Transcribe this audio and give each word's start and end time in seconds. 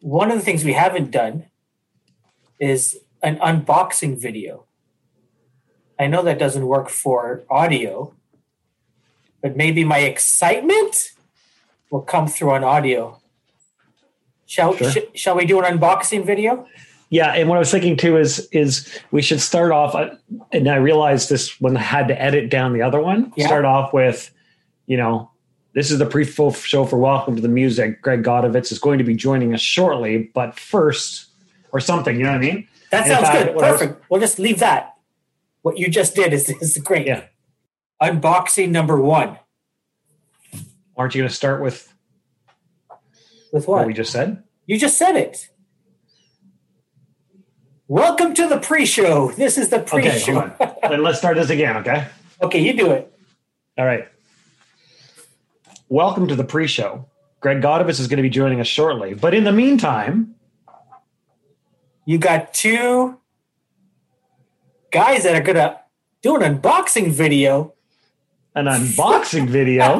one 0.00 0.30
of 0.30 0.38
the 0.38 0.44
things 0.44 0.64
we 0.64 0.72
haven't 0.72 1.10
done 1.10 1.44
is 2.58 2.98
an 3.22 3.36
unboxing 3.38 4.20
video. 4.20 4.64
I 5.98 6.06
know 6.06 6.22
that 6.22 6.38
doesn't 6.38 6.66
work 6.66 6.88
for 6.88 7.42
audio, 7.50 8.14
but 9.42 9.56
maybe 9.56 9.84
my 9.84 9.98
excitement 9.98 11.10
will 11.90 12.02
come 12.02 12.28
through 12.28 12.52
on 12.52 12.64
audio. 12.64 13.20
Shall 14.46 14.74
Sure. 14.76 14.90
sh- 14.90 14.98
shall 15.14 15.36
we 15.36 15.44
do 15.44 15.60
an 15.60 15.78
unboxing 15.78 16.24
video? 16.24 16.66
Yeah, 17.10 17.32
and 17.32 17.48
what 17.48 17.56
I 17.56 17.58
was 17.58 17.70
thinking 17.70 17.96
too 17.96 18.16
is 18.18 18.48
is 18.52 19.00
we 19.10 19.22
should 19.22 19.40
start 19.40 19.72
off, 19.72 19.94
uh, 19.94 20.10
and 20.52 20.68
I 20.68 20.76
realized 20.76 21.30
this 21.30 21.60
when 21.60 21.76
I 21.76 21.80
had 21.80 22.08
to 22.08 22.20
edit 22.20 22.50
down 22.50 22.72
the 22.74 22.82
other 22.82 23.00
one. 23.00 23.32
Yeah. 23.36 23.46
Start 23.46 23.64
off 23.64 23.92
with, 23.92 24.30
you 24.86 24.96
know, 24.98 25.30
this 25.78 25.92
is 25.92 26.00
the 26.00 26.06
pre-full 26.06 26.52
show 26.52 26.84
for 26.84 26.98
Welcome 26.98 27.36
to 27.36 27.40
the 27.40 27.46
Music. 27.48 28.02
Greg 28.02 28.24
Godovitz 28.24 28.72
is 28.72 28.80
going 28.80 28.98
to 28.98 29.04
be 29.04 29.14
joining 29.14 29.54
us 29.54 29.60
shortly, 29.60 30.28
but 30.34 30.58
first, 30.58 31.26
or 31.70 31.78
something. 31.78 32.16
You 32.16 32.24
know 32.24 32.30
what 32.32 32.38
I 32.38 32.40
mean? 32.40 32.68
That 32.90 33.06
And 33.06 33.24
sounds 33.24 33.38
good. 33.38 33.54
what 33.54 33.64
I 33.64 33.70
was- 33.70 33.80
Perfect. 33.80 34.04
We'll 34.10 34.20
just 34.20 34.40
leave 34.40 34.58
that. 34.58 34.96
What 35.62 35.78
you 35.78 35.88
just 35.88 36.16
did 36.16 36.32
is, 36.32 36.50
is 36.50 36.78
great. 36.78 37.06
Yeah. 37.06 37.26
Unboxing 38.02 38.70
number 38.70 39.00
one. 39.00 39.38
Aren't 40.96 41.14
you 41.14 41.20
going 41.20 41.28
to 41.28 41.34
start 41.34 41.62
with 41.62 41.94
With 43.52 43.68
what 43.68 43.78
what? 43.78 43.86
we 43.86 43.94
just 43.94 44.10
said? 44.10 44.42
You 44.66 44.80
just 44.80 44.98
said 44.98 45.14
it. 45.14 45.48
Welcome 47.86 48.34
to 48.34 48.48
the 48.48 48.58
pre-show. 48.58 49.30
This 49.30 49.56
is 49.56 49.68
the 49.68 49.78
pre-show. 49.78 50.50
then 50.82 51.04
let's 51.04 51.18
start 51.18 51.36
this 51.36 51.50
again. 51.50 51.76
Okay. 51.76 52.04
okay, 52.42 52.58
you 52.60 52.76
do 52.76 52.90
it. 52.90 53.16
All 53.78 53.86
right. 53.86 54.08
Welcome 55.88 56.28
to 56.28 56.36
the 56.36 56.44
pre-show. 56.44 57.06
Greg 57.40 57.62
Godovitz 57.62 58.00
is 58.00 58.08
going 58.08 58.18
to 58.18 58.22
be 58.22 58.28
joining 58.30 58.60
us 58.60 58.66
shortly, 58.66 59.14
but 59.14 59.34
in 59.34 59.44
the 59.44 59.52
meantime, 59.52 60.34
You 62.04 62.18
got 62.18 62.54
two 62.54 63.18
guys 64.90 65.24
that 65.24 65.34
are 65.34 65.42
gonna 65.42 65.80
do 66.22 66.36
an 66.36 66.42
unboxing 66.42 67.10
video 67.12 67.74
an 68.54 68.64
unboxing 68.64 69.46
video. 69.58 69.98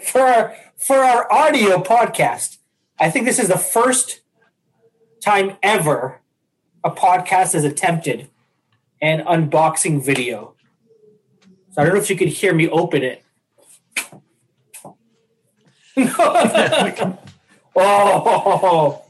for 0.00 0.20
our 0.20 0.54
for 0.76 0.96
our 0.96 1.32
audio 1.32 1.78
podcast. 1.80 2.58
I 2.98 3.08
think 3.10 3.24
this 3.24 3.38
is 3.38 3.46
the 3.48 3.56
first 3.58 4.20
time 5.24 5.56
ever 5.62 6.20
a 6.82 6.90
podcast 6.90 7.52
has 7.52 7.64
attempted 7.64 8.28
an 9.00 9.24
unboxing 9.24 10.04
video. 10.04 10.54
So 11.70 11.80
I 11.80 11.84
don't 11.84 11.94
know 11.94 12.00
if 12.00 12.10
you 12.10 12.16
could 12.16 12.28
hear 12.28 12.52
me 12.52 12.68
open 12.68 13.02
it. 13.04 13.22
oh, 17.76 19.02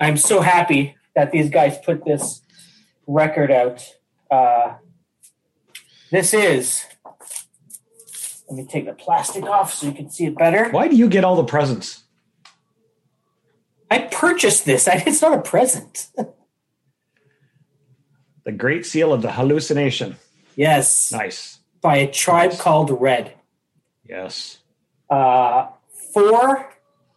I'm 0.00 0.16
so 0.16 0.40
happy 0.40 0.96
that 1.14 1.30
these 1.32 1.50
guys 1.50 1.76
put 1.84 2.04
this 2.04 2.40
record 3.06 3.50
out. 3.50 3.84
Uh, 4.30 4.74
this 6.10 6.32
is. 6.34 6.84
Let 8.48 8.56
me 8.56 8.66
take 8.66 8.86
the 8.86 8.92
plastic 8.94 9.44
off 9.44 9.72
so 9.74 9.86
you 9.86 9.92
can 9.92 10.10
see 10.10 10.26
it 10.26 10.36
better. 10.36 10.70
Why 10.70 10.88
do 10.88 10.96
you 10.96 11.08
get 11.08 11.22
all 11.24 11.36
the 11.36 11.44
presents? 11.44 12.02
I 13.90 13.98
purchased 14.00 14.64
this. 14.64 14.88
I, 14.88 15.02
it's 15.06 15.22
not 15.22 15.38
a 15.38 15.42
present. 15.42 16.08
The 18.42 18.52
Great 18.52 18.86
Seal 18.86 19.12
of 19.12 19.20
the 19.20 19.30
Hallucination. 19.32 20.16
yes, 20.56 21.12
Nice. 21.12 21.58
by 21.82 21.96
a 21.96 22.10
tribe 22.10 22.50
Nice. 22.52 22.60
called 22.60 22.90
Red. 22.98 23.34
Yes. 24.08 24.59
Uh, 25.10 25.68
four. 26.14 26.72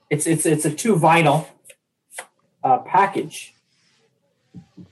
It's 0.09 0.27
it's 0.27 0.45
it's 0.45 0.65
a 0.65 0.71
two 0.71 0.95
vinyl 0.95 1.47
uh, 2.63 2.79
package. 2.79 3.53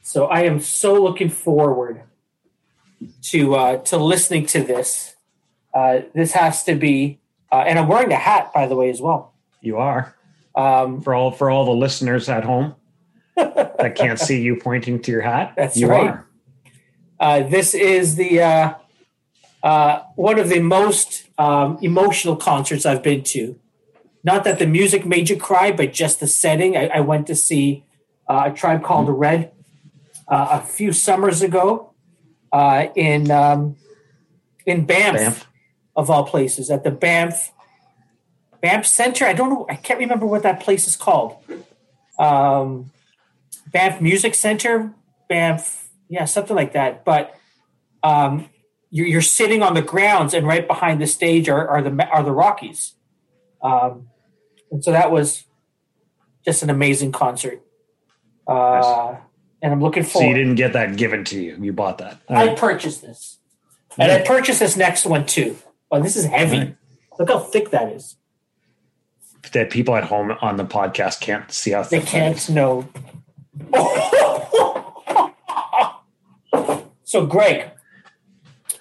So 0.02 0.26
I 0.26 0.42
am 0.42 0.60
so 0.60 1.02
looking 1.02 1.30
forward 1.30 2.04
to 3.24 3.56
uh, 3.56 3.78
to 3.78 3.98
listening 3.98 4.46
to 4.48 4.64
this. 4.64 5.16
Uh, 5.74 6.02
this 6.14 6.34
has 6.34 6.64
to 6.66 6.76
be, 6.76 7.20
uh, 7.52 7.64
and 7.66 7.80
I'm 7.80 7.88
wearing 7.88 8.12
a 8.12 8.18
hat 8.18 8.52
by 8.54 8.68
the 8.68 8.76
way 8.76 8.90
as 8.90 9.02
well. 9.02 9.34
You 9.62 9.78
are. 9.78 10.16
Um, 10.54 11.02
For 11.02 11.14
all 11.14 11.32
for 11.32 11.50
all 11.50 11.66
the 11.66 11.72
listeners 11.72 12.28
at 12.28 12.44
home 12.44 12.76
that 13.36 13.96
can't 13.96 14.20
see 14.20 14.42
you 14.42 14.58
pointing 14.58 15.02
to 15.04 15.12
your 15.12 15.22
hat. 15.22 15.54
That's 15.56 15.78
you 15.78 15.88
right. 15.88 16.10
are. 16.10 16.28
Uh, 17.20 17.44
this 17.44 17.74
is 17.74 18.16
the 18.16 18.42
uh, 18.42 18.74
uh, 19.64 20.02
one 20.16 20.40
of 20.40 20.50
the 20.50 20.60
most 20.60 21.28
um, 21.38 21.78
emotional 21.82 22.36
concerts 22.36 22.86
I've 22.86 23.04
been 23.04 23.24
to. 23.26 23.60
Not 24.24 24.44
that 24.44 24.60
the 24.60 24.68
music 24.68 25.06
made 25.06 25.30
you 25.30 25.38
cry, 25.38 25.72
but 25.72 25.94
just 25.94 26.20
the 26.20 26.28
setting. 26.28 26.78
I, 26.78 26.88
I 26.88 27.00
went 27.00 27.28
to 27.28 27.36
see 27.36 27.84
uh, 28.28 28.44
a 28.48 28.52
tribe 28.52 28.84
called 28.84 29.08
the 29.08 29.14
Red 29.14 29.52
uh, 30.28 30.48
a 30.52 30.62
few 30.62 30.94
summers 30.94 31.42
ago 31.42 31.92
uh, 32.52 32.88
in 32.96 33.32
um, 33.32 33.76
in 34.66 34.86
Banff, 34.86 35.18
Banff. 35.18 35.48
of 35.96 36.10
all 36.10 36.24
places, 36.24 36.70
at 36.70 36.84
the 36.84 36.92
Banff 36.92 37.52
Banff 38.62 38.86
Center. 38.86 39.26
I 39.26 39.34
don't 39.34 39.50
know. 39.50 39.66
I 39.70 39.76
can't 39.76 40.00
remember 40.00 40.26
what 40.26 40.44
that 40.44 40.60
place 40.62 40.88
is 40.88 40.96
called. 40.96 41.38
Um, 42.20 42.92
Banff 43.72 44.02
Music 44.02 44.36
Center, 44.36 44.94
Banff, 45.28 45.90
yeah, 46.10 46.26
something 46.26 46.56
like 46.56 46.74
that. 46.74 47.04
But 47.04 47.36
um, 48.04 48.50
you're, 48.92 49.08
you're 49.08 49.22
sitting 49.22 49.64
on 49.64 49.74
the 49.74 49.82
grounds, 49.82 50.34
and 50.34 50.46
right 50.46 50.68
behind 50.68 51.02
the 51.02 51.08
stage 51.08 51.50
are, 51.50 51.68
are 51.68 51.82
the 51.82 52.08
are 52.10 52.22
the 52.24 52.32
Rockies, 52.32 52.94
um, 53.64 54.08
and 54.72 54.84
so 54.84 54.92
that 54.92 55.12
was 55.12 55.46
just 56.46 56.62
an 56.64 56.70
amazing 56.70 57.12
concert. 57.12 57.62
Uh, 58.48 59.16
And 59.64 59.72
I'm 59.72 59.80
looking 59.82 60.04
So 60.04 60.10
forward. 60.20 60.30
you 60.30 60.34
didn't 60.36 60.56
get 60.56 60.74
that 60.74 60.98
given 60.98 61.24
to 61.26 61.40
you. 61.42 61.56
You 61.62 61.72
bought 61.72 62.00
that. 62.00 62.20
All 62.28 62.36
I 62.38 62.48
right. 62.48 62.58
purchased 62.58 63.02
this, 63.02 63.38
and 63.98 64.12
I 64.12 64.22
purchased 64.24 64.60
this 64.60 64.76
next 64.76 65.06
one 65.06 65.26
too. 65.26 65.58
Oh, 65.92 66.02
this 66.02 66.16
is 66.16 66.26
heavy. 66.26 66.58
Right. 66.58 66.76
Look 67.20 67.30
how 67.30 67.40
thick 67.40 67.70
that 67.72 67.92
is. 67.94 68.18
That 69.54 69.70
people 69.70 69.96
at 69.96 70.04
home 70.06 70.32
on 70.42 70.58
the 70.58 70.66
podcast 70.66 71.20
can't 71.22 71.52
see 71.52 71.72
how 71.72 71.84
They 71.84 72.00
thick 72.00 72.06
that 72.06 72.12
can't 72.12 72.50
know. 72.50 72.88
so, 77.04 77.26
Greg, 77.26 77.72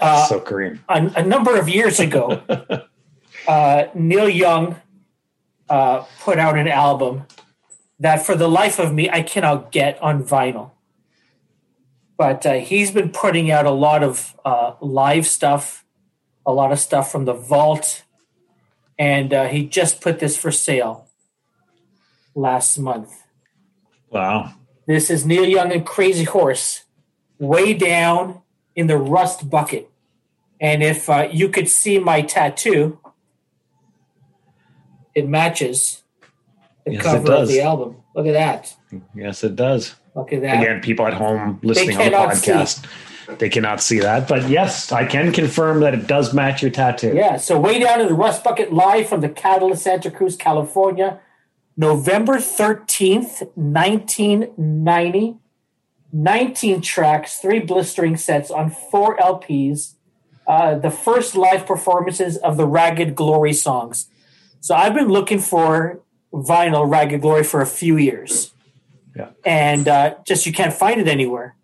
uh, 0.00 0.27
so 0.27 0.41
Kareem. 0.41 0.78
a, 0.88 1.21
a 1.21 1.25
number 1.25 1.56
of 1.59 1.69
years 1.69 2.00
ago, 2.00 2.43
uh, 3.49 3.84
Neil 3.94 4.28
Young 4.28 4.77
uh, 5.69 6.05
put 6.21 6.38
out 6.38 6.59
an 6.59 6.69
album 6.69 7.27
that, 7.99 8.25
for 8.25 8.34
the 8.34 8.49
life 8.49 8.78
of 8.78 8.93
me, 8.93 9.09
I 9.10 9.22
cannot 9.22 9.71
get 9.71 10.03
on 10.03 10.25
vinyl. 10.25 10.72
But 12.16 12.44
uh, 12.44 12.55
he's 12.55 12.91
been 12.91 13.10
putting 13.10 13.50
out 13.50 13.66
a 13.66 13.71
lot 13.71 14.03
of 14.03 14.37
uh, 14.44 14.75
live 14.81 15.27
stuff, 15.27 15.84
a 16.44 16.53
lot 16.53 16.72
of 16.72 16.78
stuff 16.78 17.10
from 17.10 17.25
the 17.25 17.33
vault, 17.33 18.05
and 18.99 19.33
uh, 19.33 19.47
he 19.47 19.66
just 19.66 20.00
put 20.00 20.19
this 20.19 20.37
for 20.37 20.50
sale 20.50 21.09
last 22.34 22.78
month. 22.78 23.22
Wow. 24.10 24.55
This 24.87 25.09
is 25.09 25.25
Neil 25.25 25.47
Young 25.47 25.72
and 25.72 25.87
Crazy 25.87 26.25
Horse, 26.25 26.84
way 27.39 27.75
down 27.75 28.43
in 28.75 28.87
the 28.87 28.99
rust 28.99 29.49
bucket. 29.49 29.90
And 30.60 30.82
if 30.82 31.09
uh, 31.09 31.28
you 31.32 31.48
could 31.48 31.69
see 31.69 31.98
my 31.98 32.22
tattoo, 32.22 32.98
it 35.15 35.28
matches 35.28 36.03
the 36.84 36.93
Yes, 36.93 37.03
cover 37.03 37.32
of 37.32 37.48
the 37.48 37.60
album. 37.60 37.97
Look 38.15 38.26
at 38.26 38.32
that. 38.32 38.76
Yes, 39.15 39.43
it 39.44 39.56
does. 39.56 39.94
Look 40.15 40.32
at 40.32 40.43
that. 40.43 40.62
Again, 40.62 40.81
people 40.81 41.06
at 41.06 41.15
home 41.15 41.60
listening 41.62 41.97
on 41.97 42.04
the 42.04 42.10
cannot 42.10 42.37
see. 42.37 42.50
podcast, 42.50 43.38
they 43.38 43.48
cannot 43.48 43.81
see 43.81 44.00
that. 44.00 44.28
But 44.28 44.48
yes, 44.48 44.93
I 44.93 45.06
can 45.06 45.32
confirm 45.32 45.81
that 45.81 45.94
it 45.94 46.06
does 46.06 46.34
match 46.34 46.62
your 46.62 46.71
tattoo. 46.71 47.12
Yeah, 47.15 47.37
so 47.37 47.59
way 47.59 47.78
down 47.78 48.00
in 48.00 48.09
the 48.09 48.15
rust 48.15 48.44
bucket, 48.44 48.72
live 48.72 49.09
from 49.09 49.21
the 49.21 49.28
Catalyst 49.28 49.84
Santa 49.84 50.10
Cruz, 50.10 50.37
California, 50.37 51.21
November 51.77 52.37
13th, 52.37 53.42
1990. 53.54 55.36
19 56.13 56.80
tracks, 56.80 57.39
three 57.39 57.60
blistering 57.60 58.16
sets 58.16 58.51
on 58.51 58.68
four 58.68 59.16
LPs. 59.18 59.95
Uh, 60.51 60.77
the 60.77 60.91
first 60.91 61.37
live 61.37 61.65
performances 61.65 62.37
of 62.39 62.57
the 62.57 62.67
Ragged 62.67 63.15
Glory 63.15 63.53
songs. 63.53 64.09
So 64.59 64.75
I've 64.75 64.95
been 64.95 65.07
looking 65.07 65.39
for 65.39 66.01
vinyl 66.33 66.91
Ragged 66.91 67.21
Glory 67.21 67.45
for 67.45 67.61
a 67.61 67.67
few 67.67 67.97
years. 67.97 68.53
Yeah. 69.15 69.29
And 69.45 69.87
uh, 69.87 70.17
just 70.27 70.47
you 70.47 70.53
can't 70.53 70.73
find 70.73 71.01
it 71.01 71.07
anywhere. 71.07 71.55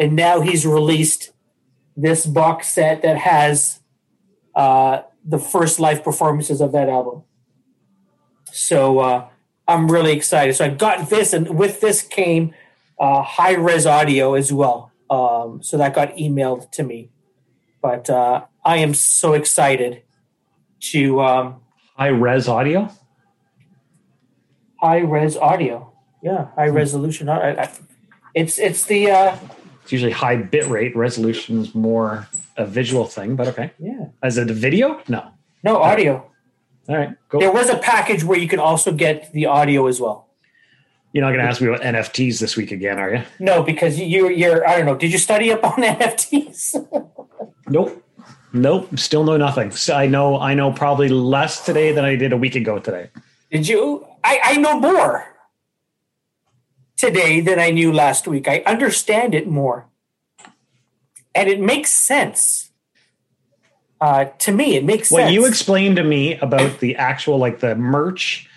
And 0.00 0.16
now 0.16 0.40
he's 0.40 0.66
released 0.66 1.30
this 1.96 2.26
box 2.26 2.74
set 2.74 3.02
that 3.02 3.18
has 3.18 3.78
uh, 4.56 5.02
the 5.24 5.38
first 5.38 5.78
live 5.78 6.02
performances 6.02 6.60
of 6.60 6.72
that 6.72 6.88
album. 6.88 7.22
So 8.50 8.98
uh, 8.98 9.28
I'm 9.68 9.88
really 9.88 10.12
excited. 10.12 10.56
So 10.56 10.64
I 10.64 10.70
got 10.70 11.08
this, 11.08 11.32
and 11.32 11.56
with 11.56 11.80
this 11.80 12.02
came 12.02 12.52
uh, 12.98 13.22
high 13.22 13.54
res 13.54 13.86
audio 13.86 14.34
as 14.34 14.52
well. 14.52 14.90
Um, 15.08 15.62
so 15.62 15.78
that 15.78 15.94
got 15.94 16.16
emailed 16.16 16.72
to 16.72 16.82
me. 16.82 17.10
But 17.84 18.08
uh, 18.08 18.46
I 18.64 18.78
am 18.78 18.94
so 18.94 19.34
excited 19.34 20.04
to 20.92 21.20
um, 21.20 21.60
High 21.98 22.06
res 22.08 22.48
audio. 22.48 22.90
high 24.80 25.00
res 25.00 25.36
audio. 25.36 25.92
Yeah, 26.22 26.46
high 26.56 26.68
resolution. 26.68 27.28
I, 27.28 27.64
I, 27.64 27.70
it's 28.34 28.58
it's 28.58 28.86
the 28.86 29.10
uh, 29.10 29.36
It's 29.82 29.92
usually 29.92 30.12
high 30.12 30.36
bit 30.36 30.66
rate. 30.68 30.96
Resolution 30.96 31.60
is 31.60 31.74
more 31.74 32.26
a 32.56 32.64
visual 32.64 33.04
thing, 33.04 33.36
but 33.36 33.48
okay. 33.48 33.70
yeah 33.78 34.06
As 34.22 34.38
a 34.38 34.46
video? 34.46 35.02
No. 35.06 35.28
no 35.62 35.76
audio. 35.76 36.24
All 36.88 36.96
right, 36.96 37.10
go. 37.28 37.38
There 37.38 37.52
was 37.52 37.68
a 37.68 37.76
package 37.76 38.24
where 38.24 38.38
you 38.38 38.48
could 38.48 38.60
also 38.60 38.92
get 38.92 39.30
the 39.34 39.44
audio 39.44 39.88
as 39.88 40.00
well. 40.00 40.30
You're 41.14 41.22
not 41.24 41.30
going 41.30 41.44
to 41.44 41.48
ask 41.48 41.60
me 41.60 41.68
about 41.68 41.82
NFTs 41.82 42.40
this 42.40 42.56
week 42.56 42.72
again, 42.72 42.98
are 42.98 43.14
you? 43.14 43.22
No, 43.38 43.62
because 43.62 44.00
you 44.00 44.28
you're 44.28 44.68
I 44.68 44.76
don't 44.76 44.84
know. 44.84 44.96
Did 44.96 45.12
you 45.12 45.18
study 45.18 45.52
up 45.52 45.62
on 45.62 45.74
NFTs? 45.82 46.74
Nope. 47.68 48.04
Nope. 48.52 48.98
Still 48.98 49.22
know 49.22 49.36
nothing. 49.36 49.70
So 49.70 49.94
I 49.94 50.06
know. 50.08 50.40
I 50.40 50.54
know 50.54 50.72
probably 50.72 51.08
less 51.08 51.64
today 51.64 51.92
than 51.92 52.04
I 52.04 52.16
did 52.16 52.32
a 52.32 52.36
week 52.36 52.56
ago 52.56 52.80
today. 52.80 53.10
Did 53.52 53.68
you? 53.68 54.04
I, 54.24 54.40
I 54.42 54.56
know 54.56 54.80
more 54.80 55.24
today 56.96 57.40
than 57.40 57.60
I 57.60 57.70
knew 57.70 57.92
last 57.92 58.26
week. 58.26 58.48
I 58.48 58.64
understand 58.66 59.36
it 59.36 59.46
more. 59.46 59.86
And 61.32 61.48
it 61.48 61.60
makes 61.60 61.92
sense. 61.92 62.72
Uh, 64.00 64.24
to 64.38 64.50
me, 64.50 64.74
it 64.74 64.84
makes 64.84 65.12
What 65.12 65.20
sense. 65.20 65.32
you 65.32 65.46
explained 65.46 65.94
to 65.96 66.02
me 66.04 66.34
about 66.38 66.80
the 66.80 66.96
actual 66.96 67.38
like 67.38 67.60
the 67.60 67.76
merch 67.76 68.48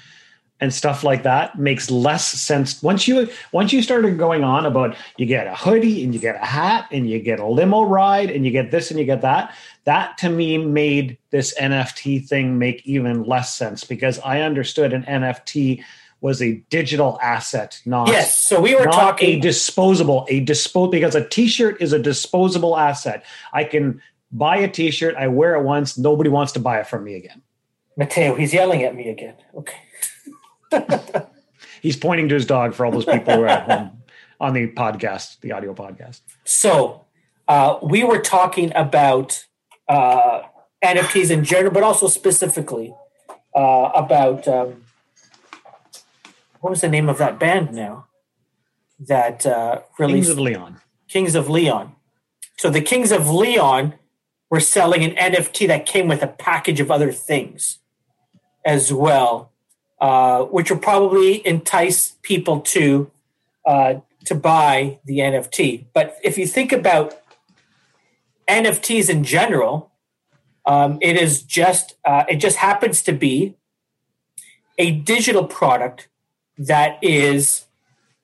and 0.59 0.73
stuff 0.73 1.03
like 1.03 1.23
that 1.23 1.57
makes 1.59 1.91
less 1.91 2.27
sense 2.27 2.81
once 2.81 3.07
you 3.07 3.29
once 3.51 3.71
you 3.71 3.81
started 3.81 4.17
going 4.17 4.43
on 4.43 4.65
about 4.65 4.95
you 5.17 5.25
get 5.25 5.47
a 5.47 5.55
hoodie 5.55 6.03
and 6.03 6.13
you 6.13 6.19
get 6.19 6.35
a 6.35 6.45
hat 6.45 6.87
and 6.91 7.09
you 7.09 7.19
get 7.19 7.39
a 7.39 7.45
limo 7.45 7.83
ride 7.83 8.29
and 8.29 8.45
you 8.45 8.51
get 8.51 8.71
this 8.71 8.89
and 8.89 8.99
you 8.99 9.05
get 9.05 9.21
that 9.21 9.53
that 9.83 10.17
to 10.17 10.29
me 10.29 10.57
made 10.57 11.17
this 11.29 11.53
nft 11.59 12.27
thing 12.27 12.57
make 12.57 12.85
even 12.85 13.23
less 13.23 13.55
sense 13.55 13.83
because 13.83 14.19
i 14.19 14.41
understood 14.41 14.93
an 14.93 15.03
nft 15.03 15.83
was 16.19 16.41
a 16.41 16.53
digital 16.71 17.19
asset 17.21 17.79
not 17.85 18.07
yes. 18.07 18.47
So 18.47 18.59
we 18.59 18.73
were 18.73 18.85
talking 18.85 19.37
a 19.37 19.39
disposable 19.39 20.25
a 20.29 20.39
dispose 20.39 20.89
because 20.89 21.13
a 21.13 21.27
t-shirt 21.27 21.79
is 21.79 21.93
a 21.93 21.99
disposable 21.99 22.75
asset 22.75 23.23
i 23.53 23.63
can 23.63 24.01
buy 24.31 24.57
a 24.57 24.67
t-shirt 24.67 25.15
i 25.15 25.27
wear 25.27 25.55
it 25.55 25.63
once 25.63 25.97
nobody 25.97 26.29
wants 26.29 26.53
to 26.53 26.59
buy 26.59 26.79
it 26.79 26.87
from 26.87 27.03
me 27.03 27.13
again 27.13 27.43
Mateo, 27.97 28.35
he's 28.35 28.53
yelling 28.53 28.83
at 28.83 28.95
me 28.95 29.09
again. 29.09 29.33
Okay. 29.55 29.75
he's 31.81 31.97
pointing 31.97 32.29
to 32.29 32.35
his 32.35 32.45
dog 32.45 32.73
for 32.73 32.85
all 32.85 32.91
those 32.91 33.05
people 33.05 33.35
who 33.35 33.41
are 33.41 33.47
at 33.47 33.69
home 33.69 34.03
on 34.39 34.53
the 34.53 34.67
podcast 34.67 35.39
the 35.41 35.51
audio 35.51 35.73
podcast. 35.73 36.21
So 36.43 37.05
uh, 37.47 37.79
we 37.81 38.03
were 38.03 38.19
talking 38.19 38.71
about 38.75 39.45
uh, 39.87 40.41
NFTs 40.83 41.31
in 41.31 41.43
general, 41.43 41.73
but 41.73 41.83
also 41.83 42.07
specifically 42.07 42.93
uh, 43.55 43.91
about 43.95 44.47
um, 44.47 44.83
what 46.59 46.71
was 46.71 46.81
the 46.81 46.89
name 46.89 47.09
of 47.09 47.17
that 47.17 47.39
band 47.39 47.73
now 47.73 48.05
that 48.99 49.45
uh, 49.45 49.81
Kings 49.97 49.99
released 49.99 50.31
of 50.31 50.39
leon. 50.39 50.81
Kings 51.07 51.35
of 51.35 51.49
Leon. 51.49 51.95
So 52.57 52.69
the 52.69 52.81
Kings 52.81 53.11
of 53.11 53.29
Leon 53.29 53.93
were 54.49 54.59
selling 54.59 55.03
an 55.03 55.15
NFT 55.15 55.67
that 55.67 55.85
came 55.85 56.07
with 56.07 56.21
a 56.23 56.27
package 56.27 56.79
of 56.79 56.91
other 56.91 57.11
things 57.11 57.79
as 58.65 58.91
well, 58.91 59.51
uh, 59.99 60.43
which 60.43 60.69
will 60.69 60.79
probably 60.79 61.45
entice 61.45 62.15
people 62.21 62.61
to 62.61 63.11
uh, 63.65 63.95
to 64.25 64.35
buy 64.35 64.99
the 65.05 65.19
NFT. 65.19 65.85
But 65.93 66.17
if 66.23 66.37
you 66.37 66.45
think 66.47 66.71
about 66.71 67.21
NFTs 68.47 69.09
in 69.09 69.23
general, 69.23 69.91
um, 70.65 70.99
it 71.01 71.15
is 71.15 71.41
just 71.41 71.95
uh, 72.05 72.25
it 72.29 72.37
just 72.37 72.57
happens 72.57 73.01
to 73.03 73.13
be 73.13 73.55
a 74.77 74.91
digital 74.91 75.45
product 75.45 76.07
that 76.57 76.99
is 77.01 77.65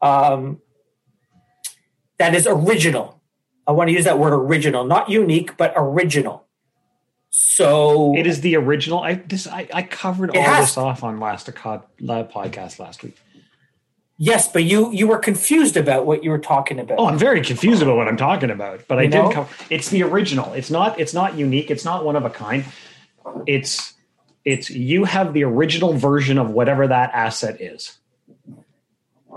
um, 0.01 0.61
that 2.19 2.35
is 2.35 2.47
original. 2.47 3.21
I 3.65 3.71
want 3.71 3.87
to 3.87 3.93
use 3.93 4.03
that 4.03 4.19
word 4.19 4.33
original, 4.33 4.83
not 4.83 5.09
unique, 5.09 5.55
but 5.57 5.73
original. 5.75 6.45
So 7.35 8.15
it 8.15 8.27
is 8.27 8.41
the 8.41 8.55
original 8.55 8.99
i 8.99 9.15
this 9.15 9.47
i, 9.47 9.67
I 9.73 9.81
covered 9.81 10.37
all 10.37 10.43
has- 10.43 10.67
this 10.67 10.77
off 10.77 11.03
on 11.03 11.19
last 11.19 11.47
live 11.47 11.81
uh, 12.07 12.23
podcast 12.31 12.77
last 12.77 13.01
week 13.01 13.17
yes, 14.19 14.47
but 14.51 14.63
you 14.63 14.91
you 14.91 15.07
were 15.07 15.17
confused 15.17 15.75
about 15.75 16.05
what 16.05 16.23
you 16.23 16.29
were 16.29 16.37
talking 16.37 16.79
about. 16.79 16.99
oh 16.99 17.07
i'm 17.07 17.17
very 17.17 17.41
confused 17.41 17.81
about 17.81 17.97
what 17.97 18.07
i'm 18.07 18.17
talking 18.17 18.51
about 18.51 18.87
but 18.87 18.99
i 18.99 19.03
You 19.03 19.09
did 19.09 19.17
know? 19.23 19.31
cover 19.31 19.49
it's 19.71 19.89
the 19.89 20.03
original 20.03 20.53
it's 20.53 20.69
not 20.69 20.99
it's 20.99 21.15
not 21.15 21.35
unique 21.35 21.71
it's 21.71 21.83
not 21.83 22.05
one 22.05 22.15
of 22.15 22.23
a 22.23 22.29
kind 22.29 22.65
it's 23.47 23.93
it's 24.45 24.69
you 24.69 25.05
have 25.05 25.33
the 25.33 25.43
original 25.43 25.93
version 25.93 26.37
of 26.37 26.51
whatever 26.51 26.87
that 26.87 27.09
asset 27.13 27.59
is 27.59 27.97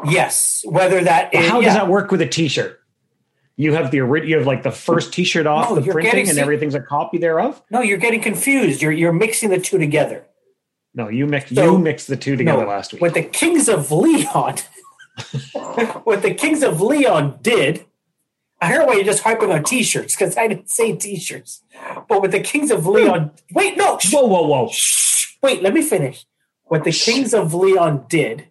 yes, 0.05 0.63
whether 0.69 1.03
that 1.03 1.33
is 1.35 1.49
How 1.49 1.61
yeah. 1.61 1.69
does 1.69 1.75
that 1.77 1.89
work 1.89 2.11
with 2.11 2.21
a 2.21 2.27
T-shirt? 2.29 2.79
You 3.59 3.73
have 3.73 3.91
the 3.91 3.99
you 3.99 4.37
have 4.37 4.47
like 4.47 4.63
the 4.63 4.71
first 4.71 5.13
T-shirt 5.15 5.47
off 5.47 5.71
No, 5.71 5.77
the 5.77 5.91
printing, 5.91 6.13
getting- 6.13 6.31
and 6.31 6.39
everything's 6.39 6.75
a 6.75 6.81
copy 6.81 7.17
thereof. 7.19 7.63
No, 7.71 7.81
you're 7.81 7.97
getting 7.99 8.21
confused. 8.21 8.83
You're 8.83 8.93
you're 8.93 9.13
mixing 9.13 9.49
the 9.51 9.59
two 9.59 9.79
together. 9.79 10.27
No, 10.95 11.09
you 11.09 11.27
mix 11.27 11.51
So- 11.55 11.65
you 11.73 11.79
mixed 11.79 12.07
the 12.09 12.17
two 12.17 12.37
together 12.37 12.63
No, 12.65 12.69
last 12.69 12.93
week. 12.93 13.03
What 13.03 13.15
the 13.15 13.23
Kings 13.23 13.69
of 13.69 13.91
Leon, 13.91 14.57
what 16.05 16.23
the 16.23 16.35
Kings 16.35 16.63
of 16.63 16.81
Leon 16.81 17.39
did, 17.43 17.87
I 18.61 18.71
don't 18.71 18.81
know 18.81 18.87
why 18.87 18.95
you're 18.95 19.05
just 19.05 19.23
harping 19.23 19.51
on 19.53 19.65
T-shirts 19.65 20.15
because 20.17 20.37
I 20.37 20.49
didn't 20.49 20.71
say 20.71 20.95
T-shirts, 20.95 21.63
but 22.09 22.21
what 22.21 22.31
the 22.33 22.41
Kings 22.41 22.71
of 22.71 22.87
Leon, 22.87 23.31
wait, 23.53 23.77
no, 23.77 23.99
whoa, 24.11 24.27
whoa, 24.27 24.47
whoa! 24.47 24.69
shh, 24.71 25.37
wait, 25.43 25.63
let 25.63 25.73
me 25.75 25.83
finish. 25.83 26.27
What 26.65 26.85
the 26.85 26.93
Kings 26.93 27.33
of 27.33 27.55
Leon 27.55 28.07
did 28.09 28.49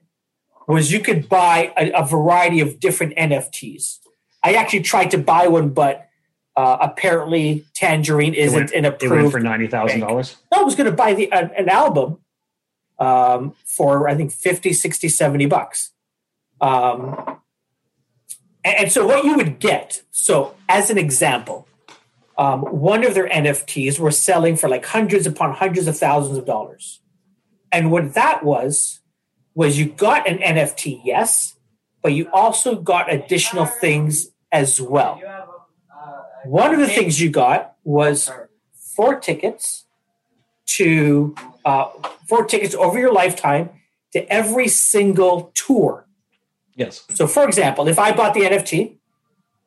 was 0.67 0.91
you 0.91 0.99
could 0.99 1.27
buy 1.29 1.73
a, 1.77 1.91
a 1.91 2.05
variety 2.05 2.59
of 2.59 2.79
different 2.79 3.15
NFTs. 3.17 3.99
I 4.45 4.53
actually 4.53 4.81
tried 4.81 5.09
to 5.11 5.17
buy 5.17 5.47
one, 5.47 5.69
but 5.69 6.07
uh, 6.55 6.77
apparently 6.79 7.65
Tangerine 7.73 8.35
isn't 8.35 8.55
went- 8.55 8.71
an 8.73 8.85
It 8.85 8.89
went 8.89 9.03
approved 9.03 9.31
for 9.31 9.39
ninety 9.39 9.67
thousand 9.67 10.01
dollars. 10.01 10.37
I 10.53 10.61
was 10.61 10.75
going 10.75 10.89
to 10.89 10.95
buy 10.95 11.15
the 11.15 11.31
an, 11.31 11.49
an 11.57 11.67
album 11.67 12.19
um, 12.99 13.55
for 13.65 14.07
I 14.07 14.15
think 14.15 14.31
50, 14.31 14.71
60, 14.71 15.09
70 15.09 15.47
bucks. 15.47 15.91
Um, 16.61 17.39
and, 18.63 18.75
and 18.77 18.91
so 18.91 19.05
what 19.05 19.25
you 19.25 19.35
would 19.35 19.59
get, 19.59 20.03
so 20.11 20.55
as 20.69 20.89
an 20.89 20.97
example, 20.97 21.67
um, 22.37 22.61
one 22.61 23.03
of 23.03 23.15
their 23.15 23.27
NFTs 23.27 23.99
were 23.99 24.11
selling 24.11 24.55
for 24.55 24.69
like 24.69 24.85
hundreds 24.85 25.25
upon 25.25 25.53
hundreds 25.55 25.87
of 25.87 25.97
thousands 25.97 26.37
of 26.37 26.45
dollars. 26.45 27.01
And 27.71 27.91
what 27.91 28.13
that 28.13 28.43
was, 28.43 29.01
was 29.55 29.77
you 29.79 29.87
got 29.87 30.27
an 30.29 30.37
NFT, 30.37 31.01
yes, 31.03 31.55
but 32.01 32.13
you 32.13 32.29
also 32.31 32.75
got 32.75 33.11
additional 33.11 33.65
things 33.65 34.27
as 34.55 34.79
well. 34.79 35.21
One 36.45 36.73
of 36.73 36.79
the 36.79 36.87
things 36.87 37.19
you 37.19 37.29
got 37.29 37.75
was 37.83 38.31
four 38.95 39.19
tickets 39.19 39.83
to 40.77 41.35
uh, 41.65 41.89
four 42.27 42.45
tickets 42.45 42.73
over 42.73 42.97
your 42.97 43.11
lifetime 43.11 43.69
to 44.13 44.31
every 44.31 44.69
single 44.69 45.51
tour. 45.53 46.07
Yes, 46.75 47.03
So, 47.13 47.27
for 47.27 47.45
example, 47.45 47.87
if 47.87 47.99
I 47.99 48.11
bought 48.11 48.33
the 48.33 48.41
NFT 48.41 48.95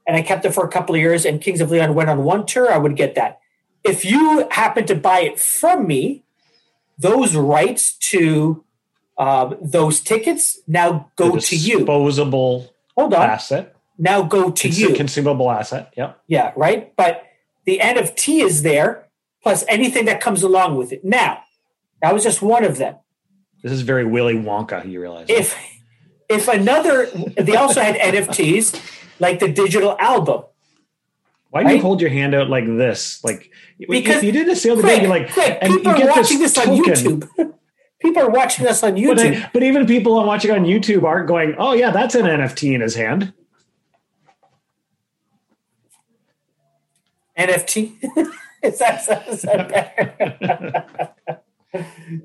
and 0.06 0.16
I 0.16 0.22
kept 0.22 0.44
it 0.44 0.52
for 0.52 0.64
a 0.64 0.68
couple 0.68 0.94
of 0.94 1.00
years 1.00 1.24
and 1.24 1.40
Kings 1.40 1.60
of 1.60 1.70
Leon 1.70 1.94
went 1.94 2.10
on 2.10 2.24
one 2.24 2.44
tour, 2.46 2.70
I 2.72 2.78
would 2.78 2.96
get 2.96 3.14
that. 3.14 3.40
If 3.84 4.04
you 4.04 4.46
happen 4.50 4.86
to 4.86 4.94
buy 4.94 5.20
it 5.20 5.40
from 5.40 5.86
me, 5.86 6.22
those 6.98 7.34
rights 7.34 7.96
to 8.12 8.62
um, 9.16 9.56
those 9.60 10.00
tickets 10.00 10.58
now 10.66 11.10
go 11.16 11.36
to 11.36 11.56
you. 11.56 11.78
Disposable 11.78 12.72
Hold 12.96 13.14
on. 13.14 13.30
asset, 13.30 13.74
Now 13.98 14.22
go 14.22 14.50
to 14.50 14.68
Cons- 14.68 14.80
you. 14.80 14.94
consumable 14.94 15.50
asset. 15.50 15.92
Yep. 15.96 16.20
Yeah, 16.28 16.52
right. 16.56 16.94
But 16.96 17.24
the 17.66 17.78
NFT 17.82 18.42
is 18.44 18.62
there, 18.62 19.08
plus 19.42 19.64
anything 19.68 20.04
that 20.06 20.20
comes 20.20 20.42
along 20.42 20.76
with 20.76 20.92
it. 20.92 21.04
Now, 21.04 21.40
that 22.00 22.14
was 22.14 22.22
just 22.22 22.40
one 22.40 22.64
of 22.64 22.78
them. 22.78 22.94
This 23.62 23.72
is 23.72 23.80
very 23.82 24.04
Willy 24.04 24.34
Wonka. 24.34 24.88
You 24.88 25.00
realize? 25.00 25.26
If 25.28 25.56
if 26.28 26.46
another, 26.46 27.06
they 27.36 27.56
also 27.56 27.80
had 27.80 27.96
NFTs 27.96 28.80
like 29.18 29.40
the 29.40 29.48
digital 29.50 29.96
album. 29.98 30.44
Why 31.50 31.64
do 31.64 31.74
you 31.74 31.80
hold 31.80 32.00
your 32.00 32.10
hand 32.10 32.34
out 32.34 32.48
like 32.50 32.66
this? 32.66 33.24
Like 33.24 33.50
Because- 33.88 34.16
if 34.18 34.22
you 34.24 34.32
did 34.32 34.46
this 34.46 34.62
the 34.62 34.70
other 34.70 34.82
day, 34.82 35.00
you're 35.00 35.08
like, 35.10 35.32
quick! 35.32 35.58
and 35.60 35.72
People 35.72 35.96
you 35.96 36.04
are 36.08 36.10
watching 36.16 36.38
this, 36.38 36.56
on 36.58 36.66
token. 36.66 36.94
YouTube. 36.94 37.54
People 38.00 38.22
are 38.22 38.30
watching 38.30 38.64
this 38.64 38.84
on 38.84 38.92
But, 38.92 39.00
YouTube. 39.00 39.42
I- 39.44 39.50
but 39.52 39.62
even 39.64 39.84
people 39.86 40.14
watching 40.24 40.52
on 40.52 40.64
YouTube 40.64 41.02
aren't 41.02 41.26
going, 41.26 41.56
"Oh 41.58 41.72
yeah, 41.72 41.90
that's 41.90 42.14
an 42.14 42.26
NFT 42.26 42.72
in 42.74 42.80
his 42.80 42.94
hand." 42.94 43.32
NFT. 47.38 47.92
is 48.62 48.78
that, 48.80 49.28
is 49.28 49.42
that 49.42 49.68
better? 49.68 51.40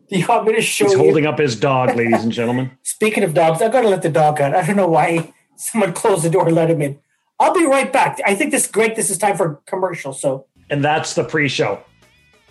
Do 0.10 0.18
you 0.18 0.26
want 0.26 0.48
me 0.48 0.56
to 0.56 0.62
show 0.62 0.86
He's 0.86 0.94
you? 0.94 1.00
holding 1.00 1.26
up 1.26 1.38
his 1.38 1.56
dog, 1.56 1.96
ladies 1.96 2.24
and 2.24 2.32
gentlemen. 2.32 2.72
Speaking 2.84 3.24
of 3.24 3.34
dogs, 3.34 3.62
I've 3.62 3.72
got 3.72 3.82
to 3.82 3.90
let 3.90 4.02
the 4.02 4.10
dog 4.10 4.40
out. 4.42 4.56
I 4.56 4.66
don't 4.66 4.78
know 4.78 4.88
why 4.88 5.34
someone 5.58 5.94
closed 5.94 6.24
the 6.24 6.30
door 6.30 6.48
and 6.48 6.56
let 6.56 6.70
him 6.70 6.82
in. 6.82 6.98
I'll 7.40 7.54
be 7.54 7.66
right 7.66 7.92
back. 7.92 8.20
I 8.26 8.36
think 8.36 8.52
this 8.52 8.66
is 8.66 8.72
great. 8.72 8.96
This 8.96 9.10
is 9.10 9.18
time 9.18 9.36
for 9.36 9.62
commercial. 9.66 10.14
So 10.14 10.46
And 10.70 10.84
that's 10.84 11.14
the 11.14 11.24
pre-show. 11.26 11.84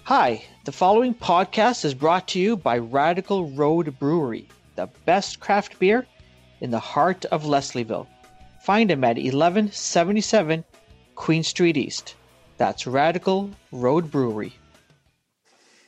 Hi, 0.05 0.45
the 0.65 0.73
following 0.73 1.15
podcast 1.15 1.85
is 1.85 1.95
brought 1.95 2.29
to 2.29 2.39
you 2.41 2.57
by 2.57 2.77
Radical 2.79 3.49
Road 3.51 3.99
Brewery. 3.99 4.49
the 4.77 4.89
best 5.07 5.41
craft 5.41 5.79
beer 5.79 6.07
in 6.61 6.71
the 6.71 6.79
heart 6.79 7.25
of 7.27 7.45
Leslieville. 7.45 8.07
Find 8.63 8.91
them 8.91 9.03
at 9.05 9.17
1177 9.17 10.65
Queen 11.15 11.43
Street 11.43 11.77
East. 11.77 12.17
That's 12.63 12.87
Radical 12.87 13.51
Road 13.73 14.13
Brewery. 14.13 14.53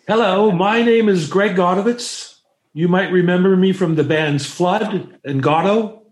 Hello, 0.09 0.51
my 0.51 0.83
name 0.83 1.09
is 1.09 1.29
Greg 1.29 1.55
Godovitz. 1.55 2.39
You 2.73 2.89
might 2.89 3.13
remember 3.13 3.57
me 3.57 3.73
from 3.73 3.95
the 3.95 4.03
bands 4.03 4.45
Fludd 4.45 5.17
and 5.23 5.41
Goddo, 5.41 6.03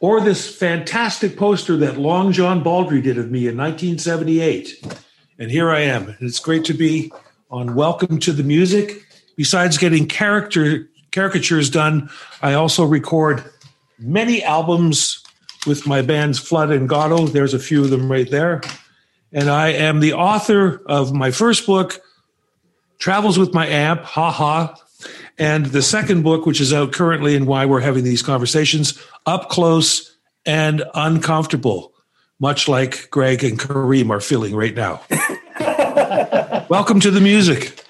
or 0.00 0.20
this 0.20 0.54
fantastic 0.54 1.38
poster 1.38 1.78
that 1.78 1.96
Long 1.96 2.32
John 2.32 2.62
Baldry 2.62 3.00
did 3.00 3.16
of 3.16 3.30
me 3.30 3.48
in 3.48 3.56
1978. 3.56 4.84
And 5.38 5.50
here 5.50 5.70
I 5.70 5.80
am. 5.80 6.10
And 6.10 6.18
it's 6.20 6.38
great 6.38 6.66
to 6.66 6.74
be 6.74 7.10
on 7.50 7.74
Welcome 7.74 8.18
to 8.18 8.32
the 8.32 8.44
Music. 8.44 9.06
Besides 9.36 9.78
getting 9.78 10.06
character 10.06 10.86
caricatures 11.12 11.70
done, 11.70 12.10
I 12.42 12.52
also 12.52 12.84
record 12.84 13.42
many 13.98 14.44
albums 14.44 15.24
with 15.66 15.86
my 15.86 16.02
bands 16.02 16.38
Fludd 16.38 16.76
and 16.76 16.90
Goddo. 16.90 17.32
There's 17.32 17.54
a 17.54 17.58
few 17.58 17.82
of 17.82 17.88
them 17.88 18.12
right 18.12 18.30
there. 18.30 18.60
And 19.34 19.50
I 19.50 19.70
am 19.70 19.98
the 19.98 20.12
author 20.12 20.80
of 20.86 21.12
my 21.12 21.32
first 21.32 21.66
book, 21.66 22.00
Travels 23.00 23.36
with 23.36 23.52
My 23.52 23.66
Amp, 23.66 24.02
Ha 24.02 24.30
Ha. 24.30 24.76
And 25.36 25.66
the 25.66 25.82
second 25.82 26.22
book, 26.22 26.46
which 26.46 26.60
is 26.60 26.72
out 26.72 26.92
currently 26.92 27.34
and 27.34 27.44
why 27.44 27.66
we're 27.66 27.80
having 27.80 28.04
these 28.04 28.22
conversations, 28.22 28.96
Up 29.26 29.48
Close 29.48 30.16
and 30.46 30.84
Uncomfortable, 30.94 31.92
much 32.38 32.68
like 32.68 33.10
Greg 33.10 33.42
and 33.42 33.58
Kareem 33.58 34.10
are 34.10 34.20
feeling 34.20 34.54
right 34.54 34.74
now. 34.74 35.02
Welcome 36.68 37.00
to 37.00 37.10
the 37.10 37.20
music. 37.20 37.83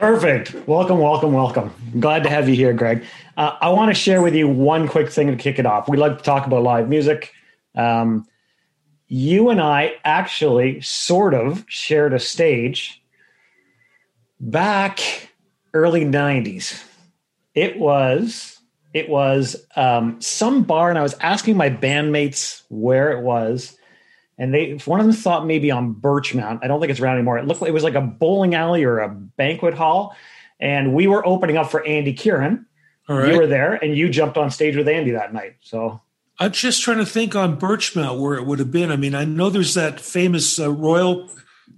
Perfect. 0.00 0.54
Welcome, 0.66 0.98
welcome, 0.98 1.34
welcome. 1.34 1.70
Glad 2.00 2.22
to 2.22 2.30
have 2.30 2.48
you 2.48 2.54
here, 2.54 2.72
Greg. 2.72 3.04
Uh, 3.36 3.58
I 3.60 3.68
want 3.68 3.90
to 3.90 3.94
share 3.94 4.22
with 4.22 4.34
you 4.34 4.48
one 4.48 4.88
quick 4.88 5.10
thing 5.10 5.26
to 5.26 5.36
kick 5.36 5.58
it 5.58 5.66
off. 5.66 5.90
We 5.90 5.98
like 5.98 6.16
to 6.16 6.24
talk 6.24 6.46
about 6.46 6.62
live 6.62 6.88
music. 6.88 7.34
Um, 7.74 8.26
you 9.08 9.50
and 9.50 9.60
I 9.60 9.96
actually 10.02 10.80
sort 10.80 11.34
of 11.34 11.66
shared 11.68 12.14
a 12.14 12.18
stage 12.18 13.02
back 14.40 15.00
early 15.74 16.06
90s. 16.06 16.82
It 17.54 17.78
was 17.78 18.58
it 18.94 19.10
was 19.10 19.54
um, 19.76 20.18
some 20.22 20.62
bar, 20.62 20.88
and 20.88 20.98
I 20.98 21.02
was 21.02 21.14
asking 21.20 21.58
my 21.58 21.68
bandmates 21.68 22.62
where 22.70 23.12
it 23.12 23.22
was 23.22 23.76
and 24.40 24.54
they 24.54 24.72
one 24.86 24.98
of 24.98 25.06
them 25.06 25.14
thought 25.14 25.46
maybe 25.46 25.70
on 25.70 25.94
Birchmount. 25.94 26.60
I 26.62 26.66
don't 26.66 26.80
think 26.80 26.90
it's 26.90 26.98
around 26.98 27.16
anymore. 27.16 27.38
It 27.38 27.46
looked 27.46 27.60
like 27.60 27.68
it 27.68 27.74
was 27.74 27.84
like 27.84 27.94
a 27.94 28.00
bowling 28.00 28.54
alley 28.54 28.82
or 28.84 28.98
a 28.98 29.08
banquet 29.08 29.74
hall, 29.74 30.16
and 30.58 30.94
we 30.94 31.06
were 31.06 31.24
opening 31.24 31.58
up 31.58 31.70
for 31.70 31.86
Andy 31.86 32.14
Curran. 32.14 32.66
You 33.08 33.38
were 33.38 33.46
there, 33.46 33.74
and 33.74 33.96
you 33.96 34.08
jumped 34.08 34.38
on 34.38 34.52
stage 34.52 34.76
with 34.76 34.88
Andy 34.88 35.10
that 35.10 35.34
night. 35.34 35.56
So 35.60 36.00
I'm 36.38 36.52
just 36.52 36.80
trying 36.80 36.98
to 36.98 37.06
think 37.06 37.36
on 37.36 37.58
Birchmount 37.58 38.20
where 38.20 38.36
it 38.36 38.46
would 38.46 38.60
have 38.60 38.70
been. 38.70 38.90
I 38.90 38.96
mean, 38.96 39.14
I 39.14 39.24
know 39.24 39.50
there's 39.50 39.74
that 39.74 40.00
famous 40.00 40.58
uh, 40.58 40.70
Royal, 40.70 41.28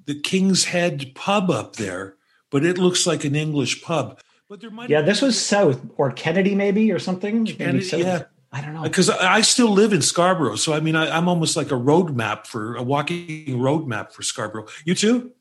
the 0.04 0.20
King's 0.20 0.64
Head 0.64 1.12
pub 1.14 1.50
up 1.50 1.76
there, 1.76 2.16
but 2.50 2.64
it 2.64 2.78
looks 2.78 3.06
like 3.06 3.24
an 3.24 3.34
English 3.34 3.82
pub. 3.82 4.20
But 4.48 4.60
there 4.60 4.70
might 4.70 4.90
yeah, 4.90 5.00
this 5.00 5.22
was 5.22 5.40
south 5.40 5.80
or 5.96 6.12
Kennedy 6.12 6.54
maybe 6.54 6.92
or 6.92 6.98
something. 6.98 7.46
Kennedy, 7.46 7.86
yeah. 7.96 8.24
I 8.52 8.60
don't 8.60 8.74
know 8.74 8.82
because 8.82 9.08
I 9.08 9.40
still 9.40 9.70
live 9.70 9.92
in 9.92 10.02
Scarborough, 10.02 10.56
so 10.56 10.74
I 10.74 10.80
mean 10.80 10.94
I, 10.94 11.16
am 11.16 11.28
almost 11.28 11.56
like 11.56 11.70
a 11.70 11.74
roadmap 11.74 12.46
for 12.46 12.76
a 12.76 12.82
walking 12.82 13.46
roadmap 13.58 14.12
for 14.12 14.22
Scarborough. 14.22 14.66
You 14.84 14.94
too? 14.94 15.32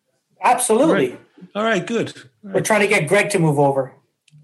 Absolutely. 0.41 1.11
All 1.11 1.17
right, 1.17 1.19
All 1.55 1.63
right 1.63 1.85
good. 1.85 2.13
All 2.45 2.51
We're 2.53 2.61
trying 2.61 2.81
to 2.81 2.87
get 2.87 3.07
Greg 3.07 3.29
to 3.31 3.39
move 3.39 3.59
over. 3.59 3.93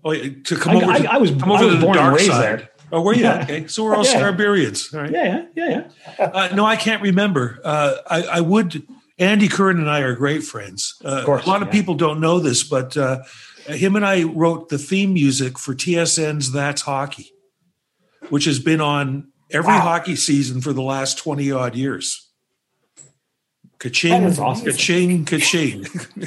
Oh, 0.04 0.14
to 0.14 0.56
come 0.56 0.78
I, 0.78 0.82
over. 0.82 0.92
I, 0.92 1.00
to, 1.00 1.12
I 1.14 1.18
was, 1.18 1.32
come 1.32 1.52
I 1.52 1.62
was 1.62 1.62
to 1.62 1.78
the 1.78 1.86
born 1.86 1.98
and 1.98 2.06
dark 2.06 2.16
raised 2.18 2.32
side. 2.32 2.42
there. 2.42 2.70
Oh, 2.92 3.02
were 3.02 3.14
you? 3.14 3.24
Yeah. 3.24 3.44
Okay, 3.44 3.68
so 3.68 3.84
we're 3.84 3.96
all 3.96 4.06
Yeah. 4.06 4.22
Scarbarians. 4.22 4.94
All 4.94 5.02
right. 5.02 5.12
Yeah, 5.12 5.46
yeah, 5.56 5.68
yeah, 5.70 5.90
yeah. 6.20 6.26
Uh, 6.26 6.56
no, 6.56 6.66
I 6.66 6.76
can't 6.76 7.02
remember. 7.02 7.60
Uh, 7.64 7.96
I, 8.08 8.24
I 8.24 8.40
would. 8.42 8.88
Andy 9.20 9.48
Curran 9.48 9.80
and 9.80 9.90
I 9.90 10.02
are 10.02 10.16
great 10.16 10.44
friends. 10.44 11.02
Uh, 11.04 11.26
course, 11.26 11.46
a 11.46 11.50
lot 11.50 11.64
of 11.64 11.72
people 11.72 11.96
don't 11.96 12.20
know 12.20 12.40
this, 12.40 12.64
but 12.64 12.96
uh, 12.96 13.24
him 13.66 13.96
and 13.96 14.06
I 14.06 14.24
wrote 14.24 14.70
the 14.70 14.78
theme 14.78 15.14
music 15.14 15.58
for 15.58 15.74
TSN's 15.74 16.52
"That's 16.52 16.84
Hockey," 16.84 17.32
which 18.30 18.46
has 18.46 18.60
been 18.60 18.82
on 18.82 19.28
every 19.52 19.74
Wow. 19.74 19.82
hockey 19.82 20.16
season 20.16 20.62
for 20.62 20.74
the 20.74 20.82
last 20.82 21.18
twenty 21.18 21.52
odd 21.52 21.76
years. 21.76 22.24
Ka-ching, 23.80 24.12
That 24.24 24.24
is 24.32 24.40
awesome. 24.40 24.66
ka-ching, 24.66 25.26
ka-ching. 25.26 25.86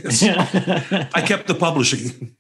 I 1.15 1.23
kept 1.27 1.49
the 1.49 1.57
publishing. 1.59 2.37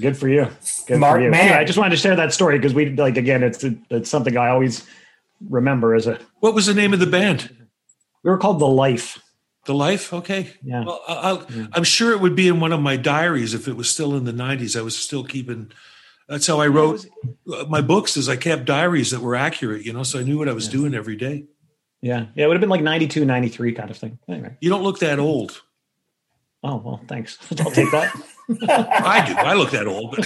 Good 0.00 0.16
for 0.16 0.28
you. 0.28 0.44
Good 0.86 0.96
Smart 0.96 1.18
for 1.18 1.24
you. 1.24 1.30
man. 1.30 1.50
Yeah, 1.50 1.58
I 1.58 1.64
just 1.64 1.78
wanted 1.78 1.90
to 1.90 1.96
share 1.98 2.16
that 2.16 2.32
story 2.32 2.58
because 2.58 2.72
we 2.74 2.90
like 2.96 3.16
again, 3.16 3.42
it's 3.42 3.64
it's 3.90 4.08
something 4.10 4.36
I 4.36 4.48
always 4.48 4.86
remember 5.48 5.94
as 5.94 6.06
a. 6.06 6.18
What 6.40 6.54
was 6.54 6.66
the 6.66 6.74
name 6.74 6.92
of 6.94 7.00
the 7.00 7.06
band? 7.06 7.54
We 8.22 8.30
were 8.30 8.38
called 8.38 8.58
the 8.58 8.66
Life. 8.66 9.20
The 9.66 9.74
Life. 9.74 10.12
Okay. 10.12 10.52
Yeah. 10.62 10.84
Well, 10.84 11.02
I- 11.06 11.14
I'll, 11.14 11.46
I'm 11.72 11.84
sure 11.84 12.12
it 12.12 12.20
would 12.20 12.34
be 12.36 12.48
in 12.48 12.58
one 12.60 12.72
of 12.72 12.80
my 12.80 12.96
diaries 12.96 13.52
if 13.52 13.68
it 13.68 13.76
was 13.76 13.88
still 13.90 14.14
in 14.16 14.24
the 14.24 14.32
90s. 14.32 14.78
I 14.78 14.82
was 14.82 14.96
still 14.96 15.22
keeping. 15.24 15.70
That's 16.28 16.46
how 16.46 16.60
I 16.60 16.66
wrote 16.66 17.06
uh, 17.52 17.64
my 17.68 17.80
books. 17.80 18.16
Is 18.16 18.28
I 18.28 18.36
kept 18.36 18.64
diaries 18.64 19.10
that 19.12 19.20
were 19.20 19.36
accurate, 19.36 19.84
you 19.84 19.92
know, 19.92 20.02
so 20.02 20.18
I 20.18 20.22
knew 20.22 20.38
what 20.38 20.48
I 20.48 20.52
was 20.52 20.68
doing 20.68 20.94
every 20.94 21.16
day. 21.16 21.44
Yeah, 22.02 22.26
yeah, 22.34 22.44
it 22.44 22.48
would 22.48 22.54
have 22.54 22.60
been 22.60 22.70
like 22.70 22.82
92, 22.82 23.24
93 23.24 23.72
kind 23.72 23.90
of 23.90 23.96
thing. 23.96 24.18
Anyway. 24.28 24.56
You 24.60 24.70
don't 24.70 24.82
look 24.82 24.98
that 25.00 25.18
old. 25.18 25.62
Oh 26.62 26.76
well, 26.76 27.00
thanks. 27.08 27.38
I'll 27.60 27.70
take 27.70 27.90
that. 27.92 28.14
I 28.68 29.26
do. 29.26 29.34
I 29.34 29.54
look 29.54 29.70
that 29.70 29.86
old. 29.86 30.16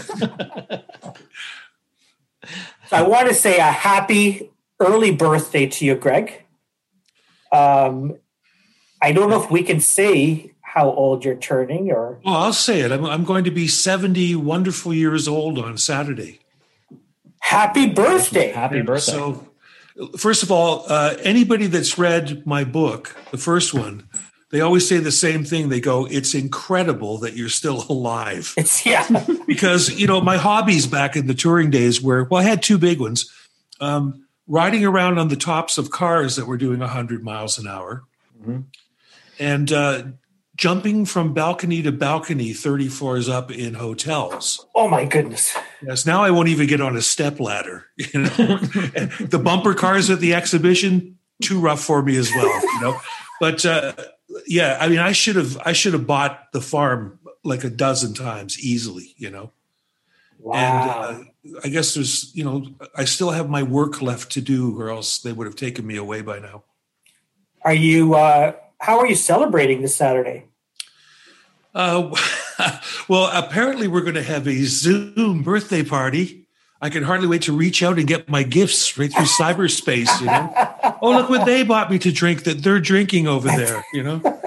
But 2.90 3.02
I 3.02 3.02
want 3.02 3.28
to 3.28 3.34
say 3.34 3.58
a 3.58 3.62
happy 3.62 4.50
early 4.80 5.12
birthday 5.12 5.66
to 5.66 5.84
you, 5.84 5.94
Greg. 5.94 6.44
Um, 7.52 8.16
I 9.02 9.12
don't 9.12 9.30
know 9.30 9.42
if 9.42 9.50
we 9.50 9.62
can 9.62 9.80
say 9.80 10.52
how 10.74 10.88
old 10.92 11.24
you're 11.24 11.34
turning 11.36 11.90
or 11.90 12.20
well, 12.24 12.36
I'll 12.36 12.52
say 12.52 12.80
it. 12.80 12.92
I'm, 12.92 13.04
I'm 13.04 13.24
going 13.24 13.42
to 13.44 13.50
be 13.50 13.66
70 13.66 14.36
wonderful 14.36 14.94
years 14.94 15.26
old 15.26 15.58
on 15.58 15.76
Saturday. 15.78 16.38
happy 17.40 17.88
birthday. 17.88 18.52
Happy 18.52 18.80
birthday. 18.82 19.12
So, 19.12 19.48
first 20.16 20.42
of 20.44 20.50
all, 20.52 20.84
uh, 20.88 21.16
anybody 21.22 21.66
that's 21.66 21.98
read 21.98 22.46
my 22.46 22.62
book, 22.64 23.16
the 23.32 23.38
first 23.38 23.74
one, 23.74 24.08
they 24.52 24.60
always 24.60 24.86
say 24.88 24.98
the 24.98 25.10
same 25.12 25.44
thing. 25.44 25.68
They 25.70 25.80
go, 25.80 26.06
"It's 26.06 26.34
incredible 26.34 27.18
that 27.18 27.34
you're 27.36 27.48
still 27.48 27.84
alive." 27.88 28.54
It's 28.56 28.86
yeah. 28.86 29.06
because 29.46 29.90
you 30.00 30.06
know 30.06 30.20
my 30.20 30.36
hobbies 30.36 30.86
back 30.86 31.16
in 31.16 31.26
the 31.26 31.34
touring 31.34 31.70
days 31.70 32.00
were 32.00 32.24
well, 32.30 32.40
I 32.40 32.44
had 32.48 32.62
two 32.62 32.78
big 32.78 33.00
ones: 33.00 33.28
um, 33.80 34.24
riding 34.46 34.84
around 34.84 35.18
on 35.18 35.28
the 35.28 35.36
tops 35.36 35.78
of 35.78 35.90
cars 35.90 36.36
that 36.36 36.46
were 36.46 36.56
doing 36.58 36.78
100 36.80 37.24
miles 37.24 37.58
an 37.58 37.66
hour, 37.68 38.04
Mhm. 38.44 38.64
and 39.38 39.72
uh, 39.72 40.02
jumping 40.60 41.06
from 41.06 41.32
balcony 41.32 41.80
to 41.80 41.90
balcony 41.90 42.52
30 42.52 42.88
floors 42.88 43.30
up 43.30 43.50
in 43.50 43.72
hotels. 43.72 44.66
Oh 44.74 44.88
my 44.88 45.06
goodness. 45.06 45.56
Yes, 45.80 46.04
now 46.04 46.22
I 46.22 46.30
won't 46.30 46.48
even 46.48 46.66
get 46.66 46.82
on 46.82 46.96
a 46.98 47.00
step 47.02 47.40
ladder. 47.40 47.86
You 48.12 48.20
know, 48.20 48.28
the 48.28 49.40
bumper 49.42 49.72
cars 49.72 50.10
at 50.10 50.20
the 50.20 50.34
exhibition 50.34 51.18
too 51.42 51.58
rough 51.58 51.82
for 51.82 52.02
me 52.02 52.16
as 52.16 52.30
well. 52.34 52.60
You 52.74 52.80
know, 52.82 53.00
but 53.40 53.64
uh, 53.64 53.94
yeah, 54.46 54.76
I 54.78 54.88
mean, 54.88 54.98
I 54.98 55.12
should 55.12 55.36
have 55.36 55.56
I 55.64 55.72
should 55.72 55.94
have 55.94 56.06
bought 56.06 56.52
the 56.52 56.60
farm 56.60 57.18
like 57.42 57.64
a 57.64 57.70
dozen 57.70 58.12
times 58.12 58.60
easily. 58.62 59.14
You 59.16 59.30
know, 59.30 59.52
Wow. 60.38 60.54
and 60.56 61.24
uh, 61.56 61.58
I 61.64 61.68
guess 61.68 61.94
there's 61.94 62.34
you 62.36 62.44
know 62.44 62.66
I 62.94 63.06
still 63.06 63.30
have 63.30 63.48
my 63.48 63.62
work 63.62 64.02
left 64.02 64.30
to 64.32 64.42
do, 64.42 64.78
or 64.78 64.90
else 64.90 65.18
they 65.20 65.32
would 65.32 65.46
have 65.46 65.56
taken 65.56 65.86
me 65.86 65.96
away 65.96 66.20
by 66.20 66.38
now. 66.38 66.64
are 67.64 67.72
you 67.74 68.14
uh 68.14 68.52
how 68.78 68.98
are 68.98 69.06
you 69.06 69.14
celebrating 69.14 69.80
this 69.82 69.94
Saturday? 69.96 70.44
Uh, 71.74 72.14
well, 73.08 73.30
apparently 73.32 73.88
we're 73.88 74.00
going 74.00 74.14
to 74.14 74.22
have 74.22 74.46
a 74.46 74.64
Zoom 74.64 75.42
birthday 75.42 75.82
party. 75.82 76.46
I 76.82 76.88
can 76.88 77.02
hardly 77.02 77.26
wait 77.26 77.42
to 77.42 77.56
reach 77.56 77.82
out 77.82 77.98
and 77.98 78.08
get 78.08 78.28
my 78.28 78.42
gifts 78.42 78.78
straight 78.78 79.12
through 79.12 79.26
cyberspace. 79.26 80.20
You 80.20 80.26
know, 80.26 80.98
oh 81.02 81.10
look 81.10 81.28
what 81.28 81.44
they 81.44 81.62
bought 81.62 81.90
me 81.90 81.98
to 81.98 82.10
drink 82.10 82.44
that 82.44 82.62
they're 82.62 82.80
drinking 82.80 83.28
over 83.28 83.48
there. 83.48 83.84
You 83.92 84.02
know, 84.02 84.40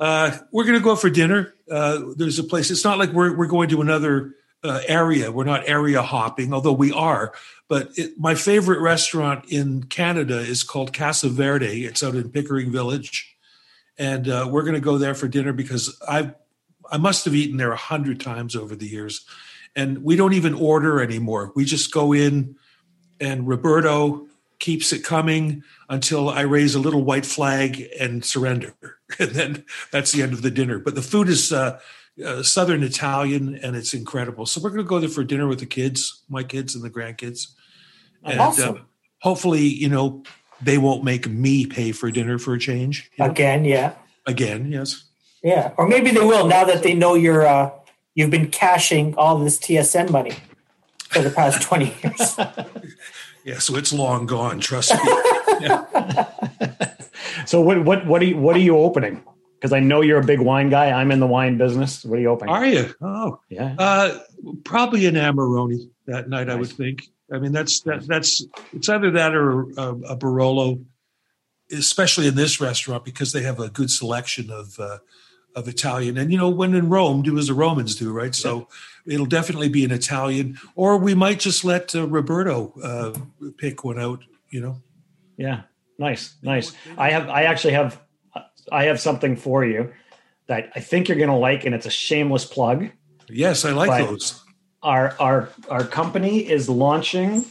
uh, 0.00 0.36
we're 0.50 0.64
going 0.64 0.78
to 0.78 0.84
go 0.84 0.96
for 0.96 1.10
dinner. 1.10 1.54
Uh, 1.70 2.00
there's 2.16 2.38
a 2.38 2.44
place. 2.44 2.70
It's 2.70 2.84
not 2.84 2.98
like 2.98 3.12
we're 3.12 3.36
we're 3.36 3.46
going 3.46 3.68
to 3.68 3.82
another 3.82 4.34
uh, 4.64 4.80
area. 4.86 5.30
We're 5.30 5.44
not 5.44 5.68
area 5.68 6.00
hopping, 6.00 6.54
although 6.54 6.72
we 6.72 6.90
are. 6.90 7.34
But 7.68 7.90
it, 7.96 8.18
my 8.18 8.34
favorite 8.34 8.80
restaurant 8.80 9.44
in 9.50 9.84
Canada 9.84 10.38
is 10.38 10.62
called 10.62 10.94
Casa 10.94 11.28
Verde. 11.28 11.84
It's 11.84 12.02
out 12.02 12.14
in 12.14 12.30
Pickering 12.30 12.72
Village, 12.72 13.36
and 13.98 14.26
uh, 14.26 14.48
we're 14.50 14.62
going 14.62 14.74
to 14.74 14.80
go 14.80 14.96
there 14.96 15.14
for 15.14 15.28
dinner 15.28 15.52
because 15.52 16.00
I 16.08 16.32
I 16.90 16.96
must 16.96 17.24
have 17.24 17.34
eaten 17.34 17.56
there 17.56 17.72
a 17.72 17.76
hundred 17.76 18.20
times 18.20 18.56
over 18.56 18.74
the 18.74 18.86
years, 18.86 19.24
and 19.76 20.02
we 20.02 20.16
don't 20.16 20.32
even 20.32 20.54
order 20.54 21.00
anymore. 21.02 21.52
We 21.54 21.64
just 21.64 21.92
go 21.92 22.12
in, 22.12 22.56
and 23.20 23.46
Roberto 23.46 24.26
keeps 24.58 24.92
it 24.92 25.04
coming 25.04 25.62
until 25.88 26.28
I 26.28 26.40
raise 26.40 26.74
a 26.74 26.80
little 26.80 27.04
white 27.04 27.26
flag 27.26 27.86
and 27.98 28.24
surrender, 28.24 28.74
and 29.18 29.30
then 29.30 29.64
that's 29.92 30.12
the 30.12 30.22
end 30.22 30.32
of 30.32 30.42
the 30.42 30.50
dinner. 30.50 30.78
But 30.78 30.94
the 30.94 31.02
food 31.02 31.28
is 31.28 31.52
uh, 31.52 31.78
uh, 32.24 32.42
Southern 32.42 32.82
Italian, 32.82 33.54
and 33.56 33.76
it's 33.76 33.94
incredible. 33.94 34.46
So 34.46 34.60
we're 34.60 34.70
going 34.70 34.84
to 34.84 34.88
go 34.88 34.98
there 34.98 35.08
for 35.08 35.24
dinner 35.24 35.46
with 35.46 35.60
the 35.60 35.66
kids, 35.66 36.22
my 36.28 36.42
kids 36.42 36.74
and 36.74 36.82
the 36.82 36.90
grandkids, 36.90 37.48
and 38.24 38.40
Awesome. 38.40 38.76
uh, 38.76 38.80
hopefully, 39.20 39.62
you 39.62 39.88
know, 39.88 40.22
they 40.60 40.78
won't 40.78 41.04
make 41.04 41.28
me 41.28 41.66
pay 41.66 41.92
for 41.92 42.10
dinner 42.10 42.38
for 42.38 42.54
a 42.54 42.58
change. 42.58 43.10
you 43.16 43.24
know? 43.24 43.30
Again, 43.30 43.64
yeah. 43.64 43.94
Again, 44.26 44.72
yes. 44.72 45.04
Yeah. 45.42 45.72
Or 45.76 45.86
maybe 45.88 46.10
they 46.10 46.20
will 46.24 46.46
now 46.46 46.64
that 46.64 46.82
they 46.82 46.94
know 46.94 47.14
you're 47.14 47.46
uh 47.46 47.70
you've 48.14 48.30
been 48.30 48.50
cashing 48.50 49.14
all 49.16 49.38
this 49.38 49.58
TSN 49.58 50.10
money 50.10 50.32
for 51.10 51.20
the 51.22 51.30
past 51.30 51.62
20 51.62 51.94
years. 52.02 52.36
Yeah, 53.44 53.60
so 53.60 53.76
it's 53.76 53.94
long 53.94 54.26
gone. 54.26 54.60
Trust 54.60 54.92
me. 54.92 55.00
So 57.46 57.60
what 57.62 57.82
what 57.84 58.06
what 58.06 58.20
are 58.20 58.26
you 58.26 58.36
what 58.36 58.54
are 58.56 58.60
you 58.60 58.76
opening? 58.76 59.22
Because 59.54 59.72
I 59.72 59.80
know 59.80 60.02
you're 60.02 60.20
a 60.20 60.24
big 60.24 60.40
wine 60.40 60.68
guy. 60.70 60.90
I'm 60.90 61.10
in 61.10 61.18
the 61.18 61.26
wine 61.26 61.56
business. 61.56 62.04
What 62.04 62.18
are 62.18 62.22
you 62.22 62.28
opening? 62.28 62.54
Are 62.54 62.66
you? 62.66 62.94
Oh, 63.00 63.40
Yeah. 63.48 63.74
uh, 63.78 64.18
probably 64.64 65.06
an 65.06 65.14
Amarone 65.14 65.88
that 66.06 66.28
night. 66.28 66.48
I 66.50 66.54
would 66.54 66.68
think. 66.70 67.08
I 67.32 67.38
mean, 67.38 67.52
that's 67.52 67.80
that, 67.82 68.06
that's 68.06 68.44
it's 68.72 68.88
either 68.88 69.10
that 69.12 69.34
or 69.34 69.62
a, 69.62 69.88
a 70.10 70.16
Barolo, 70.16 70.84
especially 71.72 72.26
in 72.28 72.34
this 72.34 72.60
restaurant 72.60 73.04
because 73.04 73.32
they 73.32 73.42
have 73.42 73.58
a 73.60 73.68
good 73.70 73.90
selection 73.90 74.50
of 74.50 74.78
uh, 74.78 74.98
of 75.54 75.68
Italian. 75.68 76.16
And 76.16 76.30
you 76.30 76.38
know, 76.38 76.48
when 76.48 76.74
in 76.74 76.88
Rome, 76.88 77.22
do 77.22 77.38
as 77.38 77.48
the 77.48 77.54
Romans 77.54 77.96
do, 77.96 78.12
right? 78.12 78.34
So 78.34 78.68
it'll 79.06 79.26
definitely 79.26 79.68
be 79.68 79.84
an 79.84 79.90
Italian, 79.90 80.58
or 80.74 80.96
we 80.96 81.14
might 81.14 81.40
just 81.40 81.64
let 81.64 81.94
uh, 81.94 82.06
Roberto 82.06 82.72
uh, 82.82 83.48
pick 83.56 83.84
one 83.84 83.98
out. 83.98 84.24
You 84.50 84.60
know. 84.60 84.82
Yeah. 85.36 85.62
Nice. 85.98 86.36
Nice. 86.42 86.72
I 86.96 87.10
have 87.10 87.28
I 87.28 87.44
actually 87.44 87.74
have 87.74 88.00
I 88.70 88.84
have 88.84 89.00
something 89.00 89.36
for 89.36 89.64
you 89.64 89.92
that 90.46 90.70
I 90.74 90.80
think 90.80 91.08
you're 91.08 91.18
gonna 91.18 91.38
like, 91.38 91.64
and 91.64 91.74
it's 91.74 91.86
a 91.86 91.90
shameless 91.90 92.44
plug. 92.44 92.90
Yes, 93.28 93.64
I 93.64 93.72
like 93.72 94.06
those. 94.06 94.42
Our 94.82 95.16
our 95.18 95.48
our 95.68 95.84
company 95.84 96.38
is 96.48 96.68
launching 96.68 97.44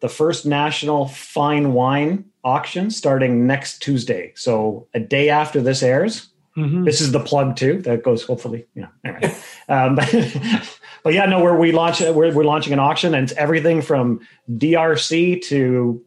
the 0.00 0.08
first 0.08 0.44
national 0.46 1.06
fine 1.08 1.72
wine 1.72 2.26
auction 2.42 2.90
starting 2.90 3.46
next 3.46 3.80
Tuesday. 3.80 4.32
So 4.36 4.88
a 4.94 5.00
day 5.00 5.28
after 5.28 5.60
this 5.60 5.82
airs. 5.82 6.28
Mhm. 6.56 6.84
This 6.84 7.00
is 7.00 7.12
the 7.12 7.20
plug 7.20 7.56
too. 7.56 7.82
That 7.82 8.02
goes 8.02 8.24
hopefully. 8.24 8.66
Yeah. 8.74 8.86
Anyway. 9.04 9.34
um, 9.68 9.94
but 11.04 11.12
yeah, 11.12 11.26
no, 11.26 11.40
where 11.42 11.54
we 11.54 11.72
launch 11.72 12.00
we're, 12.00 12.32
we're 12.32 12.44
launching 12.44 12.72
an 12.72 12.78
auction 12.78 13.14
and 13.14 13.24
it's 13.24 13.38
everything 13.38 13.82
from 13.82 14.20
DRC 14.50 15.42
to 15.42 16.02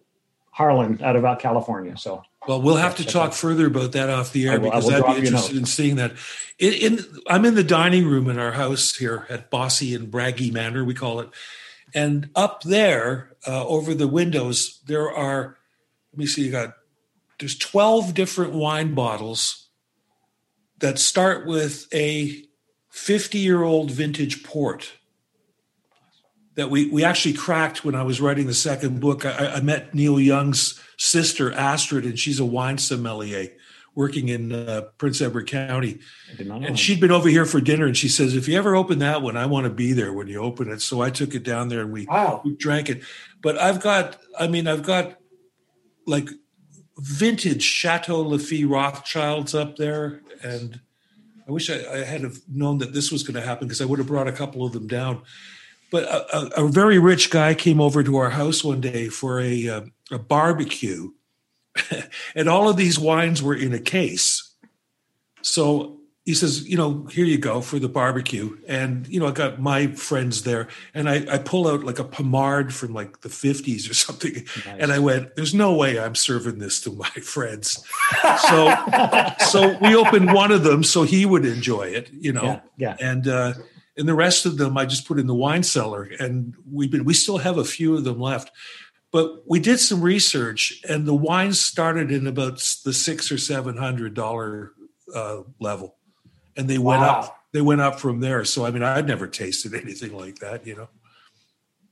Harlan 0.52 1.00
out 1.04 1.16
of 1.16 1.40
California. 1.40 1.96
So 1.98 2.24
Well, 2.48 2.62
we'll 2.62 2.78
have 2.78 2.96
to 2.98 3.06
talk 3.06 3.34
further 3.34 3.68
about 3.68 3.92
that 3.92 4.10
off 4.10 4.34
the 4.34 4.50
I 4.50 4.54
air 4.54 4.60
will- 4.60 4.72
because 4.72 4.92
I'd 4.92 5.06
be 5.22 5.28
interested 5.28 5.56
in 5.56 5.66
seeing 5.66 5.98
that. 5.98 6.14
In, 6.58 6.74
in 6.74 7.00
I'm 7.28 7.46
in 7.46 7.56
the 7.56 7.64
dining 7.64 8.08
room 8.08 8.30
in 8.30 8.38
our 8.40 8.52
house 8.52 8.96
here 8.96 9.26
at 9.30 9.50
Bossy 9.50 9.94
and 9.94 10.12
Braggy 10.12 10.52
Manor, 10.52 10.84
we 10.84 10.94
call 10.94 11.22
it, 11.22 11.30
and 11.94 12.30
up 12.36 12.64
there 12.64 13.32
uh, 13.48 13.66
over 13.66 13.94
the 13.94 14.08
windows 14.08 14.82
there 14.88 15.10
are. 15.10 15.58
Let 16.12 16.18
me 16.18 16.26
see. 16.26 16.44
You 16.44 16.52
got 16.52 16.74
there's 17.40 17.58
12 17.58 18.14
different 18.14 18.54
wine 18.54 18.94
bottles 18.94 19.59
that 20.80 21.00
start 21.00 21.46
with 21.46 21.88
a 21.94 22.44
50 22.90 23.38
year 23.38 23.64
old 23.64 23.92
vintage 23.92 24.44
port 24.44 24.94
that 26.56 26.70
we, 26.70 26.90
we 26.90 27.04
actually 27.04 27.34
cracked 27.34 27.86
when 27.86 27.96
I 27.96 28.04
was 28.04 28.20
writing 28.20 28.48
the 28.48 28.54
second 28.54 29.00
book. 29.00 29.26
I, 29.26 29.54
I 29.56 29.62
met 29.62 29.94
Neil 29.94 30.20
Young's 30.20 30.82
sister, 30.98 31.54
Astrid, 31.54 32.04
and 32.06 32.20
she's 32.20 32.40
a 32.40 32.46
wine 32.46 32.78
sommelier 32.78 33.48
working 33.96 34.30
in 34.30 34.52
uh, 34.52 34.82
Prince 34.98 35.22
Edward 35.22 35.48
County. 35.48 36.00
And 36.68 36.80
she'd 36.80 37.00
been 37.00 37.12
over 37.12 37.30
here 37.30 37.46
for 37.46 37.62
dinner, 37.62 37.86
and 37.86 37.96
she 37.98 38.08
says, 38.08 38.36
"If 38.36 38.48
you 38.48 38.58
ever 38.58 38.76
open 38.76 39.00
that 39.00 39.22
one, 39.22 39.38
I 39.38 39.46
want 39.46 39.66
to 39.66 39.70
be 39.70 39.94
there 39.94 40.14
when 40.14 40.28
you 40.28 40.42
open 40.42 40.70
it." 40.70 40.82
So 40.82 41.02
I 41.02 41.10
took 41.10 41.34
it 41.34 41.44
down 41.44 41.70
there, 41.70 41.82
and 41.82 41.92
we 41.92 42.06
Wow. 42.06 42.42
we 42.44 42.56
drank 42.56 42.90
it. 42.90 43.04
But 43.42 43.58
I've 43.58 43.80
got, 43.82 44.18
I 44.38 44.48
mean, 44.48 44.68
I've 44.68 44.84
got 44.84 45.18
like 46.06 46.30
vintage 47.00 47.64
Chateau 47.64 48.22
Lafite 48.22 48.68
Rothschilds 48.68 49.56
up 49.56 49.78
there, 49.78 50.22
and 50.44 50.80
I 51.48 51.52
wish 51.52 51.70
I, 51.70 51.76
I 51.92 52.04
had 52.04 52.22
have 52.22 52.38
known 52.48 52.78
that 52.80 52.94
this 52.94 53.12
was 53.12 53.24
going 53.24 53.36
to 53.36 53.42
happen 53.42 53.68
because 53.68 53.82
I 53.82 53.86
would 53.86 54.00
have 54.00 54.08
brought 54.08 54.28
a 54.28 54.34
couple 54.34 54.66
of 54.66 54.74
them 54.74 54.88
down. 54.88 55.22
But 55.92 56.04
a, 56.04 56.38
a, 56.38 56.66
a 56.66 56.68
very 56.68 57.00
rich 57.00 57.32
guy 57.32 57.56
came 57.56 57.82
over 57.82 58.04
to 58.04 58.18
our 58.18 58.30
house 58.30 58.64
one 58.64 58.82
day 58.82 59.10
for 59.10 59.40
a 59.40 59.68
uh, 59.68 59.82
a 60.12 60.20
barbecue, 60.20 61.12
and 62.36 62.48
all 62.48 62.70
of 62.70 62.78
these 62.78 63.00
wines 63.00 63.42
were 63.42 63.56
in 63.56 63.74
a 63.74 63.80
case. 63.80 64.54
So 65.42 65.99
he 66.30 66.36
says, 66.36 66.70
you 66.70 66.78
know, 66.78 67.08
here 67.10 67.26
you 67.26 67.40
go 67.40 67.60
for 67.60 67.80
the 67.80 67.90
barbecue. 67.90 68.56
And, 68.68 69.08
you 69.08 69.20
know, 69.20 69.26
I 69.26 69.32
got 69.32 69.60
my 69.60 69.88
friends 69.88 70.44
there 70.44 70.68
and 70.94 71.10
I, 71.10 71.26
I 71.28 71.40
pull 71.40 71.68
out 71.68 71.84
like 71.84 71.98
a 71.98 72.04
Pommard 72.04 72.72
from 72.72 72.94
like 72.94 73.22
the 73.22 73.30
50s 73.30 73.90
or 73.90 73.96
something. 73.96 74.46
And 74.68 74.92
I 74.92 75.00
went, 75.00 75.36
there's 75.36 75.56
no 75.56 75.74
way 75.74 76.00
I'm 76.00 76.14
serving 76.14 76.60
this 76.60 76.82
to 76.82 76.92
my 76.92 77.10
friends. 77.24 77.84
So, 78.48 78.76
so 79.48 79.76
we 79.82 79.96
opened 79.96 80.32
one 80.32 80.52
of 80.52 80.64
them 80.64 80.84
so 80.84 81.02
he 81.02 81.26
would 81.26 81.46
enjoy 81.46 81.88
it, 81.88 82.12
you 82.14 82.32
know. 82.32 82.44
yeah, 82.44 82.60
yeah. 82.78 82.98
And, 83.00 83.28
uh, 83.28 83.54
and 83.98 84.08
the 84.08 84.14
rest 84.14 84.46
of 84.46 84.60
them 84.60 84.78
I 84.78 84.86
just 84.86 85.08
put 85.08 85.18
in 85.18 85.26
the 85.26 85.34
wine 85.34 85.64
cellar 85.64 86.12
and 86.20 86.54
we've 86.72 86.92
been, 86.92 87.06
we 87.06 87.16
still 87.16 87.40
have 87.40 87.58
a 87.58 87.66
few 87.66 87.98
of 87.98 88.04
them 88.04 88.20
left. 88.20 88.52
But 89.12 89.50
we 89.50 89.60
did 89.60 89.80
some 89.80 90.02
research 90.02 90.80
and 90.88 91.08
the 91.08 91.16
wines 91.16 91.60
started 91.60 92.12
in 92.12 92.28
about 92.28 92.58
the 92.86 92.94
six 92.94 93.32
or 93.32 93.40
seven 93.40 93.78
hundred 93.78 94.14
dollar 94.14 94.74
uh, 95.16 95.42
level, 95.60 95.96
and 96.58 96.68
they 96.68 96.78
went 96.78 97.04
up. 97.04 97.36
They 97.52 97.62
went 97.62 97.82
up 97.82 98.00
from 98.00 98.20
there. 98.20 98.46
So 98.46 98.66
I 98.66 98.72
mean, 98.72 98.84
I'd 98.84 99.08
never 99.08 99.28
tasted 99.28 99.74
anything 99.84 100.16
like 100.16 100.40
that. 100.40 100.68
You 100.68 100.76
know, 100.76 100.90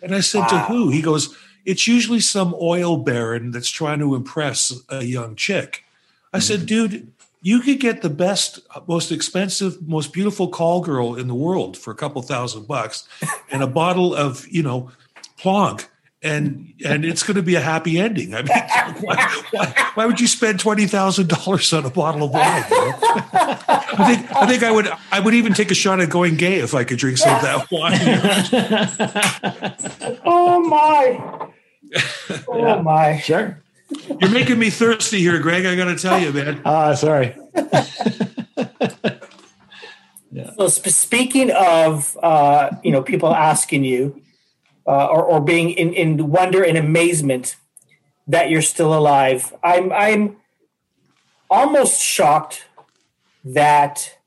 And 0.03 0.13
I 0.13 0.19
said, 0.19 0.47
To 0.49 0.59
who? 0.59 0.89
He 0.89 1.01
goes, 1.01 1.35
It's 1.63 1.87
usually 1.87 2.19
some 2.19 2.53
oil 2.61 2.97
baron 2.97 3.51
that's 3.51 3.69
trying 3.69 3.99
to 3.99 4.15
impress 4.15 4.73
a 4.89 5.03
young 5.03 5.35
chick. 5.35 5.85
I 6.33 6.39
said, 6.39 6.59
mm-hmm. 6.59 6.65
Dude, 6.65 7.11
you 7.41 7.61
could 7.61 7.79
get 7.79 8.01
the 8.01 8.09
best, 8.09 8.59
most 8.85 9.13
expensive, 9.13 9.81
most 9.87 10.11
beautiful 10.11 10.49
call 10.49 10.81
girl 10.81 11.15
in 11.15 11.27
the 11.27 11.35
world 11.35 11.77
for 11.77 11.91
a 11.91 11.95
couple 11.95 12.21
thousand 12.21 12.67
bucks 12.67 13.07
and 13.49 13.63
a 13.63 13.67
bottle 13.67 14.13
of, 14.13 14.45
you 14.49 14.61
know, 14.61 14.91
Plonk. 15.37 15.87
And 16.25 16.73
and 16.83 17.05
it's 17.05 17.21
going 17.21 17.35
to 17.35 17.43
be 17.43 17.53
a 17.53 17.61
happy 17.61 17.99
ending. 17.99 18.33
I 18.33 18.41
mean, 18.41 18.47
why, 19.05 19.41
why, 19.51 19.91
why 19.93 20.05
would 20.07 20.19
you 20.19 20.25
spend 20.27 20.59
twenty 20.59 20.87
thousand 20.87 21.29
dollars 21.29 21.71
on 21.71 21.85
a 21.85 21.89
bottle 21.91 22.23
of 22.23 22.31
wine? 22.31 22.63
you 22.69 22.75
know? 22.77 22.93
I 23.03 24.15
think 24.15 24.35
I 24.35 24.47
think 24.47 24.63
I 24.63 24.71
would 24.71 24.89
I 25.11 25.19
would 25.19 25.35
even 25.35 25.53
take 25.53 25.69
a 25.69 25.75
shot 25.75 25.99
at 25.99 26.09
going 26.09 26.35
gay 26.35 26.55
if 26.59 26.73
I 26.73 26.83
could 26.83 26.97
drink 26.97 27.19
some 27.19 27.35
of 27.35 27.41
that 27.43 27.71
wine. 27.71 27.99
Oh 30.25 30.59
my. 30.67 31.21
Oh 32.47 32.57
Yeah. 32.57 32.81
my. 32.81 33.19
Sure. 33.19 33.61
You're 34.19 34.31
making 34.31 34.57
me 34.57 34.71
thirsty 34.71 35.19
here, 35.19 35.37
Greg. 35.39 35.65
I 35.67 35.75
got 35.75 35.85
to 35.85 35.95
tell 35.95 36.19
you, 36.19 36.33
man. 36.33 36.59
Ah, 36.65 36.95
sorry. 36.95 37.35
Yeah. 40.31 40.51
So 40.57 40.67
sp- 40.67 40.89
speaking 40.89 41.51
of, 41.51 42.17
uh, 42.21 42.71
you 42.83 42.91
know, 42.91 43.01
people 43.03 43.33
asking 43.33 43.83
you 43.83 44.21
uh, 44.87 45.07
or, 45.07 45.23
or 45.23 45.41
being 45.41 45.71
in, 45.71 45.93
in 45.93 46.29
wonder 46.29 46.63
and 46.63 46.77
amazement 46.77 47.55
that 48.27 48.49
you're 48.49 48.61
still 48.61 48.93
alive, 48.97 49.53
I'm 49.63 49.91
I'm 49.91 50.37
almost 51.49 52.01
shocked 52.01 52.65
that 53.43 54.17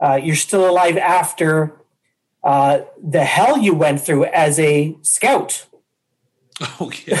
uh, 0.00 0.20
you're 0.22 0.36
still 0.36 0.68
alive 0.68 0.96
after 0.98 1.74
uh, 2.42 2.80
the 3.02 3.24
hell 3.24 3.56
you 3.56 3.74
went 3.74 4.00
through 4.00 4.24
as 4.26 4.58
a 4.58 4.96
scout. 5.02 5.66
Okay. 6.80 7.18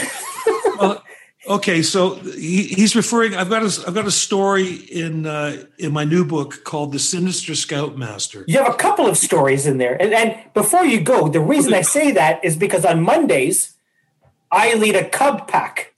Okay. 1.48 1.82
So 1.82 2.14
he, 2.16 2.64
he's 2.64 2.94
referring. 2.96 3.34
I've 3.34 3.50
got 3.50 3.62
a 3.62 3.86
I've 3.86 3.94
got 3.94 4.06
a 4.06 4.10
story 4.10 4.74
in 4.74 5.26
uh, 5.26 5.64
in 5.78 5.92
my 5.92 6.04
new 6.04 6.24
book 6.24 6.64
called 6.64 6.92
"The 6.92 6.98
Sinister 6.98 7.54
Scoutmaster." 7.54 8.44
You 8.46 8.58
have 8.58 8.72
a 8.72 8.76
couple 8.76 9.06
of 9.06 9.16
stories 9.16 9.66
in 9.66 9.78
there. 9.78 10.00
And, 10.00 10.12
and 10.12 10.36
before 10.54 10.84
you 10.84 11.00
go, 11.00 11.28
the 11.28 11.40
reason 11.40 11.74
I 11.74 11.82
say 11.82 12.12
that 12.12 12.44
is 12.44 12.56
because 12.56 12.84
on 12.84 13.02
Mondays, 13.02 13.74
I 14.50 14.74
lead 14.74 14.96
a 14.96 15.08
cub 15.08 15.48
pack. 15.48 15.94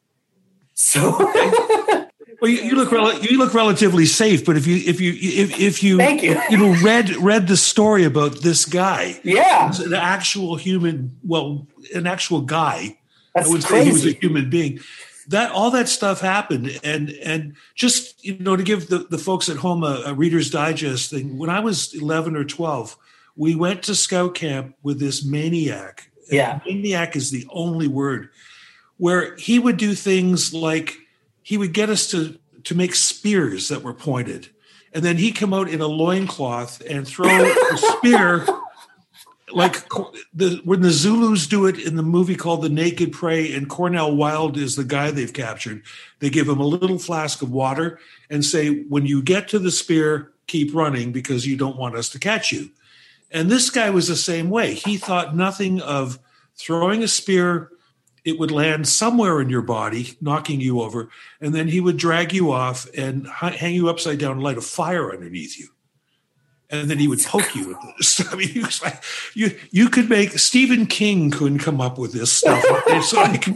So 0.74 1.32
Well, 2.40 2.50
you, 2.50 2.62
you 2.62 2.74
look 2.74 2.92
rel- 2.92 3.18
you 3.20 3.38
look 3.38 3.54
relatively 3.54 4.04
safe, 4.04 4.44
but 4.44 4.56
if 4.56 4.66
you 4.66 4.76
if 4.76 5.00
you 5.00 5.12
if, 5.12 5.58
if 5.58 5.82
you 5.82 5.96
Thank 5.96 6.22
you. 6.22 6.40
you 6.50 6.58
know 6.58 6.76
read 6.82 7.10
read 7.16 7.48
the 7.48 7.56
story 7.56 8.04
about 8.04 8.42
this 8.42 8.66
guy, 8.66 9.18
yeah, 9.22 9.72
an 9.78 9.94
actual 9.94 10.56
human, 10.56 11.16
well, 11.24 11.66
an 11.94 12.06
actual 12.06 12.42
guy. 12.42 12.98
that's 13.34 13.48
I 13.48 13.50
would 13.50 13.62
say 13.62 13.84
he 13.84 13.92
was 13.92 14.04
a 14.04 14.12
human 14.12 14.50
being. 14.50 14.80
That 15.28 15.50
all 15.50 15.70
that 15.72 15.88
stuff 15.88 16.20
happened, 16.20 16.78
and 16.84 17.10
and 17.10 17.56
just 17.74 18.24
you 18.24 18.38
know 18.38 18.54
to 18.56 18.62
give 18.62 18.88
the, 18.88 18.98
the 18.98 19.18
folks 19.18 19.48
at 19.48 19.56
home 19.56 19.82
a, 19.82 20.02
a 20.06 20.14
Reader's 20.14 20.50
Digest 20.50 21.10
thing. 21.10 21.36
When 21.36 21.50
I 21.50 21.60
was 21.60 21.92
eleven 21.94 22.36
or 22.36 22.44
twelve, 22.44 22.96
we 23.34 23.54
went 23.54 23.82
to 23.84 23.94
scout 23.94 24.34
camp 24.34 24.76
with 24.82 25.00
this 25.00 25.24
maniac. 25.24 26.10
And 26.28 26.36
Yeah. 26.36 26.60
maniac 26.64 27.16
is 27.16 27.30
the 27.30 27.46
only 27.50 27.88
word. 27.88 28.28
Where 28.98 29.34
he 29.36 29.58
would 29.58 29.76
do 29.76 29.94
things 29.94 30.54
like 30.54 30.96
he 31.42 31.58
would 31.58 31.72
get 31.72 31.90
us 31.90 32.08
to 32.12 32.38
to 32.64 32.74
make 32.74 32.94
spears 32.94 33.68
that 33.68 33.82
were 33.82 33.94
pointed, 33.94 34.48
and 34.92 35.04
then 35.04 35.16
he'd 35.16 35.36
come 35.36 35.52
out 35.52 35.68
in 35.68 35.80
a 35.80 35.86
loincloth 35.86 36.82
and 36.88 37.06
throw 37.06 37.28
a 37.28 37.76
spear 37.76 38.46
like 39.52 39.88
the 40.34 40.60
when 40.64 40.80
the 40.80 40.90
Zulus 40.90 41.46
do 41.46 41.66
it 41.66 41.78
in 41.78 41.96
the 41.96 42.02
movie 42.02 42.36
called 42.36 42.62
The 42.62 42.68
Naked 42.68 43.12
Prey, 43.12 43.52
and 43.52 43.68
Cornel 43.68 44.16
Wilde 44.16 44.56
is 44.56 44.76
the 44.76 44.84
guy 44.84 45.10
they've 45.10 45.32
captured. 45.32 45.82
They 46.18 46.30
give 46.30 46.48
him 46.48 46.58
a 46.58 46.66
little 46.66 46.98
flask 46.98 47.42
of 47.42 47.50
water 47.50 47.98
and 48.28 48.44
say, 48.44 48.82
"When 48.84 49.06
you 49.06 49.22
get 49.22 49.48
to 49.48 49.58
the 49.58 49.70
spear, 49.70 50.32
keep 50.46 50.74
running 50.74 51.12
because 51.12 51.46
you 51.46 51.56
don't 51.56 51.76
want 51.76 51.96
us 51.96 52.08
to 52.10 52.18
catch 52.18 52.50
you." 52.50 52.70
And 53.30 53.50
this 53.50 53.70
guy 53.70 53.90
was 53.90 54.08
the 54.08 54.16
same 54.16 54.50
way. 54.50 54.74
He 54.74 54.96
thought 54.96 55.36
nothing 55.36 55.80
of 55.80 56.18
throwing 56.56 57.02
a 57.02 57.08
spear. 57.08 57.70
It 58.24 58.40
would 58.40 58.50
land 58.50 58.88
somewhere 58.88 59.40
in 59.40 59.48
your 59.48 59.62
body, 59.62 60.16
knocking 60.20 60.60
you 60.60 60.80
over, 60.80 61.08
and 61.40 61.54
then 61.54 61.68
he 61.68 61.80
would 61.80 61.96
drag 61.96 62.32
you 62.32 62.50
off 62.50 62.88
and 62.96 63.28
hang 63.28 63.74
you 63.74 63.88
upside 63.88 64.18
down 64.18 64.32
and 64.32 64.42
light 64.42 64.58
a 64.58 64.62
fire 64.62 65.12
underneath 65.12 65.56
you 65.56 65.68
and 66.70 66.90
then 66.90 66.98
he 66.98 67.08
would 67.08 67.22
poke 67.22 67.54
you 67.54 67.68
with 67.68 67.78
this. 67.96 68.20
I 68.32 68.36
mean, 68.36 68.48
he 68.48 68.60
was 68.60 68.82
like, 68.82 69.02
you 69.34 69.56
you 69.70 69.88
could 69.88 70.08
make 70.08 70.38
Stephen 70.38 70.86
King 70.86 71.30
couldn't 71.30 71.58
come 71.60 71.80
up 71.80 71.98
with 71.98 72.12
this 72.12 72.32
stuff. 72.32 72.64
It's 72.88 73.12
like 73.12 73.46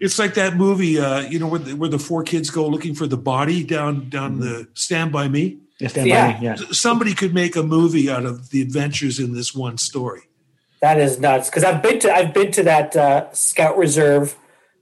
it's 0.00 0.18
like 0.18 0.34
that 0.34 0.56
movie, 0.56 0.98
uh, 0.98 1.20
you 1.20 1.38
know, 1.38 1.46
where 1.46 1.60
the, 1.60 1.74
where 1.76 1.88
the 1.88 1.98
four 1.98 2.24
kids 2.24 2.50
go 2.50 2.66
looking 2.66 2.94
for 2.94 3.06
the 3.06 3.16
body 3.16 3.62
down 3.62 4.08
down 4.08 4.40
the 4.40 4.66
Stand 4.74 5.12
by 5.12 5.28
Me. 5.28 5.58
Yeah, 5.78 5.88
stand 5.88 6.08
Yeah. 6.08 6.32
by 6.32 6.40
me. 6.40 6.46
Yeah. 6.46 6.56
Somebody 6.72 7.14
could 7.14 7.32
make 7.34 7.56
a 7.56 7.62
movie 7.62 8.10
out 8.10 8.24
of 8.24 8.50
the 8.50 8.60
adventures 8.62 9.18
in 9.18 9.32
this 9.34 9.54
one 9.54 9.78
story. 9.78 10.22
That 10.80 10.98
is 10.98 11.20
nuts 11.20 11.48
because 11.48 11.62
I've 11.64 11.82
been 11.82 12.00
to 12.00 12.12
I've 12.12 12.34
been 12.34 12.50
to 12.52 12.62
that 12.64 12.96
uh, 12.96 13.32
scout 13.32 13.78
reserve 13.78 14.36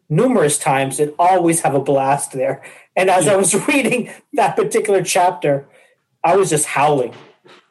numerous 0.09 0.59
times 0.59 0.99
and 0.99 1.13
always 1.19 1.61
have 1.61 1.75
a 1.75 1.81
blast 1.81 2.33
there. 2.33 2.63
And 2.97 3.11
as 3.11 3.29
I 3.29 3.37
was 3.37 3.55
reading 3.69 4.11
that 4.33 4.57
particular 4.57 5.03
chapter, 5.05 5.69
I 6.25 6.37
was 6.37 6.51
just 6.51 6.67
howling. 6.67 7.15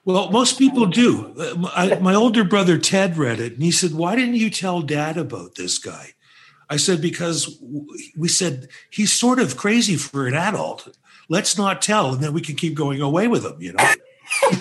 Well, 0.05 0.31
most 0.31 0.57
people 0.57 0.85
do. 0.85 1.33
My, 1.57 1.99
my 1.99 2.15
older 2.15 2.43
brother 2.43 2.77
Ted 2.77 3.17
read 3.17 3.39
it, 3.39 3.53
and 3.53 3.63
he 3.63 3.71
said, 3.71 3.93
"Why 3.93 4.15
didn't 4.15 4.35
you 4.35 4.49
tell 4.49 4.81
Dad 4.81 5.17
about 5.17 5.55
this 5.55 5.77
guy?" 5.77 6.13
I 6.69 6.77
said, 6.77 7.01
"Because 7.01 7.61
we 8.17 8.27
said 8.27 8.69
he's 8.89 9.11
sort 9.11 9.39
of 9.39 9.57
crazy 9.57 9.95
for 9.95 10.27
an 10.27 10.35
adult. 10.35 10.95
Let's 11.27 11.57
not 11.57 11.81
tell, 11.81 12.13
and 12.13 12.23
then 12.23 12.33
we 12.33 12.41
can 12.41 12.55
keep 12.55 12.75
going 12.75 13.01
away 13.01 13.27
with 13.27 13.45
him." 13.45 13.61
You 13.61 13.73
know. 13.73 13.93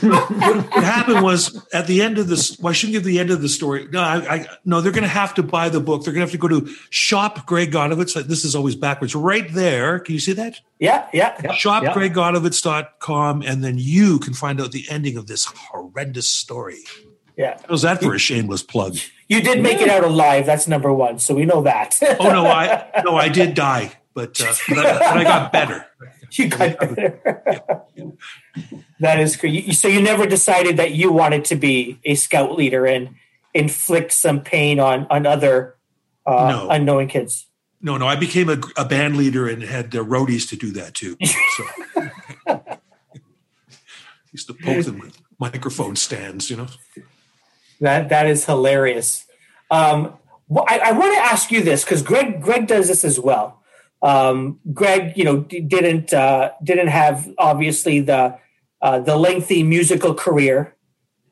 What 0.01 0.85
happened 0.85 1.23
was 1.23 1.67
at 1.73 1.87
the 1.87 2.03
end 2.03 2.19
of 2.19 2.29
this. 2.29 2.59
Well, 2.59 2.71
I 2.71 2.73
shouldn't 2.73 2.95
give 2.95 3.05
the 3.05 3.19
end 3.19 3.31
of 3.31 3.43
the 3.43 3.49
story. 3.49 3.89
No, 3.91 4.01
I, 4.01 4.35
I 4.35 4.47
no. 4.65 4.81
They're 4.81 4.93
going 4.93 5.03
to 5.03 5.09
have 5.09 5.35
to 5.35 5.43
buy 5.43 5.69
the 5.69 5.81
book. 5.81 6.05
They're 6.05 6.13
going 6.13 6.27
to 6.27 6.33
have 6.33 6.33
to 6.33 6.39
go 6.39 6.49
to 6.49 6.67
shop 6.91 7.47
Greg 7.47 7.73
Godovitz. 7.73 8.15
This 8.27 8.45
is 8.45 8.55
always 8.55 8.77
backwards. 8.77 9.15
Right 9.15 9.53
there. 9.53 9.99
Can 10.01 10.15
you 10.15 10.21
see 10.21 10.33
that? 10.35 10.61
Yeah, 10.79 11.09
yeah. 11.13 11.37
shopgreggodovitz.com 11.37 13.43
and 13.43 13.65
then 13.65 13.79
you 13.79 14.19
can 14.19 14.35
find 14.35 14.61
out 14.61 14.73
the 14.73 14.85
ending 14.91 15.17
of 15.17 15.27
this 15.27 15.47
horrendous 15.47 16.29
story. 16.29 16.81
Yeah. 17.37 17.59
How's 17.69 17.83
that 17.83 18.03
for 18.03 18.15
a 18.15 18.19
shameless 18.19 18.63
plug? 18.63 18.99
You 19.29 19.41
did 19.41 19.63
make 19.63 19.81
it 19.81 19.89
out 19.89 20.05
alive. 20.05 20.47
That's 20.47 20.67
number 20.67 20.93
one. 20.93 21.19
So 21.19 21.35
we 21.35 21.45
know 21.45 21.63
that. 21.63 21.99
Oh 22.19 22.31
no, 22.31 22.47
I 22.47 23.03
no, 23.05 23.17
I 23.17 23.29
did 23.29 23.55
die, 23.55 23.93
but, 24.15 24.41
uh, 24.41 24.53
but 24.69 24.79
I 24.79 25.23
got 25.23 25.53
better. 25.53 25.87
you 26.33 26.49
got 26.49 26.79
better. 26.79 27.21
that 29.01 29.21
is 29.21 29.37
great. 29.37 29.73
So 29.75 29.89
you 29.89 30.01
never 30.03 30.27
decided 30.27 30.77
that 30.77 30.93
you 30.93 31.13
wanted 31.13 31.45
to 31.47 31.57
be 31.57 31.99
a 32.05 32.15
scout 32.15 32.57
leader 32.57 32.87
and 32.87 33.15
inflict 33.55 34.13
some 34.13 34.41
pain 34.41 34.79
on 34.81 35.07
on 35.11 35.27
other 35.27 35.77
uh, 36.27 36.49
No. 36.49 36.69
unknowing 36.69 37.09
kids. 37.09 37.47
No, 37.81 37.97
no, 37.97 38.07
I 38.09 38.17
became 38.17 38.49
a, 38.49 38.61
a 38.77 38.85
band 38.85 39.17
leader 39.17 39.49
and 39.49 39.63
had 39.63 39.95
uh, 39.95 40.03
roadies 40.05 40.49
to 40.49 40.57
do 40.57 40.73
that 40.73 40.95
too. 40.95 41.17
So 41.25 41.65
used 44.33 44.47
to 44.49 44.55
poke 44.55 44.85
them 44.85 44.99
with 44.99 45.19
microphone 45.39 45.97
stands, 45.97 46.51
you 46.51 46.57
know. 46.57 46.67
That 47.81 48.09
that 48.09 48.27
is 48.27 48.45
hilarious. 48.45 49.25
Um, 49.71 50.15
well, 50.49 50.65
I, 50.67 50.79
I 50.79 50.93
want 50.93 51.15
to 51.15 51.21
ask 51.21 51.51
you 51.53 51.63
this 51.63 51.85
because 51.85 52.03
Greg 52.03 52.43
Greg 52.43 52.67
does 52.67 52.89
this 52.89 53.05
as 53.05 53.21
well. 53.21 53.58
Um, 54.03 54.61
Greg, 54.73 55.17
you 55.17 55.25
know, 55.25 55.41
d- 55.41 55.61
didn't 55.61 56.13
uh, 56.13 56.53
didn't 56.63 56.89
have 56.89 57.29
obviously 57.39 58.01
the 58.01 58.39
uh, 58.81 59.01
the 59.01 59.17
lengthy 59.17 59.63
musical 59.63 60.15
career 60.15 60.77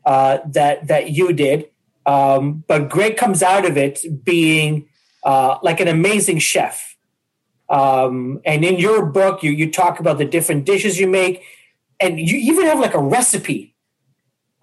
uh, 0.04 0.38
that 0.46 0.88
that 0.88 1.10
you 1.10 1.32
did, 1.32 1.70
um, 2.06 2.64
but 2.66 2.88
Greg 2.88 3.16
comes 3.16 3.42
out 3.42 3.64
of 3.64 3.76
it 3.76 4.04
being 4.24 4.88
uh, 5.22 5.58
like 5.62 5.80
an 5.80 5.88
amazing 5.88 6.38
chef. 6.38 6.96
Um, 7.68 8.40
and 8.44 8.64
in 8.64 8.78
your 8.78 9.06
book, 9.06 9.42
you 9.42 9.52
you 9.52 9.70
talk 9.70 10.00
about 10.00 10.18
the 10.18 10.24
different 10.24 10.66
dishes 10.66 10.98
you 10.98 11.06
make, 11.06 11.42
and 12.00 12.18
you 12.18 12.36
even 12.36 12.66
have 12.66 12.80
like 12.80 12.94
a 12.94 13.02
recipe 13.02 13.76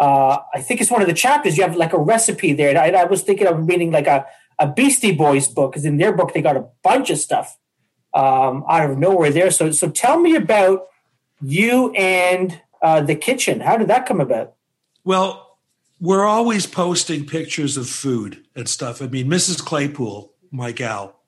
uh, 0.03 0.39
I 0.53 0.61
think 0.61 0.81
it's 0.81 0.91
one 0.91 1.01
of 1.01 1.07
the 1.07 1.13
chapters. 1.13 1.57
You 1.57 1.63
have 1.63 1.77
like 1.77 1.93
a 1.93 1.97
recipe 1.97 2.51
there. 2.51 2.69
And 2.69 2.77
I, 2.77 3.01
I 3.01 3.05
was 3.05 3.21
thinking 3.21 3.47
of 3.47 3.67
reading 3.67 3.91
like 3.91 4.07
a, 4.07 4.25
a 4.59 4.67
Beastie 4.67 5.13
Boys 5.13 5.47
book 5.47 5.71
because 5.71 5.85
in 5.85 5.97
their 5.97 6.11
book 6.11 6.33
they 6.33 6.41
got 6.41 6.57
a 6.57 6.65
bunch 6.83 7.09
of 7.09 7.17
stuff 7.17 7.57
um, 8.13 8.63
out 8.69 8.89
of 8.89 8.97
nowhere 8.97 9.31
there. 9.31 9.51
So, 9.51 9.71
so 9.71 9.89
tell 9.89 10.19
me 10.19 10.35
about 10.35 10.87
you 11.41 11.91
and 11.93 12.59
uh, 12.81 13.01
the 13.01 13.15
kitchen. 13.15 13.59
How 13.59 13.77
did 13.77 13.87
that 13.87 14.05
come 14.05 14.21
about? 14.21 14.53
Well, 15.03 15.57
we're 15.99 16.25
always 16.25 16.65
posting 16.65 17.25
pictures 17.25 17.77
of 17.77 17.89
food 17.89 18.45
and 18.55 18.67
stuff. 18.67 19.01
I 19.01 19.07
mean, 19.07 19.27
Mrs. 19.27 19.63
Claypool, 19.63 20.33
my 20.51 20.71
gal, 20.71 21.19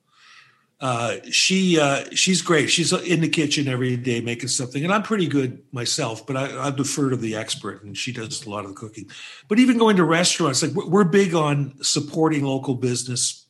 uh, 0.82 1.16
she 1.32 1.80
uh, 1.80 2.04
she's 2.12 2.42
great. 2.42 2.70
She's 2.70 2.92
in 2.92 3.22
the 3.22 3.30
kitchen 3.30 3.68
every 3.68 3.96
day 3.96 4.20
making 4.20 4.50
something, 4.50 4.84
and 4.84 4.94
I'm 4.94 5.04
pretty 5.04 5.28
good 5.28 5.64
myself. 5.72 6.28
But 6.28 6.36
I, 6.36 6.68
I 6.68 6.72
defer 6.72 7.10
to 7.10 7.16
the 7.16 7.36
expert, 7.36 7.84
and 7.84 7.98
she 7.98 8.12
does 8.12 8.46
a 8.46 8.50
lot 8.50 8.66
of 8.66 8.72
the 8.72 8.76
cooking. 8.76 9.10
But 9.48 9.60
even 9.60 9.78
going 9.78 9.96
to 9.96 10.04
restaurants, 10.04 10.62
like 10.62 10.74
we're, 10.74 10.88
we're 10.88 11.04
big 11.06 11.34
on 11.34 11.82
supporting 11.82 12.44
local 12.44 12.76
business. 12.76 13.45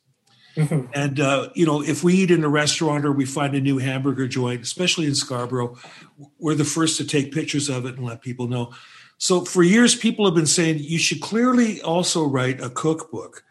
Mhm. 0.56 0.88
And 0.94 1.20
uh, 1.20 1.50
you 1.54 1.66
know, 1.66 1.82
if 1.82 2.02
we 2.02 2.14
eat 2.14 2.30
in 2.30 2.42
a 2.42 2.48
restaurant 2.48 3.04
or 3.04 3.12
we 3.12 3.26
find 3.26 3.54
a 3.54 3.60
new 3.60 3.78
hamburger 3.78 4.26
joint, 4.26 4.62
especially 4.62 5.06
in 5.06 5.14
Scarborough, 5.14 5.76
we're 6.38 6.54
the 6.54 6.64
first 6.64 6.96
to 6.96 7.04
take 7.04 7.32
pictures 7.32 7.68
of 7.68 7.84
it 7.84 7.96
and 7.96 8.06
let 8.06 8.22
people 8.22 8.48
know. 8.48 8.72
So 9.18 9.44
for 9.44 9.62
years, 9.62 9.94
people 9.94 10.24
have 10.24 10.34
been 10.34 10.46
saying 10.46 10.78
you 10.80 10.98
should 10.98 11.20
clearly 11.20 11.80
also 11.82 12.24
write 12.24 12.60
a 12.60 12.70
cookbook. 12.70 13.44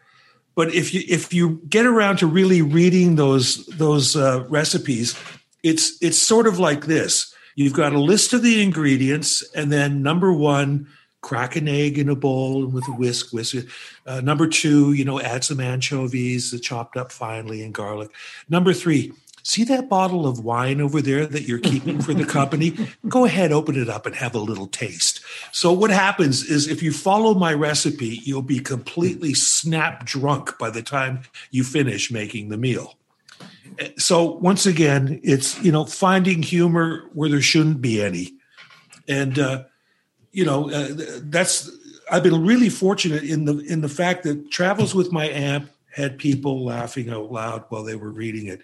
But 0.56 0.74
if 0.74 0.92
you 0.92 1.02
if 1.08 1.32
you 1.32 1.60
get 1.68 1.86
around 1.86 2.16
to 2.18 2.26
really 2.26 2.62
reading 2.62 3.16
those 3.16 3.66
those 3.66 4.16
uh, 4.16 4.44
recipes, 4.48 5.14
it's 5.62 5.96
it's 6.02 6.18
sort 6.18 6.46
of 6.46 6.58
like 6.58 6.86
this. 6.86 7.32
You've 7.54 7.72
got 7.72 7.92
a 7.92 8.00
list 8.00 8.32
of 8.32 8.42
the 8.42 8.62
ingredients, 8.62 9.44
and 9.54 9.72
then 9.72 10.02
number 10.02 10.32
one, 10.32 10.88
crack 11.26 11.56
an 11.56 11.66
egg 11.66 11.98
in 11.98 12.08
a 12.08 12.14
bowl 12.14 12.62
and 12.62 12.72
with 12.72 12.86
a 12.86 12.92
whisk. 12.92 13.32
Whisk 13.32 13.56
it. 13.56 13.66
Uh, 14.06 14.20
number 14.20 14.46
two, 14.46 14.92
you 14.92 15.04
know, 15.04 15.20
add 15.20 15.42
some 15.42 15.58
anchovies, 15.58 16.54
uh, 16.54 16.58
chopped 16.62 16.96
up 16.96 17.10
finely, 17.10 17.64
and 17.64 17.74
garlic. 17.74 18.10
Number 18.48 18.72
three, 18.72 19.12
see 19.42 19.64
that 19.64 19.88
bottle 19.88 20.24
of 20.24 20.44
wine 20.44 20.80
over 20.80 21.02
there 21.02 21.26
that 21.26 21.42
you're 21.42 21.58
keeping 21.58 22.00
for 22.00 22.14
the 22.14 22.24
company? 22.38 22.76
Go 23.08 23.24
ahead, 23.24 23.50
open 23.50 23.74
it 23.74 23.88
up 23.88 24.06
and 24.06 24.14
have 24.14 24.36
a 24.36 24.38
little 24.38 24.68
taste. 24.68 25.20
So 25.50 25.72
what 25.72 25.90
happens 25.90 26.44
is 26.44 26.68
if 26.68 26.80
you 26.80 26.92
follow 26.92 27.34
my 27.34 27.52
recipe, 27.52 28.20
you'll 28.22 28.42
be 28.42 28.60
completely 28.60 29.34
snap 29.34 30.04
drunk 30.04 30.56
by 30.60 30.70
the 30.70 30.82
time 30.82 31.22
you 31.50 31.64
finish 31.64 32.12
making 32.12 32.50
the 32.50 32.56
meal. 32.56 32.94
So 33.98 34.30
once 34.30 34.64
again, 34.64 35.18
it's 35.24 35.60
you 35.60 35.72
know 35.72 35.84
finding 35.84 36.44
humor 36.44 37.10
where 37.14 37.28
there 37.28 37.42
shouldn't 37.42 37.80
be 37.80 38.00
any, 38.00 38.34
and 39.08 39.38
uh, 39.38 39.64
you 40.36 40.44
know 40.44 40.70
uh, 40.70 40.88
that's 41.22 41.70
I've 42.10 42.22
been 42.22 42.44
really 42.44 42.68
fortunate 42.68 43.24
in 43.24 43.46
the 43.46 43.58
in 43.60 43.80
the 43.80 43.88
fact 43.88 44.22
that 44.24 44.50
travels 44.50 44.94
with 44.94 45.10
my 45.10 45.30
amp 45.30 45.70
had 45.94 46.18
people 46.18 46.62
laughing 46.62 47.08
out 47.08 47.32
loud 47.32 47.64
while 47.70 47.82
they 47.82 47.96
were 47.96 48.12
reading 48.12 48.46
it. 48.46 48.60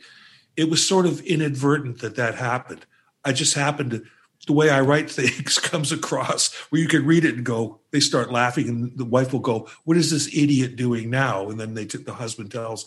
It 0.54 0.68
was 0.68 0.86
sort 0.86 1.06
of 1.06 1.22
inadvertent 1.22 2.00
that 2.00 2.16
that 2.16 2.34
happened. 2.34 2.84
I 3.24 3.32
just 3.32 3.54
happened 3.54 3.92
to 3.92 4.02
the 4.46 4.52
way 4.52 4.68
I 4.68 4.82
write 4.82 5.10
things 5.18 5.58
comes 5.58 5.92
across 5.92 6.52
where 6.68 6.82
you 6.82 6.88
can 6.88 7.06
read 7.06 7.24
it 7.24 7.36
and 7.36 7.44
go, 7.44 7.80
they 7.90 8.00
start 8.00 8.30
laughing, 8.30 8.68
and 8.68 8.98
the 8.98 9.06
wife 9.06 9.32
will 9.32 9.40
go, 9.40 9.66
"What 9.84 9.96
is 9.96 10.10
this 10.10 10.28
idiot 10.28 10.76
doing 10.76 11.08
now?" 11.08 11.48
And 11.48 11.58
then 11.58 11.72
they 11.72 11.86
t- 11.86 11.96
the 11.96 12.12
husband 12.12 12.52
tells. 12.52 12.84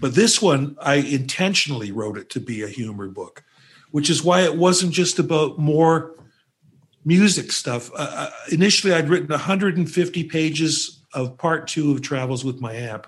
But 0.00 0.16
this 0.16 0.42
one, 0.42 0.76
I 0.80 0.96
intentionally 0.96 1.92
wrote 1.92 2.18
it 2.18 2.30
to 2.30 2.40
be 2.40 2.62
a 2.62 2.68
humor 2.68 3.06
book, 3.06 3.44
which 3.92 4.10
is 4.10 4.24
why 4.24 4.40
it 4.40 4.56
wasn't 4.56 4.92
just 4.92 5.20
about 5.20 5.56
more 5.56 6.16
music 7.04 7.52
stuff. 7.52 7.90
Uh, 7.92 7.96
uh 7.96 8.30
initially, 8.50 8.92
I'd 8.92 9.08
written 9.08 9.28
150 9.28 10.24
pages 10.24 11.00
of 11.12 11.38
part 11.38 11.68
two 11.68 11.92
of 11.92 12.02
Travels 12.02 12.44
with 12.44 12.60
my 12.60 12.74
amp, 12.74 13.06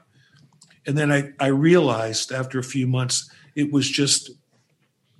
and 0.87 0.97
then 0.97 1.11
I, 1.11 1.33
I 1.41 1.49
realized 1.49 2.33
after 2.33 2.59
a 2.59 2.65
few 2.65 2.87
months 2.87 3.31
it 3.55 3.73
was 3.73 3.89
just 3.89 4.31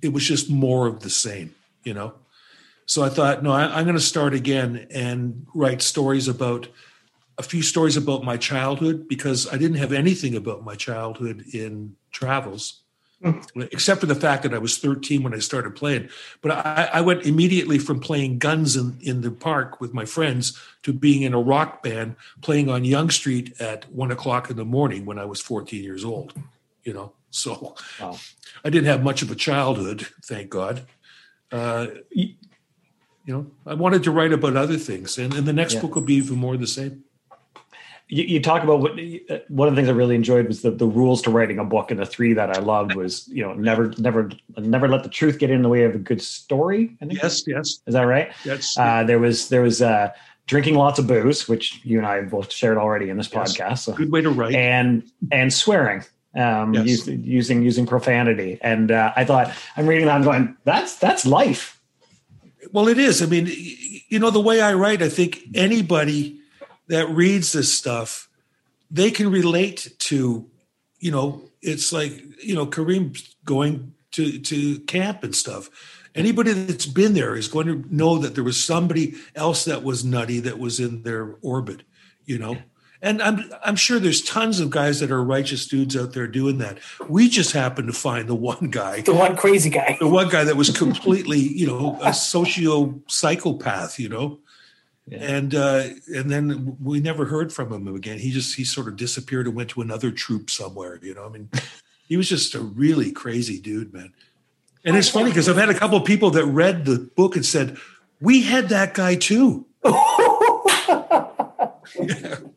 it 0.01 0.13
was 0.13 0.25
just 0.25 0.49
more 0.49 0.87
of 0.87 1.01
the 1.01 1.09
same, 1.09 1.55
you 1.83 1.93
know. 1.93 2.13
So 2.85 3.03
I 3.03 3.09
thought, 3.09 3.43
no, 3.43 3.51
I, 3.51 3.65
I'm 3.65 3.83
going 3.83 3.97
to 3.97 4.01
start 4.01 4.33
again 4.33 4.87
and 4.91 5.45
write 5.53 5.81
stories 5.81 6.27
about 6.27 6.69
a 7.37 7.43
few 7.43 7.61
stories 7.61 7.97
about 7.97 8.23
my 8.23 8.37
childhood 8.37 9.07
because 9.07 9.51
I 9.51 9.57
didn't 9.57 9.77
have 9.77 9.91
anything 9.91 10.35
about 10.35 10.63
my 10.63 10.75
childhood 10.75 11.43
in 11.53 11.95
travels. 12.11 12.81
Except 13.55 13.99
for 13.99 14.05
the 14.05 14.15
fact 14.15 14.43
that 14.43 14.53
I 14.53 14.59
was 14.59 14.77
13 14.77 15.23
when 15.23 15.33
I 15.33 15.39
started 15.39 15.75
playing. 15.75 16.09
But 16.41 16.51
I, 16.51 16.89
I, 16.93 17.01
went 17.01 17.25
immediately 17.25 17.79
from 17.79 17.99
playing 17.99 18.37
guns 18.37 18.75
in, 18.75 18.99
in 19.01 19.21
the 19.21 19.31
park 19.31 19.81
with 19.81 19.91
my 19.91 20.05
friends 20.05 20.57
to 20.83 20.93
being 20.93 21.23
in 21.23 21.33
a 21.33 21.41
rock 21.41 21.81
band 21.81 22.15
playing 22.41 22.69
on 22.69 22.85
Yonge 22.85 23.13
Street 23.13 23.59
at 23.59 23.91
one 23.91 24.11
o'clock 24.11 24.51
in 24.51 24.55
the 24.55 24.65
morning 24.65 25.05
when 25.05 25.17
I 25.17 25.25
was 25.25 25.41
14 25.41 25.83
years 25.83 26.05
old. 26.05 26.33
You 26.83 26.93
know, 26.93 27.13
so 27.31 27.75
wow. 27.99 28.17
I 28.63 28.69
didn't 28.69 28.87
have 28.87 29.03
much 29.03 29.23
of 29.23 29.31
a 29.31 29.35
childhood, 29.35 30.07
thank 30.23 30.51
God. 30.51 30.85
Uh, 31.51 31.87
you 32.11 32.35
know, 33.25 33.47
I 33.65 33.73
wanted 33.73 34.03
to 34.03 34.11
write 34.11 34.31
about 34.31 34.55
other 34.55 34.77
things, 34.77 35.17
and, 35.17 35.33
and 35.33 35.47
the 35.47 35.53
next 35.53 35.73
yeah. 35.73 35.81
book 35.81 35.95
will 35.95 36.03
be 36.03 36.15
even 36.15 36.37
more 36.37 36.55
the 36.55 36.67
same 36.67 37.03
you, 38.09 38.23
you, 38.23 38.41
talk 38.41 38.63
about 38.63 38.79
what 38.79 38.93
one 39.49 39.67
of 39.67 39.75
the 39.75 39.79
things 39.79 39.89
I 39.89 39.91
really 39.91 40.15
enjoyed 40.15 40.47
was 40.47 40.61
the, 40.61 40.71
the 40.71 40.85
rules 40.85 41.21
to 41.23 41.29
writing 41.29 41.59
a 41.59 41.65
book, 41.65 41.91
and 41.91 41.99
the 41.99 42.05
three 42.05 42.33
that 42.33 42.55
I 42.55 42.59
loved 42.59 42.95
was 42.95 43.27
you 43.27 43.43
know 43.43 43.53
never 43.53 43.93
never 43.97 44.31
never 44.57 44.87
let 44.87 45.03
the 45.03 45.09
truth 45.09 45.39
get 45.39 45.49
in 45.49 45.61
the 45.61 45.69
way 45.69 45.83
of 45.83 45.93
a 45.95 45.97
good 45.97 46.21
story. 46.21 46.95
I 47.01 47.05
think 47.05 47.21
yes, 47.21 47.43
yes, 47.45 47.79
is 47.85 47.93
that 47.93 48.03
right? 48.03 48.31
Yes. 48.45 48.77
Uh, 48.77 49.03
there 49.03 49.19
was 49.19 49.49
there 49.49 49.61
was 49.61 49.81
uh, 49.81 50.11
drinking 50.45 50.75
lots 50.75 50.99
of 50.99 51.07
booze, 51.07 51.49
which 51.49 51.81
you 51.83 51.97
and 51.97 52.07
I 52.07 52.21
both 52.21 52.51
shared 52.51 52.77
already 52.77 53.09
in 53.09 53.17
this 53.17 53.29
yes. 53.31 53.57
podcast. 53.57 53.79
So. 53.79 53.93
Good 53.93 54.11
way 54.11 54.21
to 54.21 54.29
write, 54.29 54.55
and 54.55 55.03
and 55.31 55.53
swearing. 55.53 56.03
Um, 56.35 56.75
yes. 56.75 57.07
using 57.07 57.63
using 57.63 57.85
profanity, 57.85 58.59
and 58.61 58.91
uh, 58.91 59.11
I 59.15 59.25
thought 59.25 59.51
I'm 59.75 59.87
reading 59.87 60.05
that, 60.05 60.15
I'm 60.15 60.23
going, 60.23 60.55
that's 60.65 60.95
that's 60.97 61.25
life. 61.25 61.81
Well, 62.71 62.87
it 62.87 62.99
is. 62.99 63.21
I 63.21 63.25
mean, 63.25 63.49
you 64.07 64.19
know, 64.19 64.29
the 64.29 64.41
way 64.41 64.61
I 64.61 64.73
write, 64.73 65.01
I 65.01 65.09
think 65.09 65.39
anybody 65.55 66.39
that 66.87 67.09
reads 67.09 67.51
this 67.51 67.75
stuff, 67.75 68.29
they 68.89 69.11
can 69.11 69.29
relate 69.29 69.93
to, 69.99 70.49
you 70.99 71.11
know, 71.11 71.41
it's 71.61 71.91
like, 71.91 72.11
you 72.41 72.55
know, 72.55 72.65
Kareem 72.65 73.21
going 73.43 73.93
to, 74.11 74.39
to 74.39 74.79
camp 74.81 75.23
and 75.23 75.35
stuff. 75.35 75.69
Anybody 76.15 76.53
that's 76.53 76.85
been 76.85 77.13
there 77.13 77.35
is 77.35 77.47
going 77.47 77.67
to 77.67 77.83
know 77.93 78.17
that 78.17 78.35
there 78.35 78.43
was 78.43 78.61
somebody 78.61 79.15
else 79.35 79.65
that 79.65 79.83
was 79.83 80.03
nutty 80.03 80.39
that 80.39 80.57
was 80.57 80.79
in 80.79 81.03
their 81.03 81.35
orbit, 81.41 81.83
you 82.25 82.39
know. 82.39 82.57
And 83.01 83.21
I'm 83.21 83.43
I'm 83.63 83.75
sure 83.75 83.99
there's 83.99 84.23
tons 84.23 84.59
of 84.59 84.71
guys 84.71 84.99
that 85.01 85.11
are 85.11 85.23
righteous 85.23 85.67
dudes 85.67 85.95
out 85.95 86.13
there 86.13 86.25
doing 86.25 86.57
that. 86.57 86.79
We 87.07 87.29
just 87.29 87.51
happen 87.51 87.85
to 87.85 87.93
find 87.93 88.27
the 88.27 88.35
one 88.35 88.69
guy, 88.71 89.01
the 89.01 89.13
one 89.13 89.37
crazy 89.37 89.69
guy, 89.69 89.97
the 89.99 90.07
one 90.07 90.29
guy 90.29 90.43
that 90.43 90.55
was 90.55 90.75
completely, 90.75 91.39
you 91.39 91.67
know, 91.67 91.99
a 92.01 92.13
socio 92.13 92.99
psychopath, 93.07 93.99
you 93.99 94.09
know. 94.09 94.39
Yeah. 95.07 95.19
And 95.19 95.55
uh, 95.55 95.83
and 96.13 96.29
then 96.29 96.77
we 96.83 96.99
never 96.99 97.25
heard 97.25 97.53
from 97.53 97.71
him 97.71 97.87
again. 97.95 98.19
He 98.19 98.31
just 98.31 98.55
he 98.55 98.65
sort 98.65 98.87
of 98.87 98.97
disappeared 98.97 99.47
and 99.47 99.55
went 99.55 99.69
to 99.71 99.81
another 99.81 100.11
troop 100.11 100.49
somewhere. 100.49 100.99
You 101.01 101.13
know, 101.13 101.25
I 101.25 101.29
mean, 101.29 101.49
he 102.07 102.17
was 102.17 102.27
just 102.27 102.53
a 102.55 102.59
really 102.59 103.11
crazy 103.11 103.59
dude, 103.59 103.93
man. 103.93 104.13
And 104.83 104.95
it's 104.97 105.09
funny 105.09 105.29
because 105.29 105.47
I've 105.47 105.55
had 105.55 105.69
a 105.69 105.73
couple 105.73 105.97
of 105.97 106.05
people 106.05 106.31
that 106.31 106.45
read 106.45 106.85
the 106.85 106.99
book 107.15 107.35
and 107.35 107.45
said, 107.45 107.77
"We 108.19 108.41
had 108.41 108.69
that 108.69 108.93
guy 108.93 109.15
too." 109.15 109.65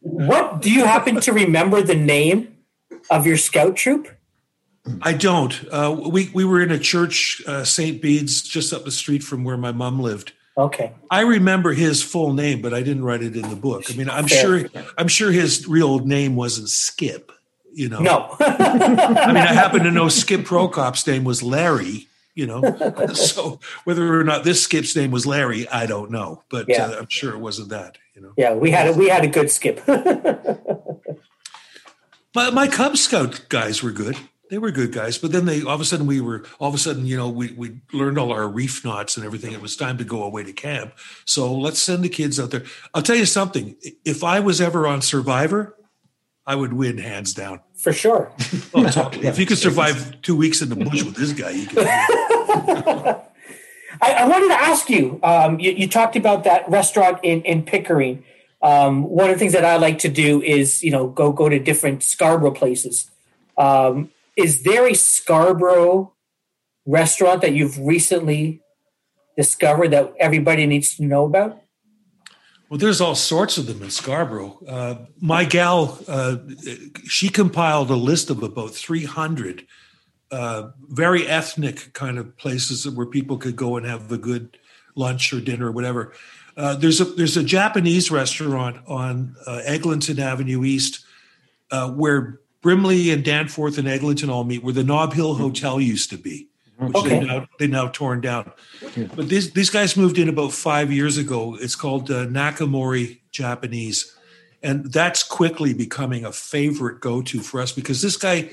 What 0.01 0.61
do 0.61 0.71
you 0.71 0.85
happen 0.85 1.19
to 1.21 1.33
remember 1.33 1.81
the 1.81 1.95
name 1.95 2.59
of 3.11 3.27
your 3.27 3.39
scout 3.39 3.77
troop? 3.77 4.09
I 5.01 5.15
don't. 5.15 5.59
Uh, 5.73 6.09
we 6.11 6.31
we 6.35 6.45
were 6.45 6.61
in 6.61 6.71
a 6.71 6.79
church, 6.79 7.43
uh, 7.47 7.65
St. 7.65 8.03
Bede's, 8.03 8.43
just 8.43 8.73
up 8.73 8.85
the 8.85 8.91
street 8.91 9.23
from 9.23 9.45
where 9.45 9.57
my 9.57 9.73
mom 9.73 9.99
lived, 9.99 10.33
Okay. 10.61 10.93
I 11.11 11.23
remember 11.23 11.73
his 11.73 12.03
full 12.03 12.35
name, 12.35 12.61
but 12.61 12.75
I 12.75 12.83
didn't 12.83 13.03
write 13.05 13.23
it 13.23 13.35
in 13.35 13.49
the 13.49 13.57
book. 13.57 13.91
I 13.91 13.95
mean, 13.95 14.11
I'm 14.11 14.29
Fair. 14.29 14.69
sure 14.69 14.83
I'm 14.99 15.09
sure 15.09 15.33
his 15.33 15.67
real 15.67 16.01
name 16.01 16.37
wasn't 16.37 16.69
Skip, 16.69 17.33
you 17.73 17.89
know. 17.89 18.01
No. 18.01 18.37
I 18.41 19.27
mean, 19.29 19.39
I 19.39 19.55
happen 19.55 19.85
to 19.85 19.91
know 19.91 20.09
Skip 20.09 20.43
Prokop's 20.43 21.07
name 21.07 21.25
was 21.25 21.43
Larry, 21.43 22.09
you 22.35 22.47
know. 22.47 22.61
so 23.15 23.59
whether 23.85 24.21
or 24.21 24.23
not 24.23 24.45
this 24.45 24.63
Skip's 24.63 24.95
name 24.95 25.11
was 25.11 25.27
Larry, 25.27 25.67
I 25.69 25.87
don't 25.87 26.11
know, 26.11 26.43
but 26.51 26.67
yeah. 26.69 26.85
uh, 26.85 26.99
I'm 26.99 27.09
sure 27.09 27.33
it 27.33 27.39
wasn't 27.39 27.71
that, 27.71 27.97
you 28.15 28.21
know. 28.21 28.35
Yeah, 28.37 28.53
we 28.55 28.71
had 28.71 28.89
a, 28.89 28.93
we 28.93 29.09
had 29.09 29.25
a 29.25 29.29
good 29.29 29.51
Skip. 29.51 29.81
my 32.35 32.51
my 32.51 32.69
Cub 32.69 32.99
Scout 32.99 33.47
guys 33.49 33.83
were 33.83 33.93
good 33.93 34.19
they 34.51 34.59
were 34.59 34.71
good 34.71 34.93
guys. 34.93 35.17
But 35.17 35.33
then 35.33 35.47
they 35.47 35.63
all 35.63 35.75
of 35.75 35.81
a 35.81 35.85
sudden 35.85 36.07
we 36.07 36.21
were 36.21 36.45
all 36.59 36.69
of 36.69 36.75
a 36.75 36.79
sudden 36.79 37.07
you 37.07 37.17
know 37.17 37.29
we 37.29 37.53
we 37.53 37.81
learned 37.93 38.19
all 38.19 38.33
our 38.33 38.47
reef 38.47 38.85
knots 38.85 39.17
and 39.17 39.25
everything. 39.25 39.53
It 39.53 39.63
was 39.63 39.77
time 39.77 39.97
to 39.99 40.05
go 40.05 40.23
away 40.23 40.45
to 40.45 40.53
camp. 40.53 40.93
So 41.25 41.55
let's 41.55 41.81
send 41.81 42.03
the 42.03 42.09
kids 42.09 42.39
out 42.39 42.51
there. 42.51 42.65
I'll 42.93 43.03
tell 43.03 43.17
you 43.17 43.27
something. 43.27 43.77
If 44.05 44.23
I 44.23 44.41
was 44.41 44.61
ever 44.61 44.87
on 44.87 45.01
Survivor, 45.01 45.77
I 46.47 46.57
would 46.57 46.73
win 46.73 46.99
hands 46.99 47.33
down 47.33 47.61
for 47.75 47.93
sure. 47.93 48.31
oh, 48.75 48.91
totally. 48.91 49.27
If 49.27 49.39
you 49.39 49.47
could 49.47 49.59
survive 49.59 50.21
two 50.23 50.37
weeks 50.37 50.61
in 50.61 50.69
the 50.69 50.77
bush 50.77 51.03
with 51.03 51.17
this 51.17 51.33
guy, 51.33 51.51
you 51.51 51.67
can. 51.67 51.87
I, 54.03 54.13
I, 54.13 54.29
wanted 54.29 54.49
to 54.49 54.55
ask 54.55 54.89
you, 54.89 55.21
um, 55.23 55.61
you. 55.61 55.73
You 55.73 55.89
talked 55.89 56.17
about 56.17 56.45
that 56.45 56.69
restaurant 56.69 57.21
in 57.23 57.43
in 57.43 57.63
Pickering. 57.63 58.25
Um, 58.63 59.05
one 59.05 59.31
of 59.31 59.37
the 59.37 59.39
things 59.39 59.53
that 59.53 59.65
I 59.65 59.77
like 59.77 59.99
to 60.01 60.09
do 60.09 60.43
is, 60.43 60.83
you 60.83 60.91
know, 60.91 61.09
go 61.09 61.33
go 61.33 61.49
to 61.49 61.59
different 61.59 62.03
Scarborough 62.03 62.53
places. 62.53 63.11
Um, 63.57 64.11
is 64.37 64.63
there 64.63 64.87
a 64.87 64.95
Scarborough 64.95 66.15
restaurant 66.87 67.43
that 67.43 67.53
you've 67.53 67.79
recently 67.79 68.63
discovered 69.37 69.89
that 69.89 70.13
everybody 70.19 70.67
needs 70.67 70.97
to 70.97 71.05
know 71.05 71.25
about? 71.25 71.61
Well, 72.69 72.79
there's 72.79 73.01
all 73.01 73.17
sorts 73.17 73.59
of 73.59 73.67
them 73.67 73.83
in 73.83 73.91
Scarborough. 73.91 74.61
Uh, 74.67 74.95
my 75.21 75.45
gal, 75.45 75.99
uh, 76.07 76.37
she 77.05 77.29
compiled 77.29 77.91
a 77.91 77.97
list 77.97 78.31
of 78.31 78.43
about 78.43 78.71
300 78.71 79.67
uh, 80.31 80.71
very 80.89 81.27
ethnic 81.27 81.93
kind 81.93 82.19
of 82.19 82.37
places 82.37 82.89
where 82.89 83.07
people 83.07 83.37
could 83.37 83.57
go 83.57 83.77
and 83.77 83.85
have 83.85 84.13
a 84.13 84.19
good 84.19 84.59
lunch 84.95 85.33
or 85.33 85.41
dinner 85.41 85.67
or 85.67 85.73
whatever. 85.73 86.13
Uh, 86.57 86.77
there's 86.77 87.01
a 87.01 87.05
there's 87.05 87.37
a 87.37 87.43
Japanese 87.43 88.11
restaurant 88.11 88.77
on 88.87 89.35
uh, 89.47 89.61
Eglinton 89.65 90.21
Avenue 90.21 90.65
East 90.65 91.05
uh, 91.71 91.91
where 91.91 92.41
Brimley 92.63 93.11
and 93.11 93.25
Danforth 93.25 93.79
and 93.79 93.89
Eglinton 93.89 94.31
all 94.31 94.45
meet 94.45 94.63
where 94.63 94.75
the 94.75 94.85
Nob 94.85 95.13
Hill 95.13 95.35
mm-hmm. 95.35 95.43
Hotel 95.43 95.81
used 95.81 96.11
to 96.11 96.19
be, 96.19 96.49
which 96.77 96.95
okay. 96.95 97.21
they 97.21 97.27
now 97.27 97.47
they 97.59 97.67
now 97.67 97.89
torn 97.89 98.21
down. 98.21 98.53
But 99.15 99.29
these 99.29 99.53
these 99.53 99.71
guys 99.71 99.97
moved 99.97 100.19
in 100.19 100.29
about 100.29 100.53
five 100.53 100.93
years 100.93 101.17
ago. 101.17 101.57
It's 101.59 101.77
called 101.77 102.11
uh, 102.11 102.27
Nakamori 102.27 103.21
Japanese, 103.31 104.15
and 104.63 104.93
that's 104.93 105.23
quickly 105.23 105.73
becoming 105.73 106.25
a 106.25 106.33
favorite 106.33 107.01
go 107.01 107.23
to 107.23 107.41
for 107.41 107.61
us 107.61 107.73
because 107.73 108.03
this 108.03 108.17
guy 108.17 108.51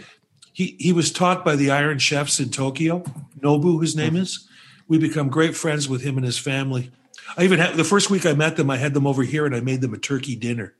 he 0.53 0.75
he 0.79 0.93
was 0.93 1.11
taught 1.11 1.43
by 1.43 1.55
the 1.55 1.71
Iron 1.71 1.99
Chefs 1.99 2.39
in 2.39 2.49
Tokyo. 2.49 3.03
Nobu, 3.39 3.81
his 3.81 3.95
name 3.95 4.13
mm-hmm. 4.13 4.23
is. 4.23 4.47
We 4.87 4.97
become 4.97 5.27
great 5.27 5.53
friends 5.53 5.89
with 5.89 6.01
him 6.01 6.15
and 6.15 6.25
his 6.25 6.37
family. 6.37 6.91
I 7.35 7.43
even 7.43 7.59
had 7.59 7.75
the 7.75 7.83
first 7.83 8.09
week 8.09 8.25
I 8.25 8.31
met 8.31 8.55
them, 8.55 8.69
I 8.69 8.77
had 8.77 8.93
them 8.93 9.05
over 9.05 9.23
here 9.23 9.45
and 9.45 9.53
I 9.53 9.59
made 9.59 9.81
them 9.81 9.93
a 9.93 9.97
turkey 9.97 10.33
dinner 10.33 10.75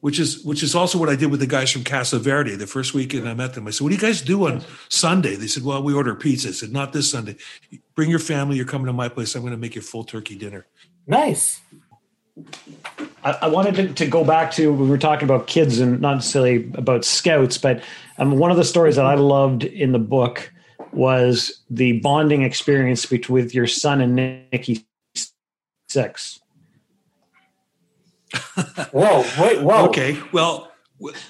which 0.00 0.18
is 0.18 0.44
which 0.44 0.62
is 0.62 0.74
also 0.74 0.98
what 0.98 1.08
I 1.08 1.16
did 1.16 1.30
with 1.30 1.40
the 1.40 1.46
guys 1.46 1.70
from 1.70 1.84
Casa 1.84 2.18
Verde. 2.18 2.54
The 2.54 2.66
first 2.66 2.94
weekend 2.94 3.28
I 3.28 3.34
met 3.34 3.54
them, 3.54 3.66
I 3.66 3.70
said, 3.70 3.82
"What 3.82 3.90
do 3.90 3.96
you 3.96 4.00
guys 4.00 4.22
do 4.22 4.46
on 4.46 4.62
Sunday?" 4.88 5.34
They 5.34 5.46
said, 5.46 5.64
"Well, 5.64 5.82
we 5.82 5.92
order 5.92 6.14
pizza." 6.14 6.48
I 6.48 6.52
said, 6.52 6.72
"Not 6.72 6.92
this 6.92 7.10
Sunday. 7.10 7.36
Bring 7.94 8.10
your 8.10 8.18
family. 8.18 8.56
You're 8.56 8.66
coming 8.66 8.86
to 8.86 8.92
my 8.92 9.08
place. 9.08 9.34
I'm 9.34 9.42
going 9.42 9.52
to 9.52 9.58
make 9.58 9.74
you 9.74 9.82
full 9.82 10.04
turkey 10.04 10.36
dinner." 10.36 10.66
Nice. 11.06 11.60
I, 13.24 13.32
I 13.42 13.48
wanted 13.48 13.74
to, 13.74 13.94
to, 13.94 14.06
go 14.06 14.24
back 14.24 14.52
to 14.52 14.72
we 14.72 14.88
were 14.88 14.98
talking 14.98 15.24
about 15.24 15.48
kids 15.48 15.80
and 15.80 16.00
not 16.00 16.14
necessarily 16.14 16.70
about 16.74 17.04
scouts, 17.04 17.58
but 17.58 17.82
um, 18.18 18.38
one 18.38 18.52
of 18.52 18.56
the 18.56 18.64
stories 18.64 18.96
that 18.96 19.06
I 19.06 19.14
loved 19.14 19.64
in 19.64 19.90
the 19.90 19.98
book 19.98 20.52
was 20.92 21.60
the 21.68 21.98
bonding 22.00 22.42
experience 22.42 23.06
between 23.06 23.34
with 23.34 23.54
your 23.54 23.66
son 23.66 24.00
and 24.00 24.14
Nikki 24.14 24.86
Sixx. 25.90 26.40
Whoa! 28.92 29.24
Wait! 29.40 29.62
Whoa! 29.62 29.86
Okay. 29.86 30.18
Well, 30.32 30.70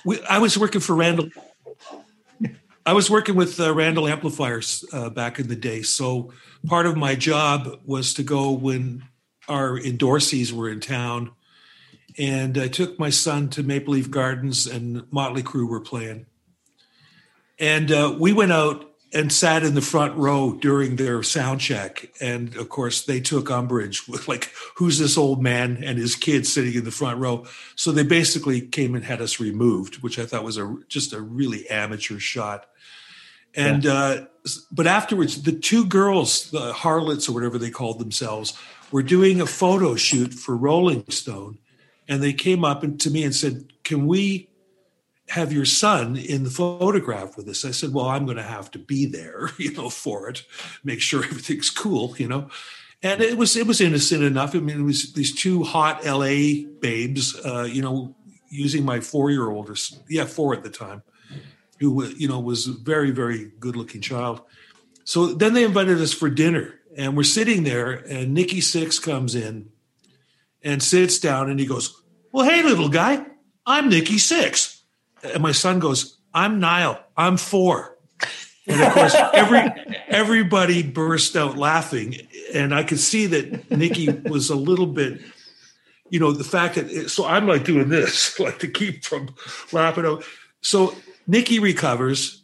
we, 0.04 0.22
I 0.28 0.38
was 0.38 0.58
working 0.58 0.80
for 0.80 0.94
Randall. 0.94 1.30
I 2.86 2.94
was 2.94 3.10
working 3.10 3.36
with 3.36 3.60
uh, 3.60 3.74
Randall 3.74 4.08
Amplifiers 4.08 4.84
uh, 4.92 5.10
back 5.10 5.38
in 5.38 5.48
the 5.48 5.56
day, 5.56 5.82
so 5.82 6.32
part 6.66 6.86
of 6.86 6.96
my 6.96 7.14
job 7.14 7.80
was 7.84 8.14
to 8.14 8.22
go 8.22 8.50
when 8.52 9.04
our 9.46 9.78
endorsees 9.78 10.52
were 10.52 10.70
in 10.70 10.80
town, 10.80 11.32
and 12.16 12.56
I 12.56 12.68
took 12.68 12.98
my 12.98 13.10
son 13.10 13.50
to 13.50 13.62
Maple 13.62 13.92
Leaf 13.92 14.10
Gardens, 14.10 14.66
and 14.66 15.04
Motley 15.12 15.42
Crue 15.42 15.68
were 15.68 15.80
playing, 15.80 16.26
and 17.58 17.92
uh, 17.92 18.16
we 18.18 18.32
went 18.32 18.52
out 18.52 18.87
and 19.12 19.32
sat 19.32 19.62
in 19.62 19.74
the 19.74 19.80
front 19.80 20.14
row 20.16 20.52
during 20.52 20.96
their 20.96 21.22
sound 21.22 21.60
check. 21.60 22.12
And 22.20 22.54
of 22.56 22.68
course, 22.68 23.04
they 23.04 23.20
took 23.20 23.50
umbrage 23.50 24.06
with 24.06 24.28
like, 24.28 24.52
who's 24.76 24.98
this 24.98 25.16
old 25.16 25.42
man 25.42 25.82
and 25.82 25.98
his 25.98 26.14
kids 26.14 26.52
sitting 26.52 26.74
in 26.74 26.84
the 26.84 26.90
front 26.90 27.18
row? 27.18 27.46
So 27.74 27.90
they 27.90 28.02
basically 28.02 28.60
came 28.60 28.94
and 28.94 29.04
had 29.04 29.22
us 29.22 29.40
removed, 29.40 30.02
which 30.02 30.18
I 30.18 30.26
thought 30.26 30.44
was 30.44 30.58
a 30.58 30.76
just 30.88 31.12
a 31.12 31.20
really 31.20 31.68
amateur 31.68 32.18
shot. 32.18 32.66
And 33.54 33.84
yeah. 33.84 33.92
uh, 33.92 34.24
but 34.70 34.86
afterwards, 34.86 35.42
the 35.42 35.52
two 35.52 35.86
girls, 35.86 36.50
the 36.50 36.72
harlots 36.72 37.28
or 37.28 37.32
whatever 37.32 37.58
they 37.58 37.70
called 37.70 37.98
themselves, 37.98 38.56
were 38.90 39.02
doing 39.02 39.40
a 39.40 39.46
photo 39.46 39.96
shoot 39.96 40.34
for 40.34 40.56
Rolling 40.56 41.04
Stone, 41.08 41.58
and 42.08 42.22
they 42.22 42.34
came 42.34 42.64
up 42.64 42.82
and 42.82 43.00
to 43.00 43.10
me 43.10 43.24
and 43.24 43.34
said, 43.34 43.72
"Can 43.84 44.06
we 44.06 44.47
have 45.30 45.52
your 45.52 45.64
son 45.64 46.16
in 46.16 46.44
the 46.44 46.50
photograph 46.50 47.36
with 47.36 47.48
us. 47.48 47.64
I 47.64 47.70
said, 47.70 47.92
well, 47.92 48.06
I'm 48.06 48.24
going 48.24 48.38
to 48.38 48.42
have 48.42 48.70
to 48.72 48.78
be 48.78 49.06
there, 49.06 49.50
you 49.58 49.72
know, 49.72 49.90
for 49.90 50.28
it, 50.28 50.44
make 50.84 51.00
sure 51.00 51.24
everything's 51.24 51.70
cool, 51.70 52.14
you 52.18 52.28
know. 52.28 52.48
And 53.02 53.20
it 53.20 53.38
was 53.38 53.56
it 53.56 53.66
was 53.66 53.80
innocent 53.80 54.24
enough. 54.24 54.56
I 54.56 54.58
mean, 54.58 54.80
it 54.80 54.84
was 54.84 55.12
these 55.12 55.32
two 55.32 55.62
hot 55.62 56.04
LA 56.04 56.64
babes, 56.80 57.38
uh, 57.44 57.62
you 57.70 57.80
know, 57.80 58.16
using 58.48 58.84
my 58.84 58.98
four 58.98 59.30
year 59.30 59.48
old 59.48 59.70
or 59.70 59.76
yeah, 60.08 60.24
four 60.24 60.52
at 60.52 60.64
the 60.64 60.70
time, 60.70 61.04
who 61.78 62.04
you 62.06 62.26
know 62.26 62.40
was 62.40 62.66
a 62.66 62.72
very 62.72 63.12
very 63.12 63.52
good 63.60 63.76
looking 63.76 64.00
child. 64.00 64.40
So 65.04 65.26
then 65.26 65.54
they 65.54 65.62
invited 65.62 66.00
us 66.00 66.12
for 66.12 66.28
dinner, 66.28 66.74
and 66.96 67.16
we're 67.16 67.22
sitting 67.22 67.62
there, 67.62 67.92
and 67.92 68.34
Nikki 68.34 68.58
Sixx 68.58 69.00
comes 69.00 69.36
in 69.36 69.70
and 70.64 70.82
sits 70.82 71.20
down, 71.20 71.48
and 71.48 71.60
he 71.60 71.66
goes, 71.66 72.02
"Well, 72.32 72.50
hey, 72.50 72.64
little 72.64 72.88
guy, 72.88 73.24
I'm 73.64 73.90
Nikki 73.90 74.16
Sixx." 74.16 74.77
And 75.22 75.42
my 75.42 75.52
son 75.52 75.78
goes, 75.78 76.18
"I'm 76.34 76.60
Niall. 76.60 76.98
I'm 77.16 77.36
four. 77.36 77.98
And 78.68 78.82
of 78.82 78.92
course, 78.92 79.16
every 79.32 79.60
everybody 80.08 80.82
burst 80.82 81.36
out 81.36 81.56
laughing, 81.56 82.16
and 82.52 82.74
I 82.74 82.82
could 82.82 83.00
see 83.00 83.26
that 83.26 83.70
Nikki 83.70 84.10
was 84.10 84.50
a 84.50 84.54
little 84.54 84.86
bit, 84.86 85.22
you 86.10 86.20
know, 86.20 86.32
the 86.32 86.44
fact 86.44 86.74
that 86.74 86.90
it, 86.90 87.08
so 87.08 87.24
I'm 87.24 87.46
like 87.46 87.64
doing 87.64 87.88
this, 87.88 88.38
like 88.40 88.58
to 88.58 88.68
keep 88.68 89.04
from 89.04 89.34
laughing 89.72 90.04
out. 90.04 90.22
So 90.60 90.94
Nikki 91.26 91.58
recovers. 91.58 92.42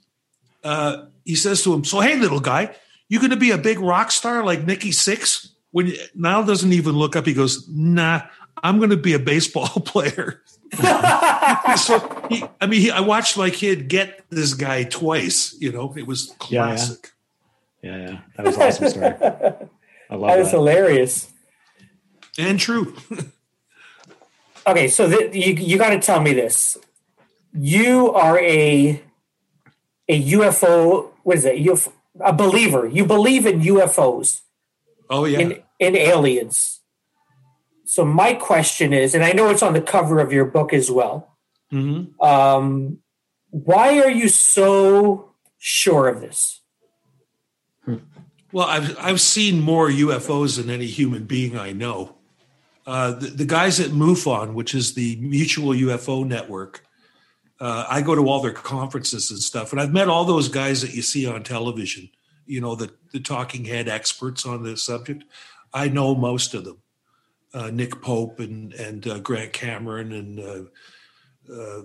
Uh, 0.62 1.06
he 1.24 1.34
says 1.34 1.62
to 1.64 1.74
him, 1.74 1.84
"So 1.84 2.00
hey, 2.00 2.16
little 2.16 2.40
guy, 2.40 2.74
you 3.10 3.18
going 3.18 3.30
to 3.30 3.36
be 3.36 3.50
a 3.50 3.58
big 3.58 3.78
rock 3.78 4.10
star 4.10 4.42
like 4.42 4.64
Nikki 4.64 4.90
Sixx?" 4.90 5.50
When 5.72 5.92
Niall 6.14 6.44
doesn't 6.44 6.72
even 6.72 6.92
look 6.92 7.16
up, 7.16 7.26
he 7.26 7.34
goes, 7.34 7.68
"Nah, 7.68 8.22
I'm 8.62 8.78
going 8.78 8.90
to 8.90 8.96
be 8.96 9.12
a 9.12 9.18
baseball 9.18 9.68
player." 9.84 10.40
so 11.76 12.26
he, 12.28 12.44
I 12.60 12.66
mean, 12.66 12.80
he, 12.80 12.90
I 12.90 13.00
watched 13.00 13.36
my 13.36 13.50
kid 13.50 13.88
get 13.88 14.24
this 14.30 14.54
guy 14.54 14.84
twice. 14.84 15.54
You 15.60 15.72
know, 15.72 15.94
it 15.96 16.06
was 16.06 16.34
classic. 16.38 17.12
Yeah, 17.82 17.96
yeah, 17.96 17.96
yeah. 17.96 18.10
yeah. 18.10 18.20
that 18.36 18.46
was 18.46 18.58
awesome 18.58 18.88
story. 18.88 19.06
I 19.06 19.10
love 19.10 19.20
that. 19.20 20.38
Was 20.38 20.50
that. 20.50 20.56
hilarious 20.56 21.32
and 22.38 22.58
true. 22.58 22.96
okay, 24.66 24.88
so 24.88 25.06
you 25.06 25.54
you 25.54 25.78
got 25.78 25.90
to 25.90 26.00
tell 26.00 26.20
me 26.20 26.32
this. 26.32 26.76
You 27.52 28.12
are 28.12 28.38
a 28.38 29.02
a 30.08 30.22
UFO. 30.32 31.10
What 31.22 31.36
is 31.36 31.44
it? 31.44 31.58
UFO, 31.58 31.92
a 32.20 32.32
believer. 32.32 32.86
You 32.86 33.04
believe 33.04 33.46
in 33.46 33.60
UFOs. 33.60 34.42
Oh 35.10 35.24
yeah. 35.24 35.38
In, 35.40 35.62
in 35.78 35.96
aliens. 35.96 36.80
So 37.94 38.04
my 38.04 38.34
question 38.34 38.92
is, 38.92 39.14
and 39.14 39.22
I 39.22 39.30
know 39.30 39.50
it's 39.50 39.62
on 39.62 39.72
the 39.72 39.80
cover 39.80 40.18
of 40.18 40.32
your 40.32 40.46
book 40.46 40.72
as 40.72 40.90
well. 40.90 41.38
Mm-hmm. 41.72 42.20
Um, 42.20 42.98
why 43.50 44.00
are 44.00 44.10
you 44.10 44.28
so 44.28 45.30
sure 45.58 46.08
of 46.08 46.20
this? 46.20 46.60
Well, 47.86 48.66
I've 48.66 48.98
I've 48.98 49.20
seen 49.20 49.60
more 49.60 49.88
UFOs 49.88 50.56
than 50.56 50.70
any 50.70 50.86
human 50.86 51.26
being 51.26 51.56
I 51.56 51.70
know. 51.70 52.16
Uh, 52.84 53.12
the, 53.12 53.28
the, 53.28 53.44
guys 53.44 53.78
at 53.78 53.92
MUFON, 53.92 54.54
which 54.54 54.74
is 54.74 54.94
the 54.94 55.14
Mutual 55.20 55.72
UFO 55.72 56.26
Network, 56.26 56.84
uh, 57.60 57.86
I 57.88 58.02
go 58.02 58.16
to 58.16 58.26
all 58.28 58.42
their 58.42 58.52
conferences 58.52 59.30
and 59.30 59.38
stuff, 59.38 59.70
and 59.70 59.80
I've 59.80 59.92
met 59.92 60.08
all 60.08 60.24
those 60.24 60.48
guys 60.48 60.82
that 60.82 60.94
you 60.94 61.02
see 61.02 61.28
on 61.28 61.44
television. 61.44 62.10
You 62.44 62.60
know, 62.60 62.74
the 62.74 62.92
the 63.12 63.20
talking 63.20 63.66
head 63.66 63.86
experts 63.86 64.44
on 64.44 64.64
the 64.64 64.76
subject. 64.76 65.22
I 65.72 65.88
know 65.88 66.16
most 66.16 66.54
of 66.54 66.64
them 66.64 66.78
uh, 67.54 67.70
Nick 67.70 68.02
Pope 68.02 68.40
and 68.40 68.72
and 68.74 69.06
uh, 69.06 69.18
Grant 69.20 69.52
Cameron 69.52 70.12
and 70.12 70.40
uh, 70.40 71.52
uh, 71.52 71.82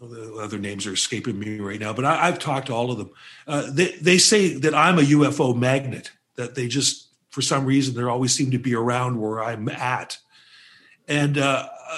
the 0.00 0.38
other 0.40 0.58
names 0.58 0.86
are 0.86 0.92
escaping 0.92 1.38
me 1.38 1.58
right 1.58 1.80
now. 1.80 1.92
But 1.92 2.04
I, 2.04 2.26
have 2.26 2.38
talked 2.38 2.68
to 2.68 2.74
all 2.74 2.90
of 2.92 2.98
them. 2.98 3.10
Uh, 3.46 3.68
they 3.70 3.92
they 4.00 4.18
say 4.18 4.54
that 4.54 4.74
I'm 4.74 4.98
a 4.98 5.02
UFO 5.02 5.56
magnet. 5.56 6.12
That 6.36 6.54
they 6.54 6.68
just 6.68 7.08
for 7.30 7.42
some 7.42 7.66
reason 7.66 7.94
they 7.94 8.02
always 8.02 8.32
seem 8.32 8.52
to 8.52 8.58
be 8.58 8.74
around 8.74 9.20
where 9.20 9.42
I'm 9.42 9.68
at. 9.68 10.18
And 11.08 11.36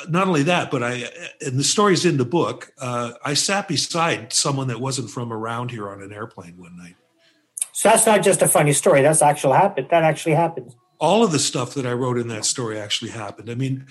not 0.09 0.29
only 0.29 0.45
that, 0.45 0.71
but 0.71 0.83
I 0.83 1.05
and 1.45 1.59
the 1.59 1.65
story's 1.65 2.07
in 2.07 2.17
the 2.17 2.25
book. 2.25 2.73
I 2.81 3.35
sat 3.35 3.69
beside 3.69 4.33
someone 4.33 4.69
that 4.69 4.81
wasn't 4.81 5.11
from 5.11 5.33
around 5.33 5.71
here 5.71 5.91
on 5.91 6.01
an 6.01 6.13
airplane 6.13 6.57
one 6.57 6.79
night. 6.79 6.97
So 7.73 7.91
that's 7.91 8.07
not 8.07 8.23
just 8.23 8.41
a 8.41 8.49
funny 8.49 8.73
story. 8.73 9.03
That's 9.03 9.21
actual 9.21 9.53
happened. 9.53 9.89
That 9.91 10.05
actually 10.05 10.35
happened 10.35 10.75
all 11.01 11.25
of 11.25 11.33
the 11.33 11.39
stuff 11.39 11.75
that 11.75 11.87
I 11.87 11.93
wrote 11.93 12.19
in 12.19 12.29
that 12.29 12.45
story 12.45 12.79
actually 12.79 13.11
happened. 13.11 13.51
I 13.51 13.55
mean, 13.55 13.87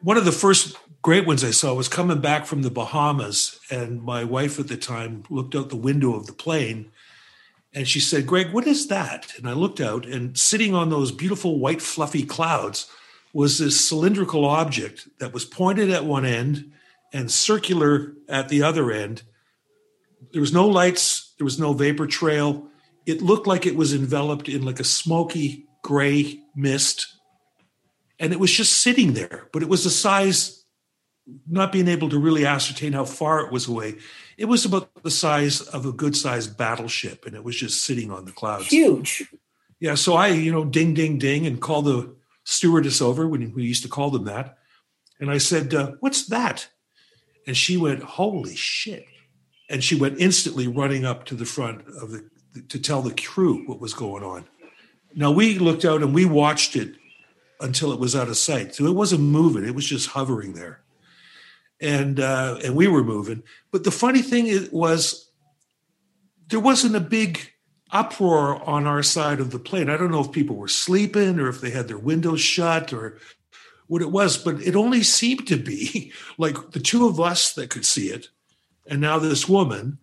one 0.00 0.16
of 0.16 0.24
the 0.24 0.32
first 0.32 0.76
great 1.00 1.26
ones 1.26 1.44
I 1.44 1.52
saw 1.52 1.74
was 1.74 1.88
coming 1.88 2.20
back 2.20 2.46
from 2.46 2.62
the 2.62 2.70
Bahamas, 2.70 3.58
and 3.70 4.02
my 4.02 4.24
wife 4.24 4.58
at 4.58 4.68
the 4.68 4.76
time 4.76 5.22
looked 5.30 5.54
out 5.54 5.70
the 5.70 5.76
window 5.76 6.14
of 6.14 6.26
the 6.26 6.32
plane 6.32 6.90
and 7.74 7.88
she 7.88 8.00
said, 8.00 8.26
Greg, 8.26 8.52
what 8.52 8.66
is 8.66 8.88
that? 8.88 9.32
And 9.38 9.48
I 9.48 9.54
looked 9.54 9.80
out, 9.80 10.04
and 10.04 10.36
sitting 10.36 10.74
on 10.74 10.90
those 10.90 11.10
beautiful 11.10 11.58
white, 11.58 11.80
fluffy 11.80 12.24
clouds 12.24 12.86
was 13.32 13.58
this 13.58 13.80
cylindrical 13.80 14.44
object 14.44 15.08
that 15.18 15.32
was 15.32 15.46
pointed 15.46 15.90
at 15.90 16.04
one 16.04 16.26
end 16.26 16.70
and 17.14 17.30
circular 17.30 18.12
at 18.28 18.50
the 18.50 18.62
other 18.62 18.90
end. 18.90 19.22
There 20.32 20.40
was 20.40 20.52
no 20.52 20.66
lights, 20.68 21.32
there 21.38 21.46
was 21.46 21.58
no 21.58 21.72
vapor 21.72 22.06
trail. 22.06 22.68
It 23.06 23.22
looked 23.22 23.46
like 23.46 23.64
it 23.64 23.76
was 23.76 23.94
enveloped 23.94 24.48
in 24.48 24.64
like 24.64 24.80
a 24.80 24.84
smoky 24.84 25.66
gray 25.82 26.40
mist. 26.54 27.06
And 28.18 28.32
it 28.32 28.40
was 28.40 28.52
just 28.52 28.80
sitting 28.80 29.14
there, 29.14 29.48
but 29.52 29.62
it 29.62 29.68
was 29.68 29.84
the 29.84 29.90
size, 29.90 30.64
not 31.48 31.72
being 31.72 31.88
able 31.88 32.08
to 32.10 32.18
really 32.18 32.46
ascertain 32.46 32.92
how 32.92 33.04
far 33.04 33.40
it 33.40 33.52
was 33.52 33.66
away. 33.66 33.96
It 34.38 34.44
was 34.44 34.64
about 34.64 35.02
the 35.02 35.10
size 35.10 35.60
of 35.60 35.86
a 35.86 35.92
good 35.92 36.16
sized 36.16 36.56
battleship, 36.56 37.26
and 37.26 37.34
it 37.34 37.42
was 37.44 37.56
just 37.56 37.82
sitting 37.82 38.10
on 38.10 38.24
the 38.24 38.32
clouds. 38.32 38.68
Huge. 38.68 39.28
Yeah. 39.80 39.96
So 39.96 40.14
I, 40.14 40.28
you 40.28 40.52
know, 40.52 40.64
ding, 40.64 40.94
ding, 40.94 41.18
ding, 41.18 41.46
and 41.46 41.60
called 41.60 41.86
the 41.86 42.14
stewardess 42.44 43.02
over 43.02 43.26
when 43.26 43.52
we 43.52 43.64
used 43.64 43.82
to 43.82 43.88
call 43.88 44.10
them 44.10 44.24
that. 44.24 44.58
And 45.18 45.30
I 45.30 45.38
said, 45.38 45.74
uh, 45.74 45.92
What's 46.00 46.26
that? 46.26 46.68
And 47.46 47.56
she 47.56 47.76
went, 47.76 48.02
Holy 48.02 48.54
shit. 48.54 49.06
And 49.68 49.82
she 49.82 49.96
went 49.96 50.20
instantly 50.20 50.68
running 50.68 51.04
up 51.04 51.24
to 51.26 51.34
the 51.34 51.46
front 51.46 51.86
of 52.00 52.10
the 52.12 52.28
to 52.68 52.78
tell 52.78 53.02
the 53.02 53.14
crew 53.14 53.64
what 53.66 53.80
was 53.80 53.94
going 53.94 54.22
on. 54.22 54.44
Now 55.14 55.30
we 55.30 55.58
looked 55.58 55.84
out 55.84 56.02
and 56.02 56.14
we 56.14 56.24
watched 56.24 56.76
it 56.76 56.94
until 57.60 57.92
it 57.92 58.00
was 58.00 58.16
out 58.16 58.28
of 58.28 58.36
sight. 58.36 58.74
So 58.74 58.86
it 58.86 58.94
wasn't 58.94 59.22
moving; 59.22 59.64
it 59.64 59.74
was 59.74 59.86
just 59.86 60.08
hovering 60.08 60.54
there, 60.54 60.82
and 61.80 62.20
uh, 62.20 62.58
and 62.64 62.74
we 62.74 62.88
were 62.88 63.04
moving. 63.04 63.42
But 63.70 63.84
the 63.84 63.90
funny 63.90 64.22
thing 64.22 64.68
was, 64.72 65.30
there 66.48 66.60
wasn't 66.60 66.96
a 66.96 67.00
big 67.00 67.52
uproar 67.90 68.62
on 68.68 68.86
our 68.86 69.02
side 69.02 69.38
of 69.38 69.50
the 69.50 69.58
plane. 69.58 69.90
I 69.90 69.96
don't 69.96 70.10
know 70.10 70.20
if 70.20 70.32
people 70.32 70.56
were 70.56 70.68
sleeping 70.68 71.38
or 71.38 71.48
if 71.48 71.60
they 71.60 71.70
had 71.70 71.88
their 71.88 71.98
windows 71.98 72.40
shut 72.40 72.92
or 72.92 73.18
what 73.86 74.00
it 74.00 74.10
was, 74.10 74.38
but 74.38 74.60
it 74.62 74.74
only 74.74 75.02
seemed 75.02 75.46
to 75.48 75.56
be 75.56 76.12
like 76.38 76.72
the 76.72 76.80
two 76.80 77.06
of 77.06 77.20
us 77.20 77.52
that 77.54 77.70
could 77.70 77.84
see 77.84 78.08
it, 78.08 78.28
and 78.86 79.00
now 79.00 79.18
this 79.18 79.48
woman. 79.48 79.98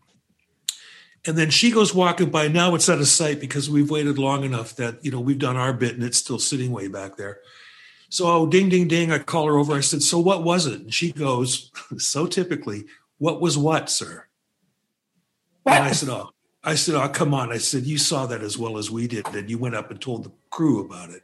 And 1.29 1.37
then 1.37 1.51
she 1.51 1.69
goes 1.69 1.93
walking 1.93 2.31
by. 2.31 2.47
Now 2.47 2.73
it's 2.73 2.89
out 2.89 2.97
of 2.97 3.07
sight 3.07 3.39
because 3.39 3.69
we've 3.69 3.91
waited 3.91 4.17
long 4.17 4.43
enough 4.43 4.75
that 4.77 5.05
you 5.05 5.11
know 5.11 5.19
we've 5.19 5.37
done 5.37 5.57
our 5.57 5.73
bit 5.73 5.93
and 5.93 6.03
it's 6.03 6.17
still 6.17 6.39
sitting 6.39 6.71
way 6.71 6.87
back 6.87 7.17
there. 7.17 7.41
So 8.09 8.25
oh, 8.25 8.47
ding 8.47 8.67
ding 8.67 8.87
ding, 8.87 9.11
I 9.11 9.19
call 9.19 9.45
her 9.45 9.59
over. 9.59 9.75
I 9.75 9.81
said, 9.81 10.01
"So 10.01 10.17
what 10.17 10.43
was 10.43 10.65
it?" 10.65 10.81
And 10.81 10.91
she 10.91 11.11
goes, 11.11 11.69
so 11.99 12.25
typically, 12.25 12.85
"What 13.19 13.41
was 13.41 13.59
what, 13.59 13.91
sir?" 13.91 14.25
And 15.67 15.83
I 15.83 15.91
said, 15.91 16.09
"Oh, 16.09 16.31
I 16.63 16.73
said, 16.73 16.95
oh, 16.95 17.07
come 17.09 17.35
on." 17.35 17.51
I 17.51 17.59
said, 17.59 17.83
"You 17.83 17.99
saw 17.99 18.25
that 18.25 18.41
as 18.41 18.57
well 18.57 18.79
as 18.79 18.89
we 18.89 19.07
did, 19.07 19.27
and 19.27 19.51
you 19.51 19.59
went 19.59 19.75
up 19.75 19.91
and 19.91 20.01
told 20.01 20.23
the 20.23 20.31
crew 20.49 20.83
about 20.83 21.11
it." 21.11 21.21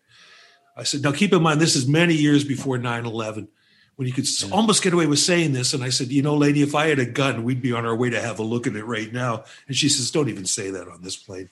I 0.78 0.84
said, 0.84 1.02
"Now 1.02 1.14
keep 1.14 1.34
in 1.34 1.42
mind, 1.42 1.60
this 1.60 1.76
is 1.76 1.88
many 1.88 2.14
years 2.14 2.44
before 2.44 2.78
9/11." 2.78 3.48
When 3.96 4.08
you 4.08 4.14
could 4.14 4.28
yeah. 4.42 4.54
almost 4.54 4.84
get 4.84 4.94
away 4.94 5.08
with 5.08 5.20
saying 5.20 5.54
this. 5.54 5.74
And 5.74 5.82
I 5.82 5.90
said, 5.90 6.12
you 6.12 6.22
know, 6.22 6.36
lady, 6.36 6.62
if 6.62 6.76
I 6.76 6.88
had 6.88 7.00
a 7.00 7.06
gun, 7.06 7.46
we'd 7.46 7.62
be 7.62 7.72
on 7.72 7.86
our 7.86 7.96
way 7.96 8.10
to 8.10 8.20
have 8.20 8.40
a 8.40 8.44
look 8.44 8.68
at 8.68 8.76
it 8.76 8.84
right 8.84 9.12
now. 9.12 9.46
And 9.68 9.76
she 9.76 9.88
says, 9.88 10.12
don't 10.12 10.28
even 10.28 10.46
say 10.46 10.70
that 10.72 10.90
on 10.90 11.02
this 11.02 11.16
plane. 11.16 11.50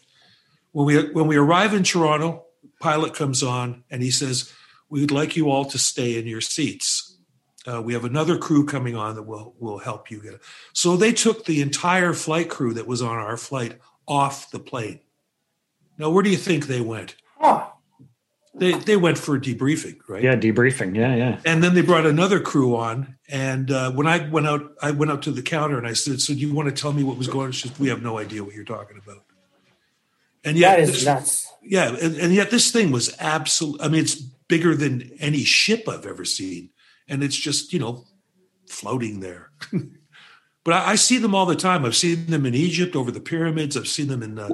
When 0.74 0.88
we 0.88 1.12
when 1.12 1.28
we 1.28 1.38
arrive 1.38 1.74
in 1.74 1.84
Toronto, 1.84 2.46
pilot 2.82 3.14
comes 3.14 3.44
on 3.44 3.84
and 3.89 4.02
he 4.02 4.12
says, 4.12 4.52
We'd 4.89 5.12
like 5.12 5.36
you 5.36 5.50
all 5.50 5.66
to 5.66 5.80
stay 5.80 6.20
in 6.20 6.28
your 6.28 6.41
seats. 6.41 7.18
Uh, 7.66 7.82
we 7.82 7.94
have 7.94 8.06
another 8.06 8.38
crew 8.38 8.66
coming 8.66 8.96
on 8.96 9.16
that 9.16 9.24
will 9.24 9.56
will 9.60 9.78
help 9.78 10.12
you 10.12 10.22
get 10.22 10.34
it. 10.34 10.41
So 10.74 10.98
they 10.98 11.14
took 11.14 11.46
the 11.46 11.62
entire 11.62 12.14
flight 12.14 12.50
crew 12.50 12.74
that 12.74 12.88
was 12.88 13.02
on 13.02 13.18
our 13.18 13.38
flight 13.38 13.80
off 14.08 14.52
the 14.52 14.60
plane. 14.60 15.00
Now, 15.98 16.10
where 16.10 16.24
do 16.24 16.30
you 16.30 16.38
think 16.38 16.66
they 16.66 16.82
went? 16.82 17.16
They 18.56 18.74
they 18.74 18.97
went 18.97 19.18
for 19.18 19.39
debriefing, 19.39 19.97
right? 20.08 20.22
Yeah, 20.22 20.36
debriefing. 20.36 20.95
Yeah, 20.95 21.16
yeah. 21.16 21.39
And 21.43 21.64
then 21.64 21.74
they 21.74 21.82
brought 21.82 22.06
another 22.06 22.39
crew 22.39 22.76
on. 22.76 23.16
And 23.28 23.72
uh, 23.72 23.91
when 23.93 24.06
I 24.06 24.30
went 24.30 24.45
out, 24.45 24.76
I 24.82 24.91
went 24.91 25.12
out 25.12 25.24
to 25.24 25.32
the 25.32 25.41
counter 25.41 25.78
and 25.78 25.88
I 25.88 25.93
said, 25.93 26.22
"So 26.22 26.34
do 26.34 26.39
you 26.39 26.54
want 26.54 26.70
to 26.70 26.82
tell 26.82 26.93
me 26.93 27.04
what 27.04 27.18
was 27.18 27.28
going 27.28 27.47
on?" 27.47 27.51
She 27.51 27.70
said, 27.70 27.80
"We 27.80 27.89
have 27.89 28.04
no 28.04 28.20
idea 28.20 28.43
what 28.43 28.54
you're 28.54 28.64
talking 28.64 28.99
about." 29.04 29.24
And 30.43 30.58
yet, 30.58 30.78
that 30.78 30.80
is 30.82 30.91
this, 30.91 31.06
nuts. 31.06 31.51
Yeah, 31.64 31.95
and, 31.99 32.16
and 32.18 32.34
yet 32.34 32.51
this 32.51 32.72
thing 32.72 32.91
was 32.91 33.16
absolute. 33.20 33.82
I 33.82 33.88
mean, 33.88 34.01
it's 34.01 34.16
bigger 34.16 34.76
than 34.76 35.12
any 35.20 35.43
ship 35.43 35.89
I've 35.89 36.06
ever 36.06 36.26
seen, 36.26 36.70
and 37.08 37.24
it's 37.24 37.38
just 37.38 37.74
you 37.74 37.80
know 37.80 38.06
floating 38.70 39.20
there. 39.20 39.51
but 40.64 40.74
I, 40.74 40.91
I, 40.91 40.95
see 40.95 41.18
them 41.18 41.34
all 41.34 41.45
the 41.45 41.56
time. 41.56 41.86
I've 41.86 41.95
seen 41.95 42.28
them 42.28 42.45
in 42.45 42.54
Egypt 42.54 42.95
over 42.95 43.10
the 43.10 43.22
pyramids. 43.22 43.76
I've 43.76 43.88
seen 43.88 44.10
them 44.10 44.22
in 44.22 44.38
uh, 44.38 44.49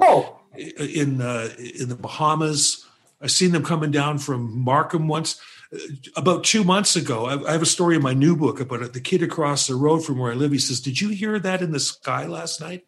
in 0.56 1.20
uh, 1.20 1.50
in 1.58 1.90
the 1.90 1.96
Bahamas. 1.96 2.86
I've 3.20 3.30
seen 3.30 3.52
them 3.52 3.64
coming 3.64 3.90
down 3.90 4.18
from 4.18 4.58
Markham 4.58 5.08
once. 5.08 5.40
Uh, 5.72 5.78
about 6.16 6.44
two 6.44 6.64
months 6.64 6.96
ago, 6.96 7.26
I, 7.26 7.52
have 7.52 7.62
a 7.62 7.66
story 7.66 7.96
in 7.96 8.02
my 8.02 8.14
new 8.14 8.36
book 8.36 8.60
about 8.60 8.82
it. 8.82 8.92
The 8.92 9.00
kid 9.00 9.22
across 9.22 9.66
the 9.66 9.74
road 9.74 10.04
from 10.04 10.18
where 10.18 10.32
I 10.32 10.34
live. 10.34 10.52
He 10.52 10.58
says, 10.58 10.80
"Did 10.80 11.00
you 11.00 11.10
hear 11.10 11.38
that 11.38 11.62
in 11.62 11.72
the 11.72 11.80
sky 11.80 12.26
last 12.26 12.60
night?" 12.60 12.86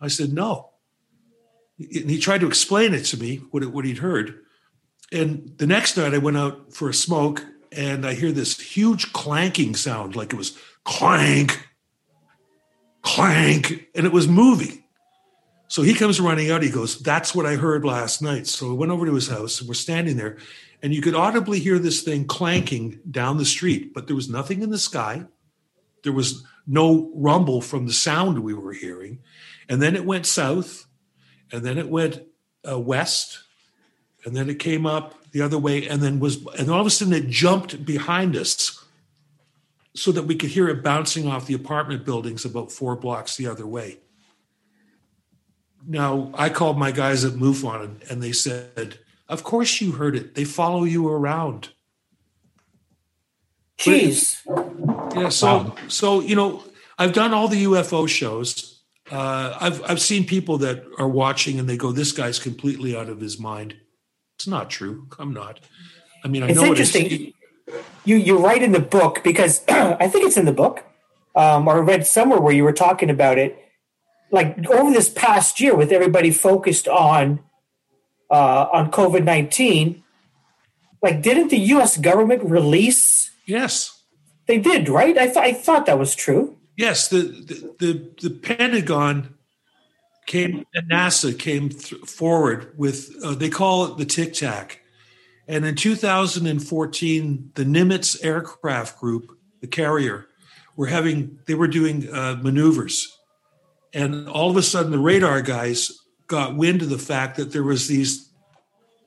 I 0.00 0.08
said, 0.08 0.32
"No." 0.32 0.70
and 1.80 2.10
he 2.10 2.18
tried 2.18 2.40
to 2.42 2.46
explain 2.46 2.92
it 2.94 3.04
to 3.06 3.16
me 3.16 3.36
what 3.50 3.64
what 3.66 3.84
he'd 3.84 3.98
heard. 3.98 4.40
And 5.12 5.54
the 5.56 5.66
next 5.66 5.96
night, 5.96 6.14
I 6.14 6.18
went 6.18 6.36
out 6.36 6.72
for 6.72 6.88
a 6.88 6.94
smoke, 6.94 7.44
and 7.72 8.06
I 8.06 8.14
hear 8.14 8.30
this 8.30 8.60
huge 8.60 9.12
clanking 9.12 9.74
sound, 9.74 10.14
like 10.14 10.32
it 10.32 10.36
was 10.36 10.56
clank, 10.84 11.68
clank, 13.02 13.88
and 13.94 14.06
it 14.06 14.12
was 14.12 14.28
moving. 14.28 14.79
So 15.70 15.82
he 15.82 15.94
comes 15.94 16.20
running 16.20 16.50
out. 16.50 16.64
He 16.64 16.68
goes, 16.68 16.98
"That's 16.98 17.32
what 17.32 17.46
I 17.46 17.54
heard 17.54 17.84
last 17.84 18.20
night." 18.20 18.48
So 18.48 18.70
I 18.70 18.74
went 18.74 18.90
over 18.90 19.06
to 19.06 19.14
his 19.14 19.28
house, 19.28 19.60
and 19.60 19.68
we're 19.68 19.74
standing 19.74 20.16
there, 20.16 20.36
and 20.82 20.92
you 20.92 21.00
could 21.00 21.14
audibly 21.14 21.60
hear 21.60 21.78
this 21.78 22.02
thing 22.02 22.26
clanking 22.26 22.98
down 23.08 23.38
the 23.38 23.44
street, 23.44 23.94
but 23.94 24.08
there 24.08 24.16
was 24.16 24.28
nothing 24.28 24.62
in 24.62 24.70
the 24.70 24.78
sky. 24.78 25.26
There 26.02 26.12
was 26.12 26.44
no 26.66 27.12
rumble 27.14 27.60
from 27.60 27.86
the 27.86 27.92
sound 27.92 28.40
we 28.40 28.52
were 28.52 28.72
hearing, 28.72 29.20
and 29.68 29.80
then 29.80 29.94
it 29.94 30.04
went 30.04 30.26
south 30.26 30.86
and 31.52 31.64
then 31.64 31.78
it 31.78 31.88
went 31.88 32.22
uh, 32.68 32.78
west, 32.78 33.44
and 34.24 34.36
then 34.36 34.50
it 34.50 34.58
came 34.58 34.86
up 34.86 35.14
the 35.32 35.42
other 35.42 35.58
way, 35.58 35.86
and 35.88 36.02
then 36.02 36.20
was, 36.20 36.44
and 36.58 36.70
all 36.70 36.80
of 36.80 36.86
a 36.86 36.90
sudden 36.90 37.14
it 37.14 37.28
jumped 37.28 37.84
behind 37.84 38.36
us, 38.36 38.84
so 39.94 40.12
that 40.12 40.24
we 40.24 40.34
could 40.34 40.50
hear 40.50 40.68
it 40.68 40.82
bouncing 40.82 41.26
off 41.26 41.46
the 41.46 41.54
apartment 41.54 42.04
buildings 42.04 42.44
about 42.44 42.70
four 42.70 42.96
blocks 42.96 43.36
the 43.36 43.46
other 43.46 43.66
way. 43.66 43.98
Now 45.86 46.30
I 46.34 46.48
called 46.48 46.78
my 46.78 46.90
guys 46.90 47.24
at 47.24 47.32
MUFON, 47.32 48.10
and 48.10 48.22
they 48.22 48.32
said, 48.32 48.98
"Of 49.28 49.44
course 49.44 49.80
you 49.80 49.92
heard 49.92 50.16
it. 50.16 50.34
They 50.34 50.44
follow 50.44 50.84
you 50.84 51.08
around." 51.08 51.70
Jeez. 53.78 54.40
Yeah. 55.14 55.30
So 55.30 55.46
wow. 55.46 55.74
so 55.88 56.20
you 56.20 56.36
know 56.36 56.62
I've 56.98 57.12
done 57.12 57.32
all 57.32 57.48
the 57.48 57.64
UFO 57.64 58.08
shows 58.08 58.70
uh, 59.10 59.56
I've 59.60 59.82
I've 59.90 60.00
seen 60.00 60.24
people 60.24 60.58
that 60.58 60.84
are 60.98 61.08
watching 61.08 61.58
and 61.58 61.68
they 61.68 61.76
go, 61.76 61.92
"This 61.92 62.12
guy's 62.12 62.38
completely 62.38 62.96
out 62.96 63.08
of 63.08 63.20
his 63.20 63.38
mind." 63.38 63.76
It's 64.36 64.46
not 64.46 64.70
true. 64.70 65.08
I'm 65.18 65.34
not. 65.34 65.60
I 66.24 66.28
mean, 66.28 66.42
I 66.42 66.48
it's 66.48 66.60
know 66.60 66.66
interesting. 66.66 67.06
It 67.06 67.12
is. 67.12 67.32
You 68.04 68.16
you 68.16 68.38
write 68.38 68.62
in 68.62 68.72
the 68.72 68.80
book 68.80 69.22
because 69.24 69.64
I 69.68 70.08
think 70.08 70.26
it's 70.26 70.36
in 70.36 70.44
the 70.44 70.52
book, 70.52 70.84
um, 71.34 71.66
or 71.66 71.78
I 71.78 71.80
read 71.80 72.06
somewhere 72.06 72.40
where 72.40 72.52
you 72.52 72.62
were 72.62 72.72
talking 72.72 73.10
about 73.10 73.38
it. 73.38 73.58
Like 74.30 74.68
over 74.70 74.92
this 74.92 75.08
past 75.08 75.60
year, 75.60 75.74
with 75.74 75.92
everybody 75.92 76.30
focused 76.30 76.86
on 76.86 77.40
uh, 78.30 78.68
on 78.72 78.90
COVID 78.90 79.24
nineteen, 79.24 80.02
like 81.02 81.22
didn't 81.22 81.48
the 81.48 81.58
U.S. 81.58 81.96
government 81.96 82.44
release? 82.44 83.30
Yes, 83.46 84.02
they 84.46 84.58
did. 84.58 84.88
Right? 84.88 85.16
I 85.18 85.28
thought 85.28 85.44
I 85.44 85.52
thought 85.52 85.86
that 85.86 85.98
was 85.98 86.14
true. 86.14 86.56
Yes, 86.76 87.08
the 87.08 87.22
the 87.22 87.74
the, 87.78 88.28
the 88.28 88.30
Pentagon 88.30 89.34
came 90.26 90.64
and 90.72 90.88
NASA 90.88 91.36
came 91.36 91.70
th- 91.70 92.00
forward 92.02 92.72
with 92.76 93.12
uh, 93.24 93.34
they 93.34 93.50
call 93.50 93.86
it 93.86 93.98
the 93.98 94.04
Tic 94.04 94.32
Tac, 94.34 94.80
and 95.48 95.64
in 95.64 95.74
2014, 95.74 97.50
the 97.54 97.64
Nimitz 97.64 98.24
aircraft 98.24 99.00
group, 99.00 99.36
the 99.60 99.66
carrier, 99.66 100.28
were 100.76 100.86
having 100.86 101.38
they 101.46 101.54
were 101.54 101.68
doing 101.68 102.08
uh, 102.12 102.38
maneuvers, 102.40 103.18
and 103.92 104.28
all 104.28 104.50
of 104.50 104.56
a 104.56 104.62
sudden 104.62 104.90
the 104.90 104.98
radar 104.98 105.42
guys 105.42 105.90
got 106.26 106.56
wind 106.56 106.82
of 106.82 106.90
the 106.90 106.98
fact 106.98 107.36
that 107.36 107.52
there 107.52 107.64
was 107.64 107.88
these 107.88 108.30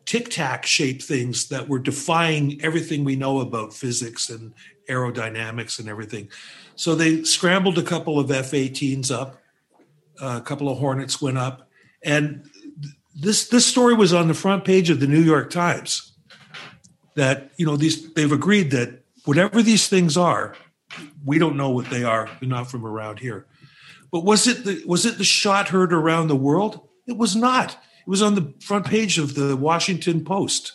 tic 0.05 0.29
tac 0.29 0.65
shaped 0.65 1.03
things 1.03 1.47
that 1.47 1.69
were 1.69 1.79
defying 1.79 2.59
everything 2.61 3.03
we 3.03 3.15
know 3.15 3.39
about 3.39 3.73
physics 3.73 4.29
and 4.29 4.53
aerodynamics 4.89 5.79
and 5.79 5.87
everything. 5.87 6.27
So 6.75 6.95
they 6.95 7.23
scrambled 7.23 7.77
a 7.77 7.83
couple 7.83 8.19
of 8.19 8.29
F 8.29 8.51
18s 8.51 9.11
up, 9.11 9.41
a 10.21 10.41
couple 10.41 10.69
of 10.69 10.77
Hornets 10.77 11.21
went 11.21 11.37
up. 11.37 11.69
And 12.03 12.49
this, 13.15 13.47
this 13.47 13.65
story 13.65 13.93
was 13.93 14.13
on 14.13 14.27
the 14.27 14.33
front 14.33 14.65
page 14.65 14.89
of 14.89 14.99
the 14.99 15.07
New 15.07 15.21
York 15.21 15.49
Times 15.49 16.13
that, 17.15 17.51
you 17.57 17.65
know, 17.65 17.77
these, 17.77 18.13
they've 18.13 18.31
agreed 18.31 18.71
that 18.71 19.03
whatever 19.25 19.61
these 19.61 19.87
things 19.87 20.17
are, 20.17 20.55
we 21.25 21.39
don't 21.39 21.55
know 21.55 21.69
what 21.69 21.89
they 21.89 22.03
are. 22.03 22.29
They're 22.39 22.49
not 22.49 22.69
from 22.69 22.85
around 22.85 23.19
here. 23.19 23.45
But 24.13 24.25
was 24.25 24.47
it 24.47 24.63
the, 24.63 24.83
was 24.85 25.07
it 25.07 25.17
the 25.17 25.23
shot 25.23 25.69
heard 25.69 25.91
around 25.91 26.27
the 26.27 26.35
world? 26.35 26.87
It 27.07 27.17
was 27.17 27.35
not. 27.35 27.71
It 27.71 28.07
was 28.07 28.21
on 28.21 28.35
the 28.35 28.53
front 28.59 28.85
page 28.85 29.17
of 29.17 29.33
the 29.33 29.57
Washington 29.57 30.23
Post. 30.23 30.73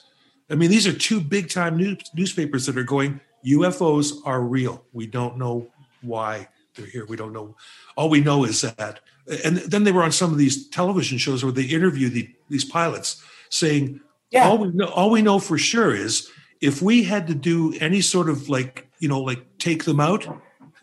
I 0.50 0.56
mean, 0.56 0.70
these 0.70 0.88
are 0.88 0.92
two 0.92 1.20
big 1.20 1.48
time 1.48 1.76
news, 1.76 1.98
newspapers 2.14 2.66
that 2.66 2.76
are 2.76 2.82
going, 2.82 3.20
UFOs 3.46 4.14
are 4.24 4.42
real. 4.42 4.84
We 4.92 5.06
don't 5.06 5.38
know 5.38 5.68
why 6.02 6.48
they're 6.74 6.86
here. 6.86 7.06
We 7.06 7.16
don't 7.16 7.32
know. 7.32 7.54
All 7.96 8.10
we 8.10 8.20
know 8.20 8.42
is 8.42 8.62
that. 8.62 9.00
And 9.44 9.58
then 9.58 9.84
they 9.84 9.92
were 9.92 10.02
on 10.02 10.10
some 10.10 10.32
of 10.32 10.38
these 10.38 10.68
television 10.70 11.16
shows 11.16 11.44
where 11.44 11.52
they 11.52 11.62
interview 11.62 12.08
the, 12.08 12.28
these 12.48 12.64
pilots 12.64 13.22
saying, 13.50 14.00
yeah. 14.32 14.48
all, 14.48 14.58
we 14.58 14.72
know, 14.72 14.86
all 14.86 15.10
we 15.10 15.22
know 15.22 15.38
for 15.38 15.58
sure 15.58 15.94
is 15.94 16.28
if 16.60 16.82
we 16.82 17.04
had 17.04 17.28
to 17.28 17.36
do 17.36 17.72
any 17.80 18.00
sort 18.00 18.28
of 18.28 18.48
like, 18.48 18.88
you 18.98 19.08
know, 19.08 19.20
like 19.20 19.58
take 19.58 19.84
them 19.84 20.00
out, 20.00 20.26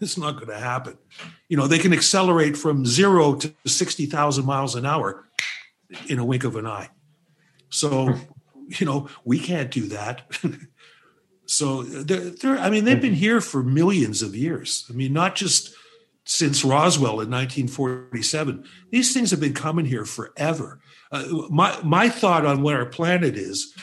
it's 0.02 0.18
not 0.18 0.36
going 0.36 0.48
to 0.48 0.58
happen. 0.58 0.98
You 1.50 1.58
know, 1.58 1.68
they 1.68 1.80
can 1.80 1.94
accelerate 1.94 2.58
from 2.58 2.86
zero 2.86 3.36
to 3.36 3.54
60,000 3.66 4.46
miles 4.46 4.76
an 4.76 4.86
hour 4.86 5.26
in 6.08 6.20
a 6.20 6.26
wink 6.26 6.44
of 6.44 6.56
an 6.56 6.66
eye. 6.66 6.90
So, 7.70 8.16
you 8.68 8.86
know, 8.86 9.10
we 9.24 9.40
can't 9.40 9.72
do 9.72 9.88
that. 9.88 10.32
So 11.48 11.84
they're, 11.84 12.32
they're, 12.32 12.58
I 12.58 12.72
mean, 12.72 12.86
they've 12.86 13.00
been 13.00 13.14
here 13.14 13.40
for 13.40 13.62
millions 13.62 14.24
of 14.24 14.36
years. 14.36 14.84
I 14.90 14.94
mean, 14.94 15.14
not 15.14 15.36
just 15.36 15.76
since 16.26 16.66
Roswell 16.66 17.22
in 17.22 17.30
1947. 17.30 18.66
These 18.90 19.14
things 19.14 19.32
have 19.32 19.40
been 19.40 19.54
coming 19.54 19.86
here 19.86 20.06
forever. 20.06 20.80
Uh, 21.12 21.26
my 21.50 21.80
my 21.84 22.10
thought 22.10 22.46
on 22.46 22.62
what 22.62 22.74
our 22.74 22.88
planet 22.88 23.38
is 23.38 23.74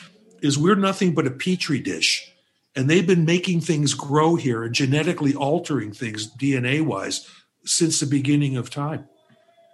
is 0.41 0.57
we're 0.57 0.75
nothing 0.75 1.13
but 1.13 1.25
a 1.25 1.31
petri 1.31 1.79
dish, 1.79 2.32
and 2.75 2.89
they've 2.89 3.05
been 3.05 3.25
making 3.25 3.61
things 3.61 3.93
grow 3.93 4.35
here 4.35 4.63
and 4.63 4.73
genetically 4.73 5.35
altering 5.35 5.91
things 5.91 6.31
DNA 6.31 6.81
wise 6.81 7.27
since 7.65 7.99
the 7.99 8.05
beginning 8.05 8.57
of 8.57 8.69
time. 8.69 9.07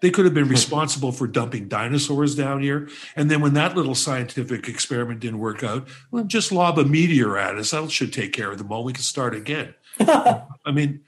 They 0.02 0.12
could 0.12 0.26
have 0.26 0.34
been 0.34 0.46
hmm. 0.46 0.52
responsible 0.52 1.12
for 1.12 1.28
dumping 1.28 1.68
dinosaurs 1.68 2.36
down 2.36 2.62
here. 2.62 2.90
And 3.16 3.30
then 3.30 3.42
when 3.42 3.54
that 3.56 3.76
little 3.76 3.96
scientific 3.96 4.68
experiment 4.68 5.20
didn't 5.20 5.40
work 5.40 5.64
out, 5.64 5.88
well, 6.12 6.24
just 6.24 6.52
lob 6.52 6.80
a 6.80 6.86
meteor 6.86 7.38
at 7.38 7.58
us. 7.58 7.72
That 7.72 7.92
should 7.92 8.14
take 8.14 8.34
care 8.34 8.52
of 8.52 8.58
them 8.58 8.72
all. 8.72 8.84
We 8.84 8.94
can 8.94 9.04
start 9.04 9.36
again. 9.36 9.74
I 10.00 10.72
mean, 10.72 11.02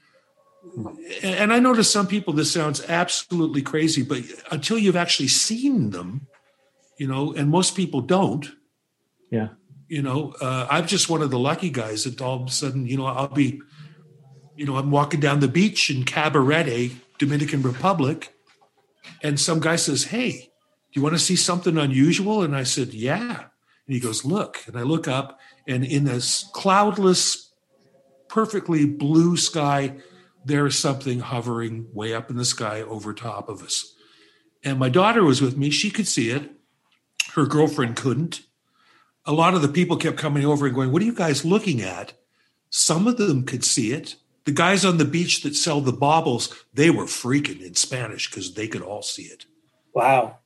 and 1.22 1.52
I 1.52 1.58
know 1.58 1.74
to 1.74 1.84
some 1.84 2.06
people 2.06 2.32
this 2.32 2.52
sounds 2.52 2.82
absolutely 2.88 3.62
crazy, 3.62 4.02
but 4.02 4.22
until 4.50 4.78
you've 4.78 4.96
actually 4.96 5.28
seen 5.28 5.90
them, 5.90 6.26
you 6.98 7.06
know, 7.06 7.32
and 7.32 7.50
most 7.50 7.74
people 7.74 8.00
don't. 8.00 8.50
Yeah. 9.30 9.48
You 9.92 10.00
know, 10.00 10.32
uh, 10.40 10.66
I'm 10.70 10.86
just 10.86 11.10
one 11.10 11.20
of 11.20 11.30
the 11.30 11.38
lucky 11.38 11.68
guys 11.68 12.04
that 12.04 12.22
all 12.22 12.40
of 12.40 12.48
a 12.48 12.50
sudden, 12.50 12.86
you 12.86 12.96
know, 12.96 13.04
I'll 13.04 13.28
be, 13.28 13.60
you 14.56 14.64
know, 14.64 14.78
I'm 14.78 14.90
walking 14.90 15.20
down 15.20 15.40
the 15.40 15.48
beach 15.48 15.90
in 15.90 16.04
Cabarete, 16.04 16.94
Dominican 17.18 17.60
Republic, 17.60 18.34
and 19.22 19.38
some 19.38 19.60
guy 19.60 19.76
says, 19.76 20.04
Hey, 20.04 20.30
do 20.30 20.98
you 20.98 21.02
want 21.02 21.14
to 21.14 21.18
see 21.18 21.36
something 21.36 21.76
unusual? 21.76 22.40
And 22.40 22.56
I 22.56 22.62
said, 22.62 22.94
Yeah. 22.94 23.32
And 23.32 23.94
he 23.94 24.00
goes, 24.00 24.24
Look. 24.24 24.60
And 24.66 24.78
I 24.78 24.82
look 24.82 25.06
up, 25.06 25.38
and 25.68 25.84
in 25.84 26.04
this 26.04 26.48
cloudless, 26.54 27.52
perfectly 28.30 28.86
blue 28.86 29.36
sky, 29.36 29.98
there 30.42 30.64
is 30.64 30.78
something 30.78 31.20
hovering 31.20 31.88
way 31.92 32.14
up 32.14 32.30
in 32.30 32.38
the 32.38 32.46
sky 32.46 32.80
over 32.80 33.12
top 33.12 33.50
of 33.50 33.62
us. 33.62 33.94
And 34.64 34.78
my 34.78 34.88
daughter 34.88 35.22
was 35.22 35.42
with 35.42 35.58
me. 35.58 35.68
She 35.68 35.90
could 35.90 36.08
see 36.08 36.30
it. 36.30 36.50
Her 37.34 37.44
girlfriend 37.44 37.96
couldn't. 37.96 38.40
A 39.24 39.32
lot 39.32 39.54
of 39.54 39.62
the 39.62 39.68
people 39.68 39.96
kept 39.96 40.16
coming 40.16 40.44
over 40.44 40.66
and 40.66 40.74
going, 40.74 40.92
What 40.92 41.02
are 41.02 41.06
you 41.06 41.14
guys 41.14 41.44
looking 41.44 41.80
at? 41.80 42.12
Some 42.70 43.06
of 43.06 43.18
them 43.18 43.44
could 43.44 43.64
see 43.64 43.92
it. 43.92 44.16
The 44.44 44.52
guys 44.52 44.84
on 44.84 44.98
the 44.98 45.04
beach 45.04 45.42
that 45.42 45.54
sell 45.54 45.80
the 45.80 45.92
baubles, 45.92 46.52
they 46.74 46.90
were 46.90 47.04
freaking 47.04 47.64
in 47.64 47.74
Spanish 47.74 48.28
because 48.28 48.54
they 48.54 48.66
could 48.66 48.82
all 48.82 49.02
see 49.02 49.22
it. 49.24 49.46
Wow. 49.94 50.38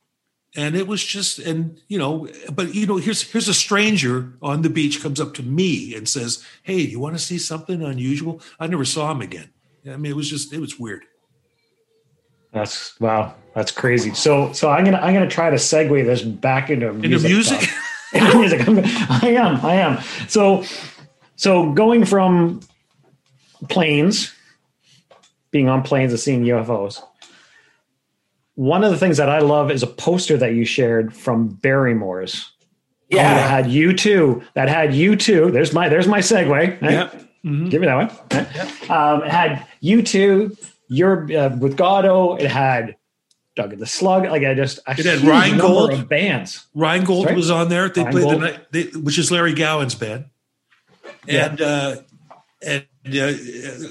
And 0.55 0.75
it 0.75 0.87
was 0.87 1.03
just, 1.03 1.39
and 1.39 1.79
you 1.87 1.97
know, 1.97 2.27
but 2.51 2.75
you 2.75 2.85
know, 2.85 2.97
here's 2.97 3.21
here's 3.21 3.47
a 3.47 3.53
stranger 3.53 4.33
on 4.41 4.61
the 4.61 4.69
beach 4.69 5.01
comes 5.01 5.19
up 5.19 5.33
to 5.35 5.43
me 5.43 5.93
and 5.95 6.07
says, 6.07 6.43
"Hey, 6.63 6.77
you 6.79 6.99
want 6.99 7.15
to 7.15 7.21
see 7.21 7.37
something 7.37 7.81
unusual?" 7.83 8.41
I 8.59 8.67
never 8.67 8.85
saw 8.85 9.11
him 9.11 9.21
again. 9.21 9.49
I 9.85 9.97
mean, 9.97 10.11
it 10.11 10.15
was 10.15 10.29
just, 10.29 10.53
it 10.53 10.59
was 10.59 10.79
weird. 10.79 11.03
That's 12.53 12.99
wow. 12.99 13.35
That's 13.53 13.71
crazy. 13.71 14.13
So 14.13 14.51
so 14.53 14.69
I'm 14.69 14.85
gonna 14.85 14.97
I'm 14.97 15.13
gonna 15.13 15.29
try 15.29 15.49
to 15.49 15.57
segue 15.57 16.05
this 16.05 16.21
back 16.21 16.69
into 16.69 16.89
Into 16.89 17.09
music? 17.09 17.29
into 17.29 17.35
music. 17.35 17.69
I 18.13 19.35
am. 19.37 19.65
I 19.65 19.75
am. 19.75 19.99
So 20.27 20.63
so 21.35 21.71
going 21.73 22.05
from 22.05 22.61
planes, 23.69 24.33
being 25.51 25.69
on 25.69 25.83
planes 25.83 26.11
and 26.11 26.19
seeing 26.19 26.43
UFOs. 26.43 27.01
One 28.55 28.83
of 28.83 28.91
the 28.91 28.97
things 28.97 29.17
that 29.17 29.29
I 29.29 29.39
love 29.39 29.69
is 29.71 29.83
a 29.83 29.87
poster 29.87 30.35
that 30.37 30.53
you 30.53 30.65
shared 30.65 31.15
from 31.15 31.47
Barrymore's. 31.61 32.51
that 33.11 33.15
Yeah. 33.17 33.47
had 33.47 33.69
you 33.69 33.93
two. 33.93 34.43
That 34.55 34.67
had 34.67 34.93
you 34.93 35.15
two. 35.15 35.51
There's 35.51 35.73
my 35.73 35.89
there's 35.89 36.07
my 36.07 36.19
segue. 36.19 36.49
right? 36.49 36.81
Yep. 36.81 37.23
Mhm. 37.45 37.69
Give 37.69 37.81
me 37.81 37.87
that 37.87 37.95
one. 37.95 38.11
Right? 38.31 38.89
Um, 38.91 39.23
it 39.23 39.29
had 39.31 39.65
you 39.79 40.01
two. 40.01 40.55
You're 40.89 41.23
uh, 41.37 41.55
with 41.57 41.77
Goddo. 41.77 42.39
It 42.41 42.49
had 42.49 42.95
Doug 43.57 43.73
and 43.73 43.81
the 43.81 43.85
Slug. 43.85 44.23
Like 44.23 44.43
I 44.43 44.53
just 44.53 44.79
It 44.87 45.05
had 45.05 45.19
Ryan 45.21 45.57
Gold. 45.57 45.91
of 45.91 46.07
bands. 46.07 46.65
Rheingold 46.73 47.25
Sorry? 47.25 47.35
was 47.35 47.51
on 47.51 47.67
there. 47.67 47.89
They 47.89 48.03
played 48.05 48.29
the 48.29 48.37
night, 48.37 48.71
they, 48.71 48.83
which 48.83 49.17
is 49.19 49.29
Larry 49.31 49.53
Gowan's 49.53 49.95
band, 49.95 50.25
and 51.27 51.59
uh, 51.61 51.97
and 52.65 52.85
uh, 53.13 53.33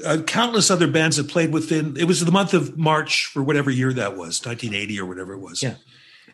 uh, 0.07 0.23
countless 0.23 0.71
other 0.71 0.87
bands 0.87 1.17
that 1.19 1.29
played 1.29 1.53
within. 1.53 1.97
It 1.99 2.05
was 2.05 2.25
the 2.25 2.33
month 2.33 2.55
of 2.55 2.79
March 2.79 3.27
for 3.27 3.43
whatever 3.43 3.71
year 3.71 3.93
that 3.93 4.12
was, 4.12 4.41
1980 4.45 5.01
or 5.01 5.07
whatever 5.07 5.35
it 5.35 5.41
was. 5.41 5.62
Yeah. 5.62 5.75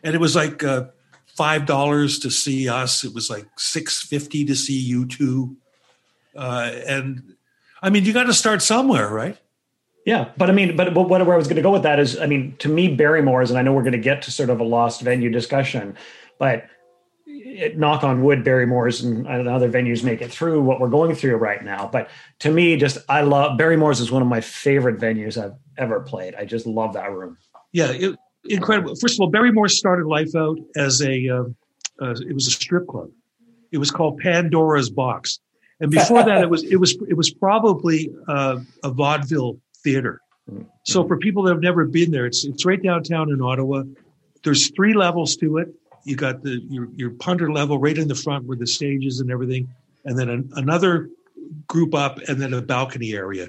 and 0.03 0.15
it 0.15 0.19
was 0.19 0.35
like 0.35 0.63
uh, 0.63 0.85
five 1.27 1.65
dollars 1.65 2.19
to 2.19 2.29
see 2.31 2.69
us. 2.69 3.03
It 3.03 3.13
was 3.13 3.29
like 3.29 3.47
six 3.57 4.01
fifty 4.01 4.45
to 4.45 4.55
see 4.55 4.77
you 4.79 5.05
two, 5.05 5.57
uh, 6.35 6.71
and 6.87 7.35
I 7.81 7.89
mean, 7.89 8.05
you 8.05 8.13
got 8.13 8.25
to 8.27 8.33
start 8.33 8.61
somewhere, 8.61 9.09
right? 9.09 9.37
Yeah, 10.05 10.31
but 10.37 10.49
I 10.49 10.53
mean, 10.53 10.75
but, 10.75 10.93
but 10.93 11.07
what, 11.07 11.25
where 11.25 11.33
I 11.33 11.37
was 11.37 11.47
going 11.47 11.55
to 11.55 11.61
go 11.61 11.71
with 11.71 11.83
that 11.83 11.99
is, 11.99 12.19
I 12.19 12.25
mean, 12.25 12.55
to 12.59 12.67
me, 12.67 12.93
Barrymore's, 12.93 13.49
and 13.49 13.57
I 13.57 13.61
know 13.61 13.71
we're 13.71 13.83
going 13.83 13.93
to 13.93 13.97
get 13.97 14.21
to 14.23 14.31
sort 14.31 14.49
of 14.49 14.59
a 14.59 14.63
lost 14.63 15.01
venue 15.01 15.29
discussion, 15.29 15.95
but 16.37 16.65
it, 17.25 17.77
knock 17.77 18.03
on 18.03 18.23
wood, 18.23 18.43
Barrymore's 18.43 19.01
and 19.03 19.27
other 19.27 19.69
venues 19.69 20.03
make 20.03 20.21
it 20.21 20.31
through 20.31 20.61
what 20.61 20.79
we're 20.79 20.89
going 20.89 21.15
through 21.15 21.35
right 21.37 21.63
now. 21.63 21.87
But 21.91 22.09
to 22.39 22.51
me, 22.51 22.75
just 22.77 22.97
I 23.07 23.21
love 23.21 23.57
Barrymore's 23.57 23.99
is 23.99 24.11
one 24.11 24.21
of 24.21 24.27
my 24.27 24.41
favorite 24.41 24.99
venues 24.99 25.41
I've 25.41 25.55
ever 25.77 26.01
played. 26.01 26.35
I 26.35 26.45
just 26.45 26.65
love 26.65 26.93
that 26.93 27.11
room. 27.11 27.37
Yeah, 27.71 27.91
it, 27.91 28.15
incredible. 28.45 28.95
First 28.95 29.15
of 29.15 29.21
all, 29.21 29.29
Barrymore 29.29 29.67
started 29.67 30.05
life 30.05 30.35
out 30.35 30.57
as 30.75 31.01
a 31.01 31.29
uh, 31.29 31.43
uh, 32.01 32.15
it 32.27 32.33
was 32.33 32.47
a 32.47 32.51
strip 32.51 32.87
club. 32.87 33.09
It 33.71 33.77
was 33.77 33.91
called 33.91 34.19
Pandora's 34.19 34.89
Box, 34.89 35.39
and 35.79 35.89
before 35.91 36.23
that, 36.23 36.41
it 36.41 36.49
was 36.49 36.63
it 36.63 36.77
was 36.77 36.97
it 37.07 37.15
was 37.15 37.33
probably 37.33 38.11
uh, 38.27 38.59
a 38.83 38.91
vaudeville 38.91 39.57
theater. 39.83 40.21
So 40.83 41.07
for 41.07 41.17
people 41.17 41.43
that 41.43 41.53
have 41.53 41.61
never 41.61 41.85
been 41.85 42.11
there, 42.11 42.25
it's 42.25 42.43
it's 42.45 42.65
right 42.65 42.81
downtown 42.81 43.31
in 43.31 43.41
Ottawa. 43.41 43.83
There's 44.43 44.69
three 44.71 44.93
levels 44.93 45.37
to 45.37 45.57
it. 45.57 45.69
You 46.05 46.15
got 46.17 46.43
the 46.43 46.59
your 46.69 46.89
your 46.95 47.11
punter 47.11 47.51
level 47.51 47.77
right 47.79 47.97
in 47.97 48.07
the 48.07 48.15
front 48.15 48.45
where 48.45 48.57
the 48.57 48.67
stage 48.67 49.05
is 49.05 49.21
and 49.21 49.31
everything, 49.31 49.69
and 50.03 50.19
then 50.19 50.29
an, 50.29 50.49
another 50.55 51.09
group 51.67 51.95
up, 51.95 52.19
and 52.27 52.41
then 52.41 52.53
a 52.53 52.61
balcony 52.61 53.13
area. 53.13 53.47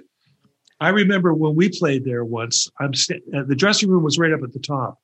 I 0.80 0.90
remember 0.90 1.34
when 1.34 1.54
we 1.56 1.68
played 1.68 2.04
there 2.04 2.24
once. 2.24 2.68
I'm 2.78 2.94
sta- 2.94 3.22
uh, 3.34 3.42
the 3.44 3.56
dressing 3.56 3.88
room 3.90 4.04
was 4.04 4.18
right 4.18 4.32
up 4.32 4.42
at 4.44 4.52
the 4.52 4.60
top, 4.60 4.98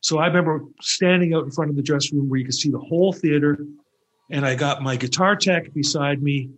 so 0.00 0.18
I 0.18 0.26
remember 0.28 0.64
standing 0.80 1.34
out 1.34 1.44
in 1.44 1.50
front 1.50 1.70
of 1.70 1.76
the 1.76 1.82
dressing 1.82 2.18
room 2.18 2.28
where 2.28 2.38
you 2.38 2.44
could 2.44 2.54
see 2.54 2.70
the 2.70 2.78
whole 2.78 3.12
theater, 3.12 3.58
and 4.30 4.46
I 4.46 4.54
got 4.54 4.82
my 4.82 4.94
guitar 4.94 5.34
tech 5.34 5.74
beside 5.74 6.22
me, 6.22 6.50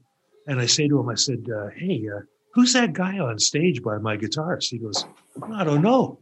and 0.46 0.60
I 0.60 0.66
say 0.66 0.88
to 0.88 1.00
him, 1.00 1.08
I 1.08 1.14
said, 1.14 1.46
uh, 1.48 1.68
"Hey, 1.74 2.06
uh, 2.14 2.20
who's 2.54 2.72
that 2.72 2.92
guy 2.92 3.18
on 3.18 3.38
stage 3.38 3.82
by 3.82 3.98
my 3.98 4.16
guitars?" 4.16 4.68
He 4.68 4.78
goes, 4.78 5.04
"I 5.52 5.64
don't 5.64 5.82
know." 5.82 6.20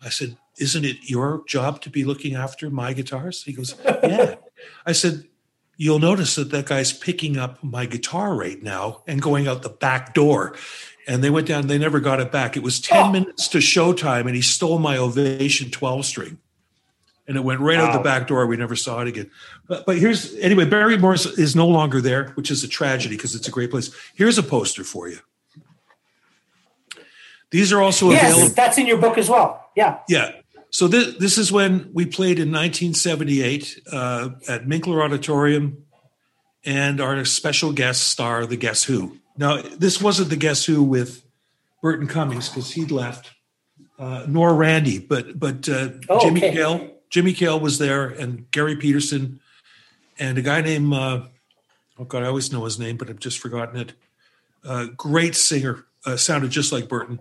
I 0.00 0.08
said, 0.10 0.36
"Isn't 0.58 0.84
it 0.84 0.96
your 1.10 1.42
job 1.46 1.80
to 1.82 1.90
be 1.90 2.04
looking 2.04 2.34
after 2.34 2.70
my 2.70 2.92
guitars?" 2.92 3.42
He 3.42 3.52
goes, 3.52 3.74
"Yeah." 3.84 4.36
I 4.86 4.92
said, 4.92 5.24
"You'll 5.76 5.98
notice 5.98 6.34
that 6.36 6.50
that 6.50 6.66
guy's 6.66 6.92
picking 6.92 7.36
up 7.36 7.62
my 7.62 7.86
guitar 7.86 8.34
right 8.34 8.62
now 8.62 9.02
and 9.06 9.20
going 9.22 9.48
out 9.48 9.62
the 9.62 9.68
back 9.68 10.14
door." 10.14 10.54
And 11.06 11.24
they 11.24 11.30
went 11.30 11.46
down. 11.46 11.68
They 11.68 11.78
never 11.78 12.00
got 12.00 12.20
it 12.20 12.30
back. 12.30 12.56
It 12.56 12.62
was 12.62 12.78
ten 12.80 13.06
Oh. 13.06 13.10
minutes 13.12 13.48
to 13.48 13.58
showtime, 13.58 14.26
and 14.26 14.36
he 14.36 14.42
stole 14.42 14.78
my 14.78 14.98
Ovation 14.98 15.70
twelve 15.70 16.04
string, 16.04 16.38
and 17.28 17.36
it 17.36 17.44
went 17.44 17.60
right 17.60 17.78
out 17.78 17.92
the 17.92 18.00
back 18.00 18.26
door. 18.26 18.46
We 18.46 18.56
never 18.56 18.74
saw 18.74 19.00
it 19.02 19.08
again. 19.08 19.30
But, 19.68 19.86
but 19.86 19.98
here's 19.98 20.34
anyway. 20.36 20.64
Barrymore's 20.64 21.26
is 21.26 21.54
no 21.54 21.68
longer 21.68 22.00
there, 22.00 22.30
which 22.30 22.50
is 22.50 22.64
a 22.64 22.68
tragedy 22.68 23.16
because 23.16 23.34
it's 23.34 23.46
a 23.46 23.50
great 23.50 23.70
place. 23.70 23.94
Here's 24.14 24.38
a 24.38 24.42
poster 24.42 24.82
for 24.82 25.08
you. 25.08 25.18
These 27.50 27.72
are 27.72 27.80
also 27.80 28.10
available. 28.10 28.42
Yes, 28.42 28.52
that's 28.54 28.78
in 28.78 28.86
your 28.86 28.98
book 28.98 29.16
as 29.18 29.28
well. 29.28 29.70
Yeah. 29.76 29.98
Yeah. 30.08 30.32
So 30.70 30.88
this 30.88 31.16
this 31.16 31.38
is 31.38 31.50
when 31.52 31.90
we 31.94 32.04
played 32.04 32.38
in 32.38 32.50
1978 32.50 33.80
uh, 33.90 34.30
at 34.48 34.66
Minkler 34.66 35.02
Auditorium, 35.02 35.84
and 36.64 37.00
our 37.00 37.24
special 37.24 37.72
guest 37.72 38.08
star, 38.08 38.44
the 38.44 38.56
Guess 38.56 38.84
Who. 38.84 39.18
Now 39.36 39.62
this 39.62 40.00
wasn't 40.02 40.28
the 40.30 40.36
Guess 40.36 40.66
Who 40.66 40.82
with 40.82 41.24
Burton 41.82 42.06
Cummings 42.06 42.48
because 42.50 42.72
he'd 42.72 42.90
left, 42.90 43.30
uh, 43.98 44.24
nor 44.28 44.54
Randy, 44.54 44.98
but 44.98 45.38
but 45.38 45.68
uh, 45.68 45.90
Oh, 46.08 46.20
Jimmy 46.20 46.44
okay. 46.44 46.52
Kale. 46.52 46.90
Jimmy 47.10 47.32
Kale 47.32 47.58
was 47.58 47.78
there, 47.78 48.06
and 48.06 48.50
Garry 48.50 48.76
Peterson, 48.76 49.40
and 50.18 50.38
a 50.38 50.42
guy 50.42 50.60
named 50.60 50.92
uh, 50.92 51.22
oh 51.98 52.04
god, 52.04 52.22
I 52.22 52.26
always 52.26 52.52
know 52.52 52.64
his 52.64 52.78
name, 52.78 52.96
but 52.96 53.08
I've 53.08 53.20
just 53.20 53.38
forgotten 53.38 53.80
it. 53.80 53.92
Uh, 54.64 54.86
great 54.96 55.34
singer, 55.34 55.86
uh, 56.04 56.16
sounded 56.16 56.50
just 56.50 56.72
like 56.72 56.88
Burton 56.88 57.20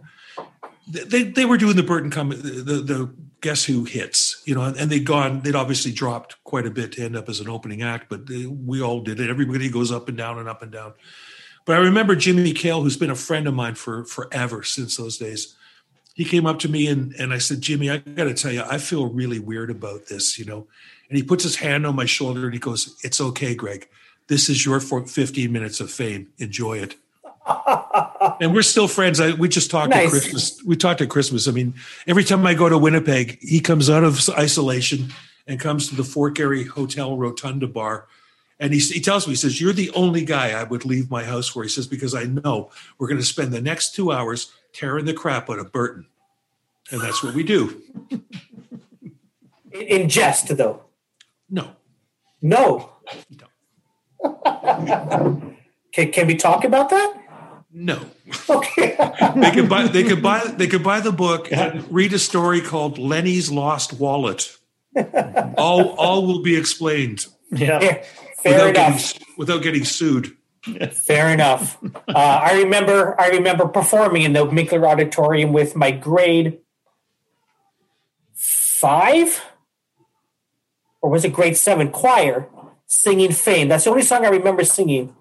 they 0.88 1.24
they 1.24 1.46
were 1.46 1.58
doing 1.58 1.76
the 1.76 1.84
Burton 1.84 2.10
come 2.10 2.30
the, 2.30 2.36
the 2.36 3.14
Guess 3.42 3.66
Who 3.66 3.84
hits, 3.84 4.42
you 4.46 4.56
know, 4.56 4.64
and 4.64 4.90
they'd 4.90 5.06
gone, 5.06 5.42
they'd 5.42 5.56
obviously 5.56 5.92
dropped 5.92 6.42
quite 6.44 6.66
a 6.66 6.72
bit 6.72 6.94
to 6.94 7.04
end 7.04 7.16
up 7.16 7.30
as 7.30 7.40
an 7.40 7.50
opening 7.50 7.84
act, 7.84 8.10
but 8.10 8.26
they, 8.26 8.46
we 8.46 8.82
all 8.82 9.02
did 9.02 9.20
it. 9.20 9.30
Everybody 9.30 9.70
goes 9.70 9.92
up 9.92 10.08
and 10.08 10.18
down 10.18 10.40
and 10.40 10.50
up 10.50 10.64
and 10.64 10.72
down. 10.72 10.94
But 11.66 11.76
I 11.76 11.80
remember 11.80 12.16
Jimmy 12.16 12.54
Kale, 12.54 12.82
who's 12.82 12.98
been 12.98 13.12
a 13.12 13.16
friend 13.16 13.48
of 13.48 13.54
mine 13.54 13.76
for 13.76 14.06
forever 14.06 14.64
since 14.64 14.98
those 14.98 15.18
days. 15.18 15.56
He 16.18 16.26
came 16.26 16.46
up 16.46 16.60
to 16.60 16.70
me 16.70 16.88
and, 16.88 17.14
and 17.14 17.32
I 17.32 17.38
said, 17.38 17.62
Jimmy, 17.62 17.90
I 17.90 17.98
got 17.98 18.26
to 18.26 18.34
tell 18.34 18.52
you, 18.52 18.64
I 18.64 18.80
feel 18.80 19.06
really 19.06 19.40
weird 19.40 19.70
about 19.70 20.08
this, 20.08 20.38
you 20.38 20.44
know. 20.46 20.68
And 21.10 21.16
he 21.18 21.24
puts 21.24 21.44
his 21.44 21.56
hand 21.56 21.86
on 21.86 21.96
my 21.96 22.06
shoulder 22.06 22.46
and 22.46 22.54
he 22.54 22.60
goes, 22.60 23.00
It's 23.04 23.22
okay, 23.22 23.56
Greg. 23.56 23.88
This 24.28 24.50
is 24.50 24.66
your 24.66 24.82
15 24.82 25.52
minutes 25.52 25.80
of 25.80 25.90
fame. 25.90 26.28
Enjoy 26.38 26.80
it 26.80 26.96
and 28.42 28.54
we're 28.54 28.62
still 28.62 28.88
friends. 28.88 29.20
I, 29.20 29.32
we 29.34 29.48
just 29.48 29.72
talked 29.72 29.90
Nice. 29.92 30.06
at 30.06 30.12
Christmas. 30.12 30.64
We 30.64 30.76
talked 30.76 31.02
at 31.02 31.10
Christmas. 31.10 31.48
I 31.48 31.52
mean, 31.52 31.74
every 32.08 32.24
time 32.24 32.46
I 32.46 32.54
go 32.54 32.70
to 32.70 32.78
Winnipeg, 32.78 33.40
he 33.42 33.60
comes 33.60 33.90
out 33.90 34.04
of 34.04 34.28
isolation 34.32 35.14
and 35.48 35.60
comes 35.60 35.88
to 35.90 35.96
the 35.96 36.04
Fort 36.04 36.36
Garry 36.36 36.64
Hotel 36.64 37.18
Rotunda 37.18 37.68
bar. 37.68 38.08
And 38.60 38.74
he, 38.74 38.80
he 38.80 39.00
tells 39.00 39.28
me, 39.28 39.34
he 39.34 39.38
says, 39.38 39.62
You're 39.62 39.74
the 39.74 39.92
only 39.92 40.26
guy 40.26 40.60
I 40.60 40.64
would 40.64 40.86
leave 40.86 41.12
my 41.12 41.24
house 41.24 41.48
for. 41.48 41.64
He 41.64 41.70
says, 41.70 41.88
Because 41.88 42.16
I 42.16 42.24
know 42.24 42.72
we're 42.98 43.08
going 43.08 43.20
to 43.20 43.26
spend 43.26 43.52
the 43.52 43.62
next 43.62 43.94
two 43.96 44.12
hours 44.12 44.52
tearing 44.74 45.06
the 45.06 45.14
crap 45.14 45.50
out 45.50 45.60
of 45.60 45.72
Burton. 45.72 46.08
And 46.92 47.02
that's 47.02 47.24
what 47.24 47.34
we 47.34 47.44
do. 47.44 47.82
in 49.74 50.10
jest, 50.10 50.56
though. 50.56 50.84
No. 51.50 51.72
No. 52.42 52.92
can, 55.92 56.12
can 56.12 56.28
we 56.28 56.36
talk 56.36 56.64
about 56.64 56.90
that? 56.90 57.18
No. 57.72 58.00
Okay. 58.50 58.98
They 59.38 59.52
could 59.52 59.70
buy 59.70 59.88
they 59.88 60.04
could 60.04 60.22
buy 60.22 60.46
they 60.46 60.68
could 60.68 60.84
buy 60.84 61.00
the 61.00 61.14
book 61.14 61.50
and 61.52 61.86
read 61.90 62.12
a 62.12 62.20
story 62.20 62.60
called 62.60 62.98
Lenny's 62.98 63.50
Lost 63.50 63.94
Wallet. 63.94 64.58
all 65.58 65.92
all 65.92 66.26
will 66.26 66.42
be 66.42 66.58
explained 66.58 67.26
Yeah. 67.52 68.04
Fair, 68.50 68.68
without 68.68 68.88
enough. 68.90 69.14
getting, 69.14 69.28
without 69.38 69.62
getting 69.64 69.86
sued. 69.86 70.38
Fair 70.92 71.30
enough. 71.30 71.78
Uh, 72.08 72.14
I 72.16 72.62
remember 72.62 73.20
I 73.20 73.30
remember 73.30 73.68
performing 73.68 74.24
in 74.24 74.34
the 74.34 74.46
Minkler 74.46 74.86
Auditorium 74.88 75.54
with 75.54 75.76
my 75.76 75.92
grade 75.92 76.60
five, 78.34 79.42
or 81.02 81.10
was 81.10 81.24
it 81.24 81.34
grade 81.34 81.56
seven 81.56 81.90
choir 81.92 82.50
singing 82.86 83.32
"Fame." 83.32 83.70
That's 83.70 83.86
the 83.86 83.92
only 83.92 84.04
song 84.04 84.26
I 84.26 84.30
remember 84.30 84.64
singing 84.66 85.16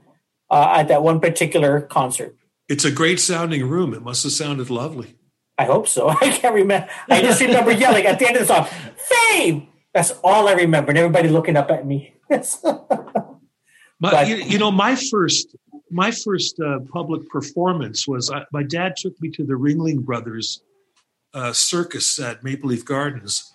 uh, 0.51 0.75
at 0.79 0.89
that 0.89 1.03
one 1.03 1.21
particular 1.21 1.81
concert. 1.81 2.37
It's 2.69 2.85
a 2.85 2.91
great 2.91 3.21
sounding 3.21 3.69
room. 3.69 3.95
It 3.95 4.03
must 4.03 4.25
have 4.25 4.33
sounded 4.33 4.69
lovely. 4.69 5.15
I 5.59 5.65
hope 5.65 5.87
so. 5.87 6.09
I 6.21 6.31
can't 6.31 6.55
remember. 6.55 6.89
I 7.09 7.23
just 7.23 7.41
remember 7.41 7.71
yelling 7.71 8.07
at 8.07 8.19
the 8.19 8.27
end 8.27 8.37
of 8.37 8.47
the 8.47 8.55
song, 8.55 8.67
"Fame." 8.97 9.69
That's 9.97 10.11
all 10.23 10.47
I 10.47 10.53
remember, 10.53 10.91
and 10.91 10.99
everybody 10.99 11.31
looking 11.31 11.57
up 11.57 11.71
at 11.71 11.87
me. 11.87 12.13
My, 12.31 12.39
But- 13.99 14.29
you, 14.29 14.37
you 14.37 14.59
know, 14.59 14.71
my 14.71 14.95
first 14.95 15.57
my 15.91 16.11
first 16.11 16.61
uh, 16.61 16.81
public 16.93 17.27
performance 17.31 18.07
was 18.07 18.31
uh, 18.31 18.45
my 18.53 18.63
dad 18.63 18.97
took 18.99 19.19
me 19.23 19.31
to 19.31 19.43
the 19.47 19.55
Ringling 19.55 20.05
Brothers 20.05 20.61
uh, 21.33 21.55
circus 21.55 22.19
at 22.19 22.45
Maple 22.45 22.69
Leaf 22.69 22.85
Gardens, 22.85 23.55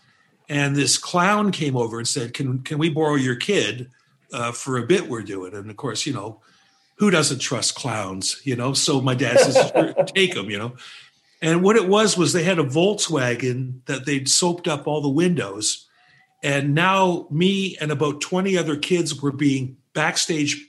and 0.50 0.76
this 0.76 0.98
clown 0.98 1.52
came 1.52 1.78
over 1.78 2.00
and 2.00 2.08
said, 2.08 2.34
"Can 2.34 2.64
can 2.64 2.80
we 2.80 2.90
borrow 2.90 3.14
your 3.14 3.36
kid 3.36 3.92
uh, 4.34 4.52
for 4.52 4.80
a 4.80 4.88
bit 4.88 5.08
we're 5.08 5.22
doing?" 5.22 5.54
And 5.54 5.70
of 5.70 5.78
course, 5.78 6.08
you 6.08 6.14
know, 6.14 6.42
who 6.96 7.12
doesn't 7.12 7.38
trust 7.38 7.76
clowns? 7.76 8.42
You 8.44 8.56
know, 8.56 8.74
so 8.74 9.00
my 9.00 9.14
dad 9.14 9.38
says, 9.40 9.72
"Take 10.16 10.34
them," 10.34 10.50
you 10.50 10.58
know. 10.58 10.74
And 11.40 11.62
what 11.62 11.76
it 11.76 11.88
was 11.88 12.18
was 12.18 12.34
they 12.34 12.44
had 12.46 12.58
a 12.58 12.64
Volkswagen 12.64 13.86
that 13.86 14.08
they'd 14.08 14.28
soaked 14.28 14.68
up 14.68 14.88
all 14.88 15.02
the 15.02 15.10
windows, 15.10 15.88
and 16.44 16.74
now 16.74 17.28
me 17.30 17.78
and 17.80 17.92
about 17.92 18.22
twenty 18.22 18.58
other 18.58 18.76
kids 18.76 19.22
were 19.22 19.32
being 19.32 19.78
backstage 19.94 20.68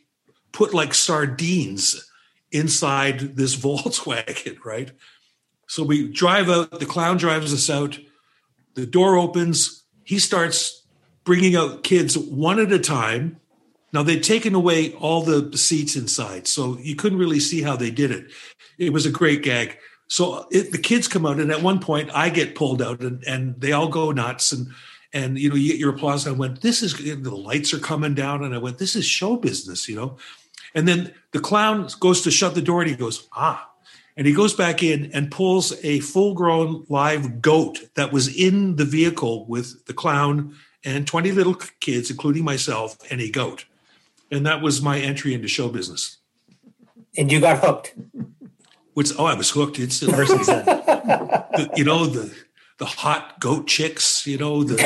put 0.52 0.74
like 0.74 0.94
sardines 0.94 2.08
inside 2.50 3.36
this 3.36 3.56
Volkswagen, 3.62 4.62
right? 4.64 4.92
So 5.66 5.82
we 5.82 6.12
drive 6.12 6.50
out, 6.50 6.78
the 6.78 6.86
clown 6.86 7.16
drives 7.16 7.52
us 7.52 7.70
out, 7.70 7.98
the 8.74 8.86
door 8.86 9.16
opens, 9.16 9.84
he 10.04 10.18
starts 10.18 10.86
bringing 11.24 11.56
out 11.56 11.82
kids 11.82 12.18
one 12.18 12.58
at 12.58 12.72
a 12.72 12.78
time. 12.78 13.40
Now 13.92 14.02
they'd 14.02 14.22
taken 14.22 14.54
away 14.54 14.92
all 14.94 15.22
the 15.22 15.56
seats 15.56 15.96
inside, 15.96 16.46
so 16.46 16.78
you 16.78 16.96
couldn't 16.96 17.18
really 17.18 17.40
see 17.40 17.62
how 17.62 17.76
they 17.76 17.90
did 17.90 18.10
it. 18.10 18.26
It 18.78 18.92
was 18.92 19.06
a 19.06 19.10
great 19.10 19.42
gag. 19.42 19.78
So 20.08 20.46
it, 20.50 20.72
the 20.72 20.78
kids 20.78 21.08
come 21.08 21.24
out, 21.24 21.40
and 21.40 21.50
at 21.50 21.62
one 21.62 21.78
point 21.78 22.10
I 22.12 22.28
get 22.28 22.54
pulled 22.54 22.82
out, 22.82 23.00
and, 23.00 23.22
and 23.24 23.58
they 23.60 23.72
all 23.72 23.88
go 23.88 24.10
nuts, 24.12 24.52
and 24.52 24.68
and 25.12 25.38
you 25.38 25.48
know 25.48 25.56
you 25.56 25.72
get 25.72 25.80
your 25.80 25.94
applause. 25.94 26.26
And 26.26 26.36
I 26.36 26.38
went, 26.38 26.60
"This 26.60 26.82
is 26.82 26.94
the 26.94 27.30
lights 27.30 27.72
are 27.74 27.78
coming 27.78 28.14
down," 28.14 28.42
and 28.44 28.54
I 28.54 28.58
went, 28.58 28.78
"This 28.78 28.96
is 28.96 29.04
show 29.04 29.36
business," 29.36 29.88
you 29.88 29.96
know. 29.96 30.16
And 30.74 30.88
then 30.88 31.12
the 31.32 31.40
clown 31.40 31.88
goes 32.00 32.22
to 32.22 32.30
shut 32.30 32.54
the 32.54 32.62
door, 32.62 32.80
and 32.82 32.90
he 32.90 32.96
goes, 32.96 33.28
"Ah." 33.34 33.68
And 34.16 34.26
he 34.26 34.34
goes 34.34 34.52
back 34.54 34.82
in 34.82 35.10
and 35.14 35.30
pulls 35.30 35.72
a 35.82 36.00
full 36.00 36.34
grown 36.34 36.84
live 36.90 37.40
goat 37.40 37.88
that 37.94 38.12
was 38.12 38.28
in 38.28 38.76
the 38.76 38.84
vehicle 38.84 39.46
with 39.46 39.86
the 39.86 39.94
clown 39.94 40.54
and 40.84 41.06
20 41.06 41.32
little 41.32 41.54
kids, 41.80 42.10
including 42.10 42.44
myself, 42.44 42.98
and 43.10 43.20
a 43.22 43.30
goat. 43.30 43.64
And 44.30 44.44
that 44.44 44.60
was 44.60 44.82
my 44.82 44.98
entry 44.98 45.32
into 45.32 45.48
show 45.48 45.68
business. 45.68 46.18
and 47.16 47.30
you 47.32 47.40
got 47.40 47.58
hooked. 47.64 47.94
Which, 48.94 49.12
oh, 49.18 49.24
I 49.24 49.34
was 49.34 49.50
hooked 49.50 49.78
instantly. 49.78 50.26
You 51.76 51.84
know, 51.84 52.06
the, 52.06 52.34
the 52.78 52.86
hot 52.86 53.40
goat 53.40 53.66
chicks, 53.66 54.26
you 54.26 54.38
know, 54.38 54.62
the, 54.64 54.76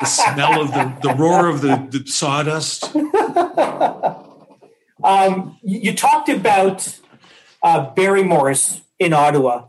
the 0.00 0.06
smell 0.06 0.60
of 0.60 0.68
the, 0.72 0.96
the 1.02 1.14
roar 1.14 1.48
of 1.48 1.60
the, 1.60 1.86
the 1.90 2.06
sawdust. 2.06 2.94
Um, 5.02 5.58
you 5.62 5.94
talked 5.94 6.30
about 6.30 6.98
uh, 7.62 7.90
Barrymore's 7.94 8.80
in 8.98 9.12
Ottawa. 9.12 9.68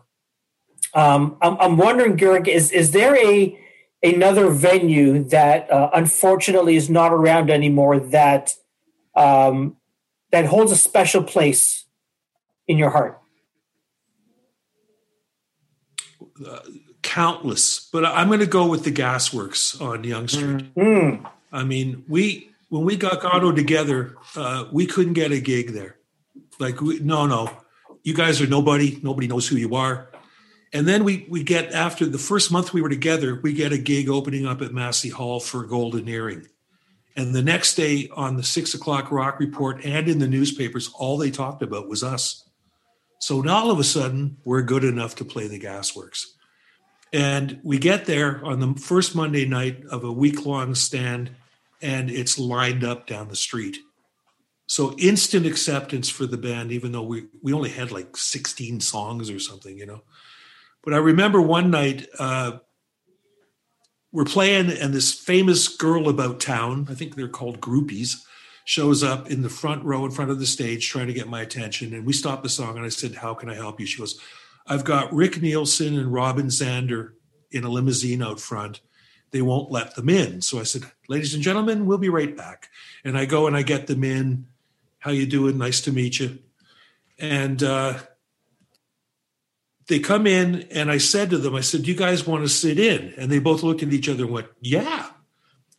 Um, 0.94 1.38
I'm, 1.42 1.58
I'm 1.60 1.78
wondering, 1.78 2.16
Gurg, 2.16 2.48
is 2.48 2.72
is 2.72 2.92
there 2.92 3.18
a 3.18 3.60
another 4.02 4.50
venue 4.50 5.24
that 5.26 5.70
uh, 5.70 5.90
unfortunately 5.94 6.78
is 6.78 6.90
not 6.90 7.12
around 7.12 7.50
anymore 7.50 8.00
that 8.00 8.54
um, 9.16 9.76
that 10.32 10.46
holds 10.46 10.72
a 10.72 10.78
special 10.78 11.22
place 11.22 11.86
in 12.68 12.78
your 12.78 12.92
heart? 12.92 13.20
Countless. 17.16 17.88
But 17.94 18.04
I'm 18.04 18.28
going 18.28 18.42
to 18.42 18.46
go 18.46 18.68
with 18.68 18.84
the 18.84 18.92
Gasworks 18.92 19.80
on 19.82 20.04
Yonge 20.04 20.32
Street. 20.32 20.66
Hmm. 20.78 21.26
I 21.50 21.64
mean, 21.64 22.04
we 22.10 22.50
when 22.68 22.84
we 22.84 22.98
got 22.98 23.22
Goddo 23.22 23.56
together, 23.56 24.18
uh, 24.36 24.66
we 24.70 24.86
couldn't 24.86 25.14
get 25.14 25.32
a 25.32 25.40
gig 25.40 25.72
there. 25.72 25.96
Like, 26.60 26.82
we, 26.82 27.00
no, 27.00 27.26
no, 27.26 27.50
you 28.04 28.14
guys 28.14 28.42
are 28.42 28.48
nobody. 28.48 29.00
Nobody 29.02 29.28
knows 29.28 29.48
who 29.48 29.56
you 29.56 29.76
are. 29.76 30.10
And 30.74 30.86
then 30.86 31.06
we 31.06 31.26
we 31.30 31.42
get 31.42 31.72
after 31.72 32.06
the 32.06 32.18
first 32.18 32.52
month 32.52 32.74
we 32.74 32.82
were 32.82 32.90
together, 32.90 33.40
we 33.42 33.54
get 33.54 33.72
a 33.72 33.78
gig 33.78 34.10
opening 34.10 34.46
up 34.46 34.62
at 34.62 34.74
Massey 34.74 35.08
Hall 35.08 35.40
for 35.40 35.64
Golden 35.64 36.10
Earring. 36.10 36.46
And 37.16 37.34
the 37.34 37.42
next 37.42 37.76
day 37.76 38.10
on 38.14 38.36
the 38.36 38.44
six 38.44 38.74
o'clock 38.74 39.10
rock 39.10 39.40
report 39.40 39.86
and 39.86 40.10
in 40.10 40.20
the 40.20 40.28
newspapers, 40.28 40.92
all 40.94 41.18
they 41.18 41.32
talked 41.32 41.62
about 41.64 41.88
was 41.88 42.04
us. 42.04 42.46
So 43.22 43.40
now 43.40 43.56
all 43.56 43.72
of 43.72 43.80
a 43.80 43.86
sudden, 43.86 44.36
we're 44.44 44.64
good 44.64 44.84
enough 44.84 45.16
to 45.16 45.24
play 45.24 45.48
the 45.48 45.62
Gasworks. 45.62 46.26
And 47.14 47.60
we 47.64 47.78
get 47.78 48.06
there 48.06 48.44
on 48.44 48.60
the 48.60 48.80
first 48.80 49.16
Monday 49.16 49.46
night 49.46 49.84
of 49.90 50.04
a 50.04 50.12
week 50.12 50.46
long 50.46 50.76
stand, 50.76 51.32
and 51.82 52.10
it's 52.10 52.38
lined 52.38 52.84
up 52.84 53.08
down 53.08 53.30
the 53.30 53.36
street. 53.36 53.78
So 54.68 54.96
instant 54.98 55.46
acceptance 55.46 56.10
for 56.10 56.26
the 56.26 56.38
band, 56.38 56.72
even 56.72 56.92
though 56.92 57.04
we, 57.04 57.28
we 57.42 57.54
only 57.54 57.70
had 57.70 57.92
like 57.92 58.18
16 58.18 58.80
songs 58.80 59.30
or 59.30 59.40
something, 59.40 59.78
you 59.78 59.86
know. 59.86 60.02
But 60.84 60.94
I 60.94 60.98
remember 60.98 61.42
one 61.42 61.70
night 61.70 62.08
uh, 62.18 62.58
we're 64.12 64.26
playing, 64.26 64.72
and 64.72 64.94
this 64.94 65.14
famous 65.14 65.68
girl 65.68 66.10
about 66.10 66.40
town, 66.40 66.88
I 66.90 66.96
think 66.96 67.16
they're 67.16 67.28
called 67.28 67.60
groupies, 67.60 68.24
shows 68.64 69.04
up 69.04 69.30
in 69.30 69.42
the 69.42 69.50
front 69.50 69.84
row 69.84 70.06
in 70.06 70.12
front 70.12 70.32
of 70.32 70.40
the 70.40 70.46
stage 70.46 70.90
trying 70.90 71.08
to 71.08 71.14
get 71.14 71.28
my 71.28 71.42
attention. 71.42 71.94
And 71.94 72.06
we 72.06 72.14
stopped 72.14 72.42
the 72.42 72.50
song, 72.50 72.78
and 72.78 72.86
I 72.86 72.90
said, 72.90 73.16
How 73.16 73.34
can 73.34 73.50
I 73.50 73.56
help 73.56 73.80
you? 73.80 73.86
She 73.86 74.00
goes, 74.00 74.20
I've 74.68 74.84
got 74.84 75.14
Rick 75.14 75.42
Nielsen 75.42 75.98
and 75.98 76.12
Robin 76.12 76.48
Zander 76.48 77.14
in 77.52 77.64
a 77.64 77.70
limousine 77.70 78.24
out 78.24 78.40
front. 78.40 78.82
They 79.32 79.42
won't 79.42 79.72
let 79.72 79.96
them 79.96 80.10
in. 80.10 80.42
So 80.42 80.60
I 80.60 80.64
said, 80.64 80.84
ladies 81.08 81.34
and 81.34 81.44
gentlemen, 81.44 81.86
we'll 81.86 81.98
be 81.98 82.10
right 82.10 82.36
back. 82.36 82.70
And 83.04 83.18
I 83.18 83.26
go 83.26 83.48
and 83.48 83.56
I 83.56 83.62
get 83.62 83.88
them 83.88 84.04
in. 84.04 84.48
How 85.00 85.12
you 85.12 85.26
doing? 85.26 85.58
Nice 85.58 85.82
to 85.82 85.92
meet 85.92 86.20
you. 86.20 86.40
And 87.20 87.62
uh, 87.62 88.00
they 89.88 90.00
come 90.00 90.26
in 90.26 90.68
and 90.72 90.90
I 90.90 90.98
said 90.98 91.30
to 91.30 91.38
them, 91.38 91.56
I 91.56 91.62
said, 91.62 91.84
do 91.84 91.92
you 91.92 91.98
guys 91.98 92.26
want 92.26 92.44
to 92.44 92.50
sit 92.50 92.80
in? 92.80 93.14
And 93.18 93.32
they 93.32 93.40
both 93.40 93.62
looked 93.62 93.84
at 93.84 93.94
each 93.94 94.10
other 94.10 94.24
and 94.24 94.34
went, 94.34 94.48
yeah. 94.62 95.10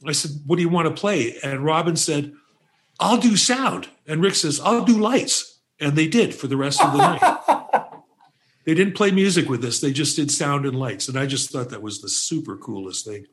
I 0.07 0.13
said, 0.13 0.33
what 0.47 0.57
do 0.57 0.63
you 0.63 0.69
want 0.69 0.87
to 0.87 1.01
play? 1.01 1.37
And 1.43 1.65
Robin 1.65 1.97
said, 1.97 2.33
I'll 3.01 3.19
do 3.19 3.37
sound. 3.37 3.89
And 4.07 4.23
Rick 4.23 4.37
says, 4.37 4.61
I'll 4.61 4.85
do 4.85 4.99
lights. 4.99 5.59
And 5.81 5.97
they 5.97 6.07
did 6.09 6.35
for 6.35 6.47
the 6.47 6.57
rest 6.57 6.83
of 6.83 6.93
the 6.93 6.99
night. 7.49 7.56
They 8.67 8.75
didn't 8.75 8.95
play 8.97 9.13
music 9.13 9.49
with 9.49 9.65
us. 9.65 9.81
They 9.81 9.93
just 9.93 10.17
did 10.17 10.31
sound 10.31 10.67
and 10.67 10.77
lights. 10.77 11.09
And 11.09 11.17
I 11.17 11.25
just 11.25 11.51
thought 11.51 11.71
that 11.71 11.83
was 11.83 12.03
the 12.03 12.09
super 12.09 12.57
coolest 12.57 13.07
thing. 13.07 13.27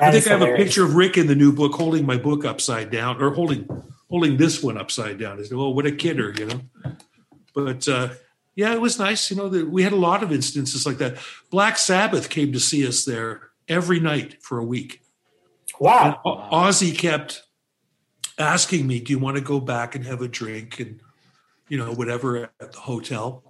I 0.00 0.10
think 0.10 0.26
I 0.26 0.30
have 0.30 0.42
a 0.42 0.56
picture 0.56 0.82
of 0.82 0.96
Rick 0.96 1.18
in 1.18 1.26
the 1.26 1.34
new 1.34 1.52
book 1.52 1.74
holding 1.74 2.06
my 2.06 2.16
book 2.16 2.46
upside 2.46 2.90
down 2.90 3.22
or 3.22 3.30
holding 3.30 3.68
holding 4.08 4.38
this 4.38 4.62
one 4.62 4.78
upside 4.78 5.18
down. 5.18 5.38
I 5.38 5.42
said, 5.42 5.56
oh, 5.56 5.68
what 5.68 5.84
a 5.84 5.92
kidder, 5.92 6.34
you 6.36 6.46
know. 6.46 6.60
But 7.54 7.86
uh, 7.86 8.08
yeah, 8.54 8.72
it 8.72 8.80
was 8.80 8.98
nice. 8.98 9.30
You 9.30 9.36
know, 9.36 9.50
that 9.50 9.68
we 9.68 9.82
had 9.82 9.92
a 9.92 9.96
lot 9.96 10.22
of 10.22 10.32
instances 10.32 10.86
like 10.86 10.96
that. 10.98 11.18
Black 11.50 11.76
Sabbath 11.76 12.30
came 12.30 12.52
to 12.54 12.60
see 12.60 12.86
us 12.86 13.04
there 13.04 13.50
every 13.68 14.00
night 14.00 14.42
for 14.42 14.58
a 14.58 14.64
week. 14.64 15.02
Wow. 15.78 16.18
O- 16.24 16.48
Ozzy 16.50 16.96
kept 16.96 17.42
asking 18.38 18.86
me, 18.86 19.00
"Do 19.00 19.12
you 19.12 19.18
want 19.18 19.36
to 19.36 19.42
go 19.42 19.60
back 19.60 19.94
and 19.94 20.06
have 20.06 20.22
a 20.22 20.28
drink 20.28 20.80
and 20.80 21.00
you 21.68 21.76
know 21.76 21.92
whatever 21.92 22.50
at 22.58 22.72
the 22.72 22.80
hotel?" 22.80 23.49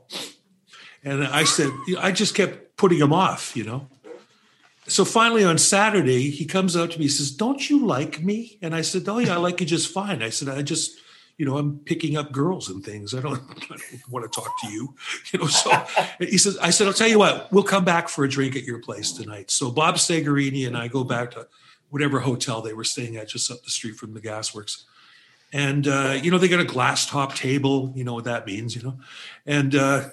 And 1.05 1.25
I 1.25 1.45
said, 1.45 1.71
I 1.99 2.13
just 2.13 2.35
kept 2.35 2.77
putting 2.77 2.99
him 2.99 3.13
off, 3.13 3.57
you 3.57 3.65
know. 3.65 3.89
So 4.87 5.05
finally 5.05 5.45
on 5.45 5.57
Saturday, 5.57 6.31
he 6.31 6.45
comes 6.45 6.75
up 6.75 6.91
to 6.91 6.99
me, 6.99 7.05
he 7.05 7.11
says, 7.11 7.31
"Don't 7.31 7.71
you 7.71 7.87
like 7.87 8.23
me?" 8.23 8.59
And 8.61 8.75
I 8.75 8.81
said, 8.81 9.09
"Oh 9.09 9.19
yeah, 9.19 9.35
I 9.35 9.37
like 9.37 9.61
you 9.61 9.67
just 9.67 9.93
fine." 9.93 10.21
I 10.21 10.31
said, 10.31 10.49
"I 10.49 10.63
just, 10.63 10.99
you 11.37 11.47
know, 11.47 11.59
I'm 11.59 11.79
picking 11.79 12.17
up 12.17 12.33
girls 12.33 12.69
and 12.69 12.85
things. 12.85 13.15
I 13.15 13.21
don't, 13.21 13.41
I 13.41 13.67
don't 13.67 14.11
want 14.11 14.31
to 14.31 14.41
talk 14.41 14.53
to 14.63 14.69
you, 14.69 14.95
you 15.33 15.39
know. 15.39 15.47
So 15.47 15.71
he 16.19 16.39
says, 16.39 16.59
I 16.59 16.71
said, 16.71 16.87
I'll 16.87 16.93
tell 16.93 17.09
you 17.09 17.19
what, 17.19 17.51
we'll 17.53 17.63
come 17.63 17.85
back 17.85 18.09
for 18.09 18.25
a 18.25 18.29
drink 18.29 18.57
at 18.57 18.65
your 18.65 18.81
place 18.81 19.13
tonight. 19.13 19.51
So 19.51 19.71
Bob 19.71 19.95
Segarini 19.95 20.67
and 20.67 20.77
I 20.77 20.89
go 20.89 21.05
back 21.05 21.31
to 21.33 21.47
whatever 21.91 22.21
hotel 22.21 22.61
they 22.61 22.73
were 22.73 22.85
staying 22.85 23.17
at 23.17 23.29
just 23.29 23.51
up 23.51 23.63
the 23.63 23.71
street 23.71 23.97
from 23.97 24.13
the 24.13 24.21
gasworks. 24.21 24.85
And, 25.53 25.89
uh, 25.89 26.19
you 26.21 26.31
know, 26.31 26.39
they 26.39 26.47
got 26.47 26.61
a 26.61 26.65
glass 26.65 27.07
top 27.07 27.35
table, 27.35 27.93
you 27.97 28.05
know 28.05 28.15
what 28.15 28.25
that 28.25 28.47
means, 28.47 28.77
you 28.77 28.83
know. 28.83 28.99
And 29.47 29.75
uh, 29.75 30.11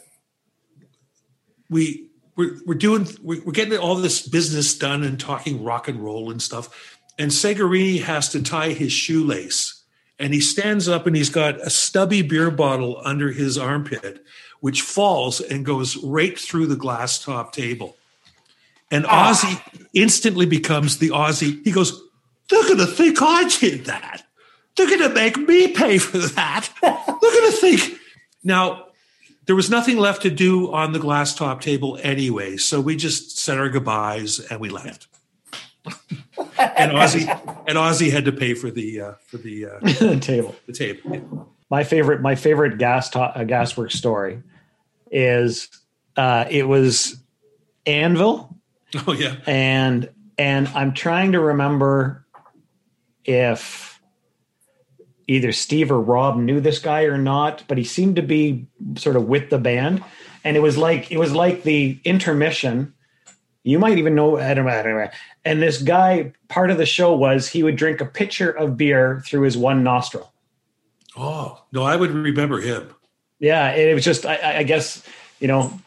we, 1.70 2.10
we're, 2.36 2.58
we're 2.66 2.76
doing, 2.76 3.08
we're 3.22 3.52
getting 3.52 3.78
all 3.78 3.96
this 3.96 4.28
business 4.28 4.78
done 4.78 5.04
and 5.04 5.20
talking 5.20 5.64
rock 5.64 5.88
and 5.88 6.04
roll 6.04 6.32
and 6.32 6.42
stuff. 6.42 6.98
And 7.18 7.32
Segarini 7.32 8.02
has 8.02 8.30
to 8.30 8.42
tie 8.42 8.70
his 8.70 8.92
shoelace. 8.92 9.84
And 10.20 10.34
he 10.34 10.40
stands 10.40 10.88
up 10.88 11.06
and 11.06 11.16
he's 11.16 11.30
got 11.30 11.60
a 11.62 11.70
stubby 11.70 12.22
beer 12.22 12.50
bottle 12.50 13.00
under 13.04 13.32
his 13.32 13.58
armpit, 13.58 14.24
which 14.62 14.82
falls 14.82 15.42
and 15.42 15.66
goes 15.66 15.96
right 15.98 16.38
through 16.38 16.68
the 16.68 16.76
glass 16.76 17.24
top 17.24 17.54
table. 17.54 17.98
And 18.90 19.06
ah. 19.08 19.32
Ozzy 19.32 19.88
instantly 19.94 20.46
becomes 20.46 20.98
the 20.98 21.10
Ozzy. 21.10 21.64
He 21.64 21.72
goes, 21.72 22.02
They're 22.50 22.64
going 22.64 22.78
to 22.78 22.88
think 22.88 23.22
I 23.22 23.48
did 23.48 23.86
that. 23.86 24.24
They're 24.76 24.88
going 24.88 25.10
to 25.10 25.14
make 25.14 25.38
me 25.38 25.70
pay 25.70 25.98
for 25.98 26.20
that. 26.20 26.70
They're 26.82 26.92
going 26.92 27.52
to 27.52 27.58
think. 27.58 28.00
Now, 28.44 28.87
there 29.48 29.56
was 29.56 29.70
nothing 29.70 29.98
left 29.98 30.22
to 30.22 30.30
do 30.30 30.72
on 30.72 30.92
the 30.94 31.00
glass 31.00 31.34
top 31.34 31.62
table 31.62 31.98
anyway. 32.04 32.58
So 32.58 32.80
we 32.80 32.96
just 32.96 33.40
said 33.40 33.58
our 33.58 33.70
goodbyes 33.70 34.40
and 34.40 34.60
we 34.60 34.70
left. 34.70 35.08
and 35.86 36.92
Ozzy 36.92 37.28
and 37.68 37.78
Ozzy 37.78 38.12
had 38.12 38.26
to 38.26 38.32
pay 38.34 38.54
for 38.54 38.70
the 38.70 39.02
uh, 39.02 39.12
for 39.26 39.38
the 39.38 39.66
uh, 39.68 39.80
table. 40.20 40.54
the 40.66 40.74
table. 40.74 41.50
my 41.70 41.84
favorite 41.86 42.22
my 42.22 42.36
favorite 42.36 42.78
gas 42.78 43.10
to- 43.12 43.20
uh, 43.22 43.44
gasworks 43.46 43.94
story 43.94 44.44
is 45.10 45.70
uh, 46.18 46.46
it 46.50 46.68
was 46.68 47.16
Anvil 47.86 48.54
Oh 49.08 49.14
yeah. 49.14 49.38
and 49.46 50.10
and 50.38 50.68
I'm 50.70 50.94
trying 50.94 51.32
to 51.32 51.40
remember 51.40 52.26
if 53.24 53.87
either 55.28 55.52
Steve 55.52 55.92
or 55.92 56.00
Rob 56.00 56.38
knew 56.38 56.60
this 56.60 56.80
guy 56.80 57.04
or 57.04 57.18
not, 57.18 57.64
but 57.68 57.78
he 57.78 57.84
seemed 57.84 58.16
to 58.16 58.22
be 58.22 58.66
sort 58.96 59.16
of 59.16 59.26
with 59.28 59.50
the 59.50 59.58
band, 59.58 60.04
and 60.44 60.56
it 60.58 60.62
was 60.62 60.78
like 60.78 61.12
it 61.12 61.18
was 61.18 61.34
like 61.34 61.64
the 61.64 62.00
intermission. 62.04 62.94
You 63.64 63.80
might 63.80 63.98
even 63.98 64.16
know 64.16 64.38
I 64.38 64.54
don't 64.54 64.66
know. 64.66 64.72
I 64.72 64.82
don't 64.82 64.96
know. 64.96 65.10
And 65.44 65.62
this 65.62 65.82
guy, 65.82 66.34
part 66.48 66.72
of 66.72 66.78
the 66.78 66.86
show 66.86 67.16
was 67.16 67.48
he 67.48 67.64
would 67.64 67.76
drink 67.76 68.02
a 68.02 68.06
pitcher 68.06 68.50
of 68.50 68.78
beer 68.78 69.22
through 69.26 69.42
his 69.42 69.58
one 69.58 69.84
nostril. 69.84 70.32
Oh 71.18 71.62
no, 71.72 71.84
I 71.84 71.96
would 71.96 72.12
remember 72.12 72.62
him. 72.62 72.90
Yeah, 73.40 73.72
it 73.72 73.94
was 73.94 74.04
just 74.06 74.26
I- 74.26 74.36
I, 74.36 74.58
I 74.60 74.64
guess 74.64 75.04
you 75.40 75.48
know, 75.48 75.80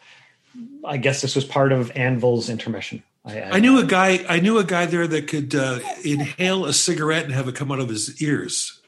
I 0.85 0.97
guess 0.97 1.21
this 1.21 1.35
was 1.35 1.45
part 1.45 1.71
of 1.71 1.91
Anvil's 1.95 2.49
intermission. 2.49 3.03
I, 3.25 3.41
I 3.41 3.59
knew 3.59 3.79
a 3.79 3.83
guy. 3.85 4.25
I 4.27 4.39
knew 4.39 4.57
a 4.57 4.63
guy 4.63 4.85
there 4.87 5.05
that 5.07 5.27
could 5.27 5.53
uh, 5.53 5.79
inhale 6.03 6.65
a 6.65 6.73
cigarette 6.73 7.25
and 7.25 7.33
have 7.33 7.47
it 7.47 7.55
come 7.55 7.71
out 7.71 7.79
of 7.79 7.89
his 7.89 8.21
ears. 8.21 8.79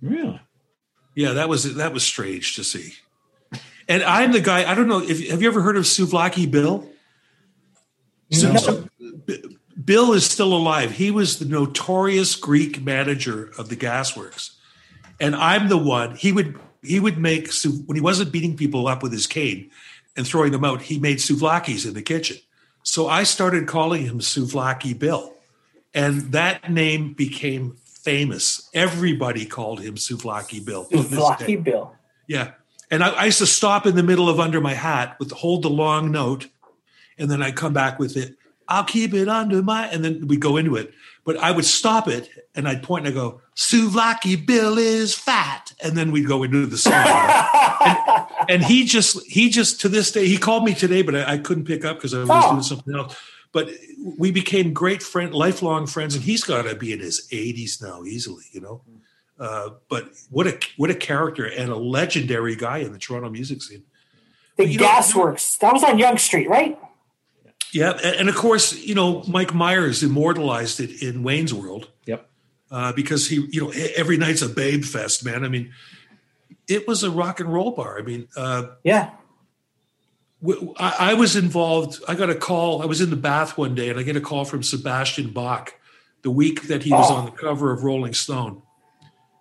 Really. 0.00 0.40
Yeah, 1.14 1.32
that 1.32 1.48
was 1.48 1.74
that 1.76 1.92
was 1.92 2.04
strange 2.04 2.56
to 2.56 2.64
see. 2.64 2.92
And 3.88 4.02
I'm 4.02 4.32
the 4.32 4.40
guy. 4.40 4.70
I 4.70 4.74
don't 4.74 4.88
know 4.88 5.00
if 5.00 5.28
have 5.30 5.40
you 5.40 5.48
ever 5.48 5.62
heard 5.62 5.76
of 5.76 5.84
Souvlaki 5.84 6.50
Bill? 6.50 6.88
No. 8.30 8.56
so 8.56 8.88
Bill 9.82 10.12
is 10.12 10.26
still 10.26 10.52
alive. 10.52 10.92
He 10.92 11.10
was 11.10 11.38
the 11.38 11.44
notorious 11.44 12.34
Greek 12.34 12.82
manager 12.82 13.52
of 13.56 13.68
the 13.68 13.76
gasworks, 13.76 14.56
and 15.20 15.36
I'm 15.36 15.68
the 15.68 15.78
one. 15.78 16.16
He 16.16 16.32
would 16.32 16.58
he 16.82 17.00
would 17.00 17.18
make 17.18 17.50
when 17.86 17.94
he 17.96 18.00
wasn't 18.00 18.32
beating 18.32 18.56
people 18.56 18.88
up 18.88 19.02
with 19.02 19.12
his 19.12 19.26
cane 19.26 19.70
and 20.16 20.26
throwing 20.26 20.52
them 20.52 20.64
out. 20.64 20.82
He 20.82 20.98
made 20.98 21.18
souvlakis 21.18 21.86
in 21.86 21.94
the 21.94 22.02
kitchen. 22.02 22.38
So 22.82 23.08
I 23.08 23.24
started 23.24 23.66
calling 23.66 24.02
him 24.02 24.20
Souvlaki 24.20 24.96
Bill, 24.96 25.34
and 25.92 26.32
that 26.32 26.70
name 26.70 27.14
became 27.14 27.76
famous. 28.06 28.70
Everybody 28.72 29.44
called 29.46 29.80
him 29.80 29.96
Souvlaki 29.96 30.64
Bill. 30.64 30.84
to 30.86 30.96
this 30.98 31.10
day. 31.10 31.16
Lucky 31.16 31.56
Bill. 31.56 31.92
Yeah. 32.28 32.52
And 32.90 33.02
I, 33.02 33.08
I 33.10 33.24
used 33.26 33.38
to 33.38 33.46
stop 33.46 33.84
in 33.84 33.96
the 33.96 34.02
middle 34.04 34.28
of 34.28 34.38
under 34.38 34.60
my 34.60 34.74
hat 34.74 35.16
with 35.18 35.32
hold 35.32 35.62
the 35.62 35.68
long 35.70 36.12
note, 36.12 36.46
and 37.18 37.28
then 37.30 37.42
I'd 37.42 37.56
come 37.56 37.72
back 37.72 37.98
with 37.98 38.16
it. 38.16 38.36
I'll 38.68 38.84
keep 38.84 39.12
it 39.12 39.28
under 39.28 39.60
my, 39.62 39.86
and 39.88 40.04
then 40.04 40.28
we 40.28 40.36
go 40.36 40.56
into 40.56 40.76
it. 40.76 40.92
But 41.24 41.36
I 41.38 41.50
would 41.50 41.64
stop 41.64 42.06
it 42.06 42.28
and 42.54 42.68
I'd 42.68 42.84
point 42.84 43.06
and 43.06 43.12
I 43.12 43.20
go, 43.20 43.40
Souvlaki 43.56 44.46
Bill 44.46 44.78
is 44.78 45.12
fat. 45.14 45.72
And 45.82 45.96
then 45.96 46.12
we'd 46.12 46.28
go 46.28 46.44
into 46.44 46.66
the 46.66 46.78
song. 46.78 46.94
and, 46.94 48.50
and 48.50 48.64
he 48.64 48.84
just, 48.84 49.24
he 49.26 49.50
just 49.50 49.80
to 49.80 49.88
this 49.88 50.12
day, 50.12 50.26
he 50.28 50.38
called 50.38 50.64
me 50.64 50.72
today, 50.74 51.02
but 51.02 51.16
I, 51.16 51.32
I 51.34 51.38
couldn't 51.38 51.64
pick 51.64 51.84
up 51.84 51.96
because 51.96 52.14
I 52.14 52.18
was 52.20 52.28
Oh. 52.30 52.50
doing 52.52 52.62
something 52.62 52.94
else. 52.94 53.16
But 53.56 53.70
we 54.18 54.30
became 54.32 54.74
great 54.74 55.02
friend, 55.02 55.32
lifelong 55.32 55.86
friends, 55.86 56.14
and 56.14 56.22
he's 56.22 56.44
got 56.44 56.64
to 56.64 56.74
be 56.74 56.92
in 56.92 57.00
his 57.00 57.26
80s 57.32 57.80
now, 57.80 58.04
easily, 58.04 58.44
you 58.52 58.60
know. 58.60 58.82
Uh, 59.40 59.70
but 59.88 60.10
what 60.28 60.46
a 60.46 60.58
what 60.76 60.90
a 60.90 60.94
character 60.94 61.46
and 61.46 61.70
a 61.70 61.74
legendary 61.76 62.54
guy 62.54 62.78
in 62.84 62.92
the 62.92 62.98
Toronto 62.98 63.30
music 63.30 63.62
scene. 63.62 63.84
The 64.58 64.76
Gasworks. 64.76 65.56
That 65.60 65.72
was 65.72 65.82
on 65.84 65.98
Yonge 65.98 66.20
Street, 66.20 66.50
right? 66.50 66.78
Yeah, 67.72 67.92
and, 67.92 68.16
and 68.16 68.28
of 68.28 68.34
course, 68.34 68.74
you 68.84 68.94
know 68.94 69.22
Mike 69.26 69.54
Myers 69.54 70.02
immortalized 70.02 70.78
it 70.78 71.02
in 71.02 71.22
Wayne's 71.22 71.54
World 71.54 71.88
Yep. 72.04 72.28
uh, 72.70 72.92
because 72.92 73.26
he, 73.30 73.36
you 73.52 73.62
know, 73.62 73.72
every 73.96 74.18
night's 74.18 74.42
a 74.42 74.50
babe 74.50 74.84
fest, 74.84 75.24
man. 75.24 75.44
I 75.46 75.48
mean, 75.48 75.72
it 76.68 76.86
was 76.86 77.02
a 77.04 77.10
rock 77.10 77.40
and 77.40 77.50
roll 77.50 77.70
bar. 77.70 77.98
I 77.98 78.02
mean, 78.02 78.28
uh, 78.36 78.64
Yeah. 78.84 79.12
I 80.78 81.14
was 81.14 81.36
involved. 81.36 82.02
I 82.08 82.14
got 82.14 82.30
a 82.30 82.34
call. 82.34 82.82
I 82.82 82.86
was 82.86 83.00
in 83.00 83.10
the 83.10 83.16
bath 83.16 83.56
one 83.58 83.74
day, 83.74 83.88
and 83.90 83.98
I 83.98 84.02
get 84.02 84.16
a 84.16 84.20
call 84.20 84.44
from 84.44 84.62
Sebastian 84.62 85.30
Bach 85.30 85.74
the 86.22 86.30
week 86.30 86.62
that 86.68 86.82
he 86.82 86.90
was 86.92 87.10
Oh. 87.10 87.14
on 87.14 87.24
the 87.26 87.30
cover 87.30 87.72
of 87.72 87.84
Rolling 87.84 88.14
Stone. 88.14 88.62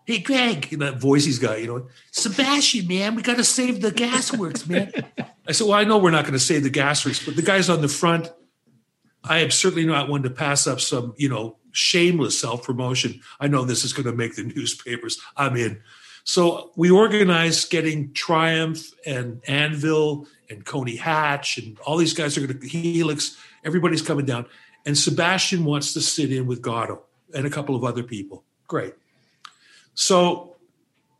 Hey, 0.05 0.19
Greg, 0.19 0.71
and 0.71 0.81
that 0.83 1.01
voice 1.01 1.25
he's 1.25 1.39
got, 1.39 1.59
you 1.59 1.67
know, 1.67 1.87
Sebastian, 2.11 2.87
man, 2.87 3.15
we 3.15 3.23
got 3.23 3.37
to 3.37 3.43
save 3.43 3.81
the 3.81 3.91
gasworks, 3.91 4.67
man. 4.69 4.91
I 5.47 5.51
said, 5.51 5.65
well, 5.65 5.73
I 5.77 5.83
know 5.83 5.97
we're 5.97 6.11
not 6.11 6.25
going 6.25 6.33
to 6.33 6.39
save 6.39 6.61
the 6.63 6.69
gasworks, 6.69 7.25
but 7.25 7.35
the 7.35 7.41
guys 7.41 7.69
on 7.71 7.81
the 7.81 7.87
front, 7.87 8.31
I 9.23 9.39
am 9.39 9.49
certainly 9.49 9.85
not 9.85 10.07
one 10.07 10.21
to 10.23 10.29
pass 10.29 10.67
up 10.67 10.79
some, 10.79 11.15
you 11.17 11.27
know, 11.27 11.57
shameless 11.71 12.37
self 12.39 12.63
promotion. 12.63 13.19
I 13.39 13.47
know 13.47 13.65
this 13.65 13.83
is 13.83 13.93
going 13.93 14.05
to 14.05 14.11
make 14.13 14.35
the 14.35 14.43
newspapers. 14.43 15.19
I'm 15.35 15.57
in. 15.57 15.81
So 16.25 16.71
we 16.75 16.89
organized 16.89 17.69
getting 17.69 18.11
Triumph 18.13 18.93
and 19.05 19.41
Anvil 19.47 20.27
and 20.49 20.65
Coney 20.65 20.95
Hatch 20.95 21.59
and 21.59 21.79
all 21.81 21.97
these 21.97 22.13
guys 22.13 22.35
are 22.35 22.45
going 22.45 22.59
to 22.59 22.67
Helix. 22.67 23.37
Everybody's 23.63 24.01
coming 24.01 24.25
down. 24.25 24.47
And 24.87 24.97
Sebastian 24.97 25.65
wants 25.65 25.93
to 25.93 26.01
sit 26.01 26.31
in 26.31 26.47
with 26.47 26.63
Goddo 26.63 26.99
and 27.33 27.45
a 27.45 27.49
couple 27.51 27.75
of 27.75 27.83
other 27.83 28.01
people. 28.01 28.43
Great. 28.67 28.95
So 29.93 30.55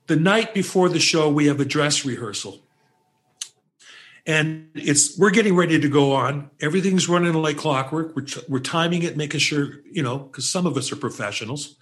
the 0.07 0.15
night 0.15 0.55
before 0.55 0.89
the 0.89 0.99
show, 0.99 1.29
we 1.29 1.45
have 1.45 1.59
a 1.59 1.65
dress 1.65 2.03
rehearsal. 2.03 2.59
And 4.25 4.71
it's 4.73 5.15
we're 5.19 5.29
getting 5.29 5.55
ready 5.55 5.79
to 5.79 5.87
go 5.87 6.13
on. 6.13 6.49
Everything's 6.59 7.07
running 7.07 7.33
like 7.33 7.57
clockwork. 7.57 8.15
We're, 8.15 8.25
we're 8.49 8.59
timing 8.59 9.03
it, 9.03 9.15
making 9.15 9.39
sure, 9.39 9.81
you 9.91 10.01
know, 10.01 10.17
because 10.17 10.49
some 10.49 10.65
of 10.65 10.77
us 10.77 10.91
are 10.91 10.95
professionals. 10.95 11.75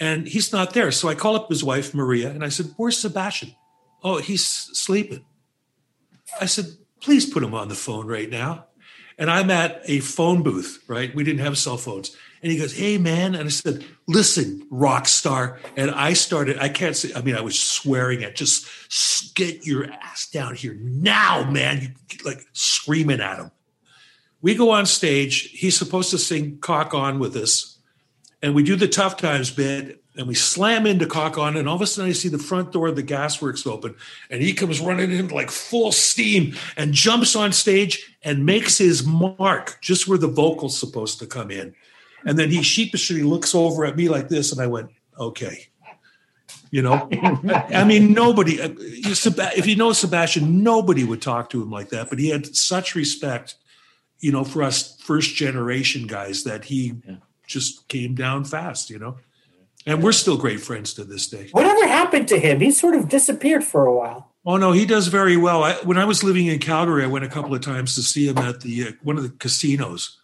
And 0.00 0.26
he's 0.26 0.50
not 0.50 0.72
there. 0.72 0.90
So 0.90 1.08
I 1.08 1.14
call 1.14 1.36
up 1.36 1.50
his 1.50 1.62
wife, 1.62 1.94
Maria, 1.94 2.30
and 2.30 2.42
I 2.42 2.48
said, 2.48 2.72
Where's 2.78 2.98
Sebastian? 2.98 3.54
Oh, 4.02 4.18
he's 4.18 4.44
sleeping. 4.44 5.24
I 6.40 6.46
said, 6.46 6.64
Please 7.00 7.26
put 7.26 7.42
him 7.42 7.54
on 7.54 7.68
the 7.68 7.74
phone 7.74 8.06
right 8.06 8.28
now. 8.28 8.66
And 9.18 9.30
I'm 9.30 9.50
at 9.50 9.82
a 9.84 10.00
phone 10.00 10.42
booth, 10.42 10.82
right? 10.88 11.14
We 11.14 11.22
didn't 11.22 11.44
have 11.44 11.58
cell 11.58 11.76
phones. 11.76 12.16
And 12.42 12.50
he 12.50 12.56
goes, 12.56 12.74
Hey, 12.74 12.96
man. 12.96 13.34
And 13.34 13.44
I 13.44 13.50
said, 13.50 13.84
Listen, 14.08 14.66
rock 14.70 15.06
star. 15.06 15.60
And 15.76 15.90
I 15.90 16.14
started, 16.14 16.58
I 16.58 16.70
can't 16.70 16.96
say, 16.96 17.12
I 17.14 17.20
mean, 17.20 17.36
I 17.36 17.42
was 17.42 17.60
swearing 17.60 18.24
at 18.24 18.34
just 18.34 19.34
get 19.34 19.66
your 19.66 19.92
ass 19.92 20.30
down 20.30 20.54
here 20.54 20.78
now, 20.80 21.48
man. 21.50 21.82
You 21.82 21.88
like 22.24 22.46
screaming 22.54 23.20
at 23.20 23.38
him. 23.38 23.50
We 24.40 24.54
go 24.54 24.70
on 24.70 24.86
stage. 24.86 25.50
He's 25.50 25.76
supposed 25.76 26.10
to 26.12 26.18
sing 26.18 26.58
Cock 26.58 26.94
On 26.94 27.18
with 27.18 27.36
us. 27.36 27.76
And 28.42 28.54
we 28.54 28.62
do 28.62 28.76
the 28.76 28.88
tough 28.88 29.16
times 29.16 29.50
bit 29.50 30.02
and 30.16 30.26
we 30.26 30.34
slam 30.34 30.86
into 30.86 31.06
Cock 31.06 31.38
On. 31.38 31.56
And 31.56 31.68
all 31.68 31.76
of 31.76 31.82
a 31.82 31.86
sudden, 31.86 32.10
I 32.10 32.14
see 32.14 32.28
the 32.28 32.38
front 32.38 32.72
door 32.72 32.88
of 32.88 32.96
the 32.96 33.02
gasworks 33.02 33.66
open. 33.66 33.94
And 34.30 34.42
he 34.42 34.54
comes 34.54 34.80
running 34.80 35.10
in 35.12 35.28
like 35.28 35.50
full 35.50 35.92
steam 35.92 36.56
and 36.76 36.92
jumps 36.92 37.36
on 37.36 37.52
stage 37.52 38.16
and 38.22 38.46
makes 38.46 38.78
his 38.78 39.04
mark 39.04 39.78
just 39.80 40.08
where 40.08 40.18
the 40.18 40.28
vocal's 40.28 40.78
supposed 40.78 41.18
to 41.20 41.26
come 41.26 41.50
in. 41.50 41.74
And 42.24 42.38
then 42.38 42.50
he 42.50 42.62
sheepishly 42.62 43.22
looks 43.22 43.54
over 43.54 43.84
at 43.84 43.96
me 43.96 44.08
like 44.08 44.28
this. 44.28 44.52
And 44.52 44.60
I 44.60 44.66
went, 44.66 44.90
okay. 45.18 45.66
You 46.70 46.82
know, 46.82 47.08
I, 47.52 47.84
mean, 47.84 48.12
nobody, 48.12 48.60
uh, 48.60 48.70
if 48.78 49.66
you 49.66 49.74
know 49.74 49.92
Sebastian, 49.92 50.62
nobody 50.62 51.02
would 51.02 51.20
talk 51.20 51.50
to 51.50 51.62
him 51.62 51.70
like 51.70 51.88
that. 51.90 52.08
But 52.08 52.18
he 52.18 52.28
had 52.28 52.54
such 52.54 52.94
respect, 52.94 53.56
you 54.20 54.30
know, 54.30 54.44
for 54.44 54.62
us 54.62 55.00
first 55.00 55.34
generation 55.34 56.06
guys 56.06 56.44
that 56.44 56.64
he 56.64 56.94
Yeah. 57.06 57.16
Just 57.50 57.88
came 57.88 58.14
down 58.14 58.44
fast, 58.44 58.88
you 58.88 58.98
know. 58.98 59.18
And 59.86 60.02
we're 60.02 60.12
still 60.12 60.36
great 60.36 60.60
friends 60.60 60.94
to 60.94 61.04
this 61.04 61.26
day. 61.26 61.48
Whatever 61.52 61.86
happened 61.86 62.28
to 62.28 62.38
him? 62.38 62.60
He 62.60 62.70
sort 62.70 62.94
of 62.94 63.08
disappeared 63.08 63.64
for 63.64 63.86
a 63.86 63.94
while. 63.94 64.30
Oh 64.44 64.56
no, 64.56 64.72
he 64.72 64.86
does 64.86 65.08
very 65.08 65.36
well. 65.36 65.64
I, 65.64 65.74
when 65.82 65.98
I 65.98 66.04
was 66.04 66.24
living 66.24 66.46
in 66.46 66.58
Calgary, 66.58 67.04
I 67.04 67.08
went 67.08 67.24
a 67.24 67.28
couple 67.28 67.54
of 67.54 67.60
times 67.60 67.94
to 67.94 68.02
see 68.02 68.28
him 68.28 68.38
at 68.38 68.60
the 68.60 68.88
uh, 68.88 68.92
one 69.02 69.16
of 69.16 69.22
the 69.22 69.30
casinos. 69.30 70.18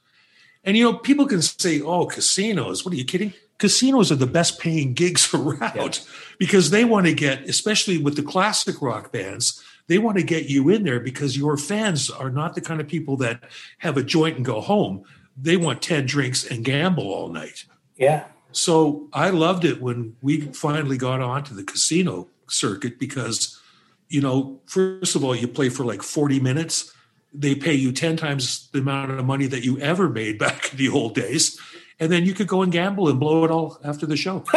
And 0.64 0.76
you 0.76 0.84
know, 0.84 0.94
people 0.94 1.26
can 1.26 1.42
say, 1.42 1.80
"Oh, 1.80 2.06
casinos! 2.06 2.84
What 2.84 2.94
are 2.94 2.96
you 2.96 3.04
kidding?" 3.04 3.34
Casinos 3.58 4.12
are 4.12 4.16
the 4.16 4.26
best 4.26 4.60
paying 4.60 4.92
gigs 4.92 5.32
around 5.34 5.60
yeah. 5.76 6.12
because 6.38 6.70
they 6.70 6.84
want 6.84 7.06
to 7.06 7.14
get, 7.14 7.48
especially 7.48 7.96
with 7.96 8.16
the 8.16 8.22
classic 8.22 8.82
rock 8.82 9.12
bands, 9.12 9.62
they 9.86 9.98
want 9.98 10.18
to 10.18 10.22
get 10.22 10.50
you 10.50 10.68
in 10.68 10.84
there 10.84 11.00
because 11.00 11.36
your 11.36 11.56
fans 11.56 12.10
are 12.10 12.30
not 12.30 12.54
the 12.54 12.60
kind 12.60 12.80
of 12.80 12.88
people 12.88 13.16
that 13.18 13.44
have 13.78 13.96
a 13.96 14.02
joint 14.02 14.36
and 14.36 14.44
go 14.44 14.60
home. 14.60 15.04
They 15.36 15.56
want 15.56 15.82
ten 15.82 16.06
drinks 16.06 16.44
and 16.44 16.64
gamble 16.64 17.08
all 17.12 17.28
night. 17.28 17.64
Yeah. 17.96 18.24
So 18.52 19.08
I 19.12 19.30
loved 19.30 19.64
it 19.64 19.82
when 19.82 20.16
we 20.22 20.40
finally 20.40 20.96
got 20.96 21.20
onto 21.20 21.54
the 21.54 21.64
casino 21.64 22.28
circuit 22.48 22.98
because 22.98 23.60
you 24.08 24.20
know, 24.20 24.60
first 24.66 25.16
of 25.16 25.24
all, 25.24 25.34
you 25.34 25.48
play 25.48 25.68
for 25.68 25.84
like 25.84 26.02
40 26.02 26.40
minutes. 26.40 26.92
They 27.32 27.54
pay 27.54 27.74
you 27.74 27.92
10 27.92 28.16
times 28.16 28.68
the 28.72 28.78
amount 28.78 29.10
of 29.10 29.24
money 29.24 29.46
that 29.46 29.64
you 29.64 29.78
ever 29.80 30.08
made 30.08 30.38
back 30.44 30.72
in 30.72 30.78
the 30.78 30.88
old 30.88 31.14
days. 31.14 31.60
And 31.98 32.12
then 32.12 32.26
you 32.26 32.34
could 32.34 32.46
go 32.46 32.60
and 32.62 32.70
gamble 32.70 33.08
and 33.08 33.18
blow 33.18 33.44
it 33.44 33.50
all 33.50 33.78
after 33.82 34.04
the 34.04 34.16
show. 34.16 34.40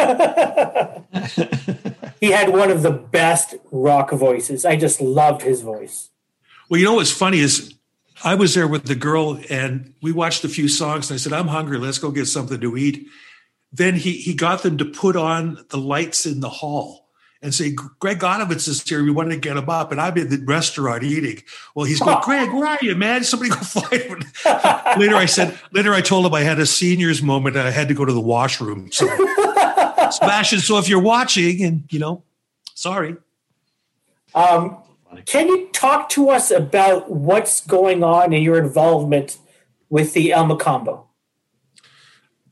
he 2.20 2.30
had 2.30 2.50
one 2.50 2.70
of 2.70 2.82
the 2.82 2.90
best 2.90 3.54
rock 3.72 4.10
voices. 4.10 4.66
I 4.66 4.76
just 4.76 5.00
loved 5.00 5.40
his 5.40 5.62
voice. 5.62 6.10
Well, 6.68 6.78
you 6.78 6.84
know 6.84 6.94
what's 6.94 7.10
funny 7.10 7.38
is 7.38 7.74
I 8.22 8.34
was 8.34 8.54
there 8.54 8.68
with 8.68 8.84
the 8.84 8.94
girl 8.94 9.38
and 9.48 9.94
we 10.02 10.12
watched 10.12 10.44
a 10.44 10.48
few 10.48 10.68
songs 10.68 11.10
and 11.10 11.16
I 11.16 11.18
said, 11.18 11.32
I'm 11.32 11.48
hungry. 11.48 11.78
Let's 11.78 11.98
go 11.98 12.10
get 12.10 12.26
something 12.26 12.60
to 12.60 12.76
eat. 12.76 13.06
Then 13.72 13.94
he, 13.94 14.12
he 14.12 14.34
got 14.34 14.62
them 14.62 14.78
to 14.78 14.84
put 14.84 15.16
on 15.16 15.64
the 15.70 15.78
lights 15.78 16.26
in 16.26 16.40
the 16.40 16.48
hall 16.48 17.08
and 17.42 17.54
say, 17.54 17.72
Greg 17.72 18.18
Godovitz 18.18 18.68
is 18.68 18.86
here. 18.86 19.02
We 19.02 19.10
wanted 19.10 19.30
to 19.30 19.40
get 19.40 19.56
him 19.56 19.70
up. 19.70 19.92
And 19.92 20.00
I'm 20.00 20.16
in 20.18 20.28
the 20.28 20.44
restaurant 20.44 21.02
eating. 21.02 21.42
Well, 21.74 21.86
he's 21.86 22.00
going, 22.00 22.20
Greg, 22.22 22.52
where 22.52 22.66
are 22.66 22.78
you, 22.82 22.94
man? 22.94 23.24
Somebody 23.24 23.50
go 23.50 23.56
find 23.56 24.02
him. 24.02 24.18
later, 25.00 25.16
I 25.16 25.26
said, 25.26 25.58
later, 25.72 25.94
I 25.94 26.02
told 26.02 26.26
him 26.26 26.34
I 26.34 26.42
had 26.42 26.58
a 26.58 26.66
seniors 26.66 27.22
moment. 27.22 27.56
I 27.56 27.70
had 27.70 27.88
to 27.88 27.94
go 27.94 28.04
to 28.04 28.12
the 28.12 28.20
washroom. 28.20 28.92
So, 28.92 29.06
Sebastian, 30.10 30.58
so 30.58 30.78
if 30.78 30.88
you're 30.88 31.00
watching 31.00 31.62
and, 31.62 31.84
you 31.90 31.98
know, 31.98 32.22
sorry. 32.74 33.16
Um, 34.34 34.76
can 35.26 35.48
you 35.48 35.68
talk 35.72 36.08
to 36.10 36.30
us 36.30 36.50
about 36.50 37.10
what's 37.10 37.66
going 37.66 38.02
on 38.02 38.32
in 38.32 38.42
your 38.42 38.58
involvement 38.58 39.38
with 39.88 40.14
the 40.14 40.32
El 40.32 40.46
Mocambo? 40.46 41.04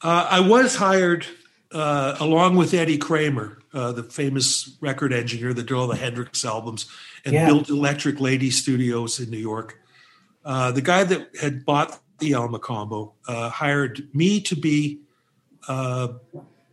Uh, 0.02 0.28
I 0.30 0.40
was 0.40 0.76
hired 0.76 1.26
uh, 1.72 2.16
along 2.20 2.56
with 2.56 2.72
Eddie 2.74 2.98
Kramer 2.98 3.58
uh, 3.74 3.92
the 3.92 4.02
famous 4.02 4.76
record 4.80 5.12
engineer 5.12 5.52
that 5.52 5.66
did 5.66 5.74
all 5.74 5.86
the 5.86 5.96
Hendrix 5.96 6.44
albums 6.44 6.86
and 7.24 7.34
yeah. 7.34 7.46
built 7.46 7.68
Electric 7.68 8.20
Lady 8.20 8.50
Studios 8.50 9.20
in 9.20 9.30
New 9.30 9.38
York. 9.38 9.78
Uh, 10.44 10.72
the 10.72 10.80
guy 10.80 11.04
that 11.04 11.28
had 11.40 11.64
bought 11.64 12.00
the 12.18 12.32
El 12.32 12.48
Mocambo 12.48 13.12
uh, 13.26 13.50
hired 13.50 14.08
me 14.14 14.40
to 14.40 14.56
be 14.56 15.02
uh, 15.68 16.08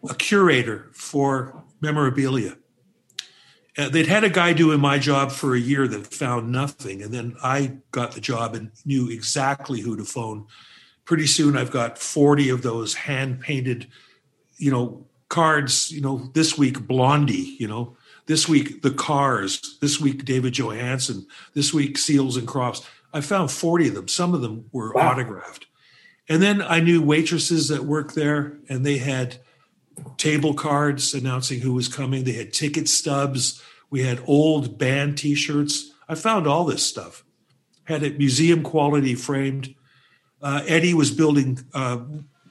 a 0.09 0.15
curator 0.15 0.87
for 0.93 1.63
memorabilia. 1.81 2.57
Uh, 3.77 3.89
they'd 3.89 4.07
had 4.07 4.23
a 4.23 4.29
guy 4.29 4.53
doing 4.53 4.79
my 4.79 4.97
job 4.97 5.31
for 5.31 5.53
a 5.53 5.59
year 5.59 5.87
that 5.87 6.07
found 6.07 6.51
nothing, 6.51 7.01
and 7.01 7.13
then 7.13 7.35
I 7.43 7.77
got 7.91 8.13
the 8.13 8.21
job 8.21 8.55
and 8.55 8.71
knew 8.85 9.09
exactly 9.09 9.81
who 9.81 9.97
to 9.97 10.05
phone. 10.05 10.45
Pretty 11.03 11.27
soon, 11.27 11.57
I've 11.57 11.71
got 11.71 11.97
forty 11.97 12.49
of 12.49 12.61
those 12.61 12.93
hand 12.93 13.41
painted, 13.41 13.87
you 14.57 14.71
know, 14.71 15.05
cards, 15.29 15.91
you 15.91 16.01
know, 16.01 16.29
this 16.33 16.57
week 16.57 16.87
Blondie, 16.87 17.57
you 17.59 17.67
know, 17.67 17.97
this 18.27 18.47
week 18.47 18.81
the 18.81 18.91
Cars, 18.91 19.77
this 19.81 19.99
week 19.99 20.25
David 20.25 20.53
Johansen, 20.53 21.25
this 21.53 21.73
week 21.73 21.97
Seals 21.97 22.37
and 22.37 22.47
Crofts. 22.47 22.87
I 23.13 23.21
found 23.21 23.51
40 23.51 23.89
of 23.89 23.95
them. 23.95 24.07
Some 24.07 24.33
of 24.33 24.41
them 24.41 24.65
were 24.71 24.91
wow. 24.93 25.11
autographed. 25.11 25.67
And 26.27 26.41
then 26.41 26.61
I 26.61 26.79
knew 26.79 27.01
waitresses 27.01 27.67
that 27.69 27.85
worked 27.85 28.15
there 28.15 28.57
and 28.67 28.85
they 28.85 28.97
had 28.97 29.37
table 30.17 30.53
cards 30.53 31.13
announcing 31.13 31.59
who 31.59 31.73
was 31.73 31.87
coming. 31.87 32.23
They 32.23 32.33
had 32.33 32.53
ticket 32.53 32.87
stubs. 32.87 33.61
We 33.89 34.03
had 34.03 34.21
old 34.25 34.77
band 34.77 35.17
t-shirts. 35.17 35.91
I 36.07 36.15
found 36.15 36.47
all 36.47 36.65
this 36.65 36.85
stuff. 36.85 37.23
Had 37.85 38.03
it 38.03 38.17
museum 38.17 38.63
quality 38.63 39.15
framed. 39.15 39.75
Uh, 40.41 40.63
Eddie 40.67 40.93
was 40.93 41.11
building 41.11 41.59
uh, 41.73 41.99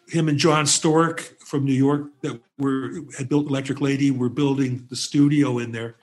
him 0.09 0.29
and 0.29 0.39
John 0.39 0.65
Storyk 0.65 1.41
from 1.41 1.65
New 1.65 1.73
York 1.73 2.09
that 2.23 2.41
were 2.59 3.03
had 3.17 3.29
built 3.29 3.49
Electric 3.49 3.81
Lady 3.81 4.11
were 4.11 4.29
building 4.29 4.87
the 4.91 4.97
studio 4.97 5.59
in 5.59 5.73
there, 5.73 5.97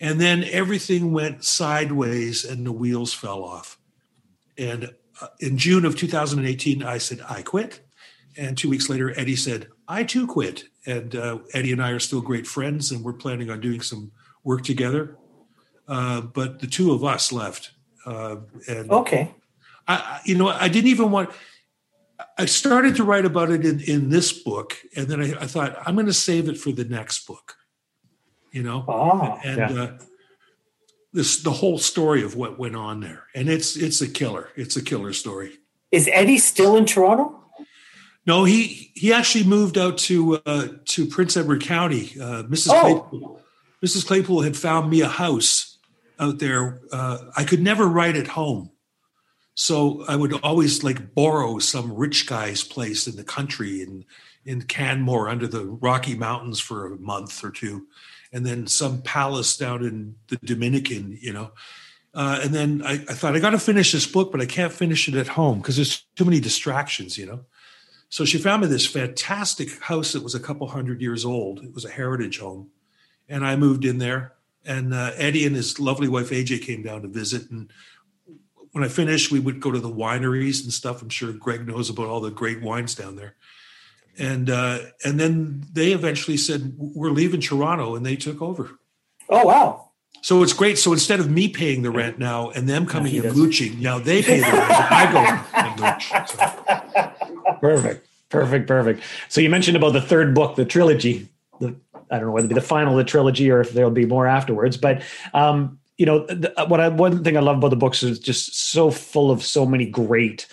and 0.00 0.20
then 0.20 0.44
everything 0.44 1.12
went 1.12 1.44
sideways 1.44 2.44
and 2.44 2.66
the 2.66 2.72
wheels 2.72 3.12
fell 3.12 3.44
off. 3.44 3.78
And 4.58 4.94
uh, 5.20 5.28
in 5.40 5.58
June 5.58 5.84
of 5.84 5.96
2018, 5.96 6.82
I 6.82 6.98
said 6.98 7.20
I 7.28 7.42
quit, 7.42 7.85
and 8.36 8.56
two 8.56 8.68
weeks 8.68 8.88
later, 8.88 9.18
Eddie 9.18 9.36
said 9.36 9.68
I 9.88 10.04
too 10.04 10.26
quit. 10.26 10.64
And 10.86 11.16
uh, 11.16 11.38
Eddie 11.52 11.72
and 11.72 11.82
I 11.82 11.90
are 11.90 11.98
still 11.98 12.20
great 12.20 12.46
friends, 12.46 12.92
and 12.92 13.04
we're 13.04 13.12
planning 13.12 13.50
on 13.50 13.60
doing 13.60 13.80
some 13.80 14.12
work 14.44 14.62
together. 14.62 15.16
Uh, 15.88 16.20
but 16.20 16.60
the 16.60 16.66
two 16.66 16.92
of 16.92 17.04
us 17.04 17.32
left. 17.32 17.72
Uh, 18.04 18.36
and 18.68 18.90
okay. 18.90 19.34
I, 19.88 20.20
you 20.24 20.36
know, 20.36 20.48
I 20.48 20.68
didn't 20.68 20.90
even 20.90 21.10
want 21.10 21.30
I 22.38 22.46
started 22.46 22.96
to 22.96 23.04
write 23.04 23.24
about 23.24 23.50
it 23.50 23.64
in, 23.64 23.80
in 23.80 24.10
this 24.10 24.32
book, 24.32 24.76
and 24.96 25.06
then 25.08 25.20
I, 25.20 25.42
I 25.42 25.46
thought 25.46 25.76
I'm 25.86 25.94
going 25.94 26.06
to 26.06 26.12
save 26.12 26.48
it 26.48 26.56
for 26.56 26.72
the 26.72 26.84
next 26.84 27.26
book. 27.26 27.54
You 28.52 28.62
know, 28.62 28.84
oh, 28.88 29.38
and 29.44 29.58
yeah. 29.58 29.82
uh, 29.82 29.98
this 31.12 31.42
the 31.42 31.50
whole 31.50 31.78
story 31.78 32.22
of 32.22 32.36
what 32.36 32.58
went 32.58 32.76
on 32.76 33.00
there, 33.00 33.24
and 33.34 33.48
it's 33.48 33.76
it's 33.76 34.00
a 34.00 34.08
killer. 34.08 34.48
It's 34.56 34.76
a 34.76 34.82
killer 34.82 35.12
story. 35.12 35.58
Is 35.92 36.08
Eddie 36.12 36.38
still 36.38 36.76
in 36.76 36.86
Toronto? 36.86 37.35
No, 38.26 38.44
he 38.44 38.90
he 38.94 39.12
actually 39.12 39.44
moved 39.44 39.78
out 39.78 39.98
to 39.98 40.36
uh, 40.46 40.68
to 40.86 41.06
Prince 41.06 41.36
Edward 41.36 41.62
County. 41.62 42.10
Uh, 42.20 42.42
Mrs. 42.44 42.70
Oh. 42.72 42.80
Claypool, 42.80 43.40
Mrs. 43.84 44.06
Claypool 44.06 44.42
had 44.42 44.56
found 44.56 44.90
me 44.90 45.00
a 45.00 45.08
house 45.08 45.78
out 46.18 46.38
there. 46.38 46.80
Uh, 46.92 47.18
I 47.36 47.44
could 47.44 47.62
never 47.62 47.86
write 47.86 48.16
at 48.16 48.26
home 48.26 48.70
so 49.56 50.04
I 50.06 50.16
would 50.16 50.34
always 50.44 50.84
like 50.84 51.14
borrow 51.14 51.58
some 51.58 51.92
rich 51.92 52.26
guy's 52.26 52.62
place 52.62 53.06
in 53.08 53.16
the 53.16 53.24
country 53.24 53.82
in 53.82 54.04
in 54.44 54.62
Canmore 54.62 55.28
under 55.28 55.48
the 55.48 55.64
Rocky 55.64 56.14
Mountains 56.14 56.60
for 56.60 56.86
a 56.86 56.96
month 56.98 57.42
or 57.42 57.50
two, 57.50 57.86
and 58.32 58.46
then 58.46 58.68
some 58.68 59.02
palace 59.02 59.56
down 59.56 59.82
in 59.82 60.14
the 60.28 60.36
Dominican, 60.36 61.18
you 61.20 61.32
know. 61.32 61.50
Uh, 62.14 62.38
and 62.42 62.54
then 62.54 62.82
I, 62.84 62.92
I 62.92 63.14
thought 63.14 63.34
I 63.34 63.40
got 63.40 63.50
to 63.50 63.58
finish 63.58 63.90
this 63.92 64.06
book, 64.06 64.30
but 64.30 64.40
I 64.40 64.46
can't 64.46 64.72
finish 64.72 65.08
it 65.08 65.14
at 65.14 65.26
home 65.26 65.58
because 65.58 65.76
there's 65.76 66.04
too 66.14 66.24
many 66.24 66.38
distractions, 66.38 67.18
you 67.18 67.26
know. 67.26 67.40
So 68.08 68.24
she 68.24 68.38
found 68.38 68.62
me 68.62 68.68
this 68.68 68.86
fantastic 68.86 69.80
house 69.82 70.12
that 70.12 70.22
was 70.22 70.34
a 70.34 70.40
couple 70.40 70.68
hundred 70.68 71.00
years 71.00 71.24
old. 71.24 71.64
It 71.64 71.74
was 71.74 71.84
a 71.84 71.90
heritage 71.90 72.38
home, 72.38 72.70
and 73.28 73.44
I 73.44 73.56
moved 73.56 73.84
in 73.84 73.98
there. 73.98 74.34
And 74.64 74.92
uh, 74.92 75.12
Eddie 75.16 75.46
and 75.46 75.54
his 75.54 75.78
lovely 75.78 76.08
wife 76.08 76.30
AJ 76.30 76.62
came 76.62 76.82
down 76.82 77.02
to 77.02 77.08
visit, 77.08 77.50
and 77.50 77.70
when 78.76 78.84
I 78.84 78.88
finished, 78.88 79.32
we 79.32 79.40
would 79.40 79.58
go 79.58 79.70
to 79.70 79.80
the 79.80 79.88
wineries 79.88 80.62
and 80.62 80.70
stuff. 80.70 81.00
I'm 81.00 81.08
sure 81.08 81.32
Greg 81.32 81.66
knows 81.66 81.88
about 81.88 82.08
all 82.08 82.20
the 82.20 82.30
great 82.30 82.60
wines 82.60 82.94
down 82.94 83.16
there. 83.16 83.34
And 84.18 84.50
uh, 84.50 84.80
and 85.02 85.18
then 85.18 85.64
they 85.72 85.92
eventually 85.92 86.36
said 86.36 86.74
we're 86.76 87.08
leaving 87.08 87.40
Toronto, 87.40 87.96
and 87.96 88.04
they 88.04 88.16
took 88.16 88.42
over. 88.42 88.78
Oh 89.30 89.46
wow! 89.46 89.85
So 90.26 90.42
it's 90.42 90.52
great. 90.52 90.76
So 90.76 90.92
instead 90.92 91.20
of 91.20 91.30
me 91.30 91.46
paying 91.46 91.82
the 91.82 91.90
rent 91.92 92.18
now 92.18 92.50
and 92.50 92.68
them 92.68 92.84
coming 92.84 93.14
yeah, 93.14 93.28
and 93.28 93.36
mooching, 93.36 93.80
now 93.80 94.00
they 94.00 94.24
pay 94.24 94.38
the 94.38 94.42
rent. 94.42 94.72
I 94.72 95.12
go 95.12 95.20
and 95.56 95.80
mooch. 95.80 96.08
So. 96.26 97.54
Perfect, 97.60 98.08
perfect, 98.28 98.66
perfect. 98.66 99.04
So 99.28 99.40
you 99.40 99.48
mentioned 99.48 99.76
about 99.76 99.92
the 99.92 100.00
third 100.00 100.34
book, 100.34 100.56
the 100.56 100.64
trilogy. 100.64 101.28
The 101.60 101.76
I 102.10 102.16
don't 102.18 102.26
know 102.26 102.32
whether 102.32 102.46
it 102.46 102.48
be 102.48 102.56
the 102.56 102.60
final 102.60 102.94
of 102.94 102.96
the 102.96 103.08
trilogy 103.08 103.52
or 103.52 103.60
if 103.60 103.70
there'll 103.70 103.92
be 103.92 104.04
more 104.04 104.26
afterwards, 104.26 104.76
but 104.76 105.00
um, 105.32 105.78
you 105.96 106.06
know 106.06 106.26
the, 106.26 106.52
what 106.66 106.80
I 106.80 106.88
one 106.88 107.22
thing 107.22 107.36
I 107.36 107.40
love 107.40 107.58
about 107.58 107.68
the 107.68 107.76
books 107.76 108.02
is 108.02 108.18
just 108.18 108.52
so 108.58 108.90
full 108.90 109.30
of 109.30 109.44
so 109.44 109.64
many 109.64 109.86
great 109.86 110.48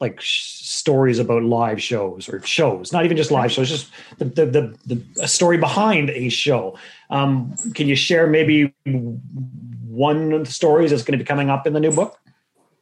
like 0.00 0.20
sh- 0.20 0.54
stories 0.84 1.18
about 1.18 1.42
live 1.42 1.80
shows 1.80 2.28
or 2.28 2.42
shows, 2.42 2.92
not 2.92 3.06
even 3.06 3.16
just 3.16 3.30
live 3.30 3.50
shows, 3.50 3.70
just 3.70 3.90
the 4.18 4.26
the 4.26 4.76
the, 4.84 5.02
the 5.14 5.26
story 5.26 5.56
behind 5.56 6.10
a 6.10 6.28
show. 6.28 6.76
Um, 7.08 7.54
can 7.74 7.88
you 7.88 7.96
share 7.96 8.26
maybe 8.26 8.74
one 8.84 10.34
of 10.34 10.44
the 10.44 10.52
stories 10.52 10.90
that's 10.90 11.02
going 11.02 11.18
to 11.18 11.24
be 11.24 11.26
coming 11.26 11.48
up 11.48 11.66
in 11.66 11.72
the 11.72 11.80
new 11.80 11.90
book? 11.90 12.18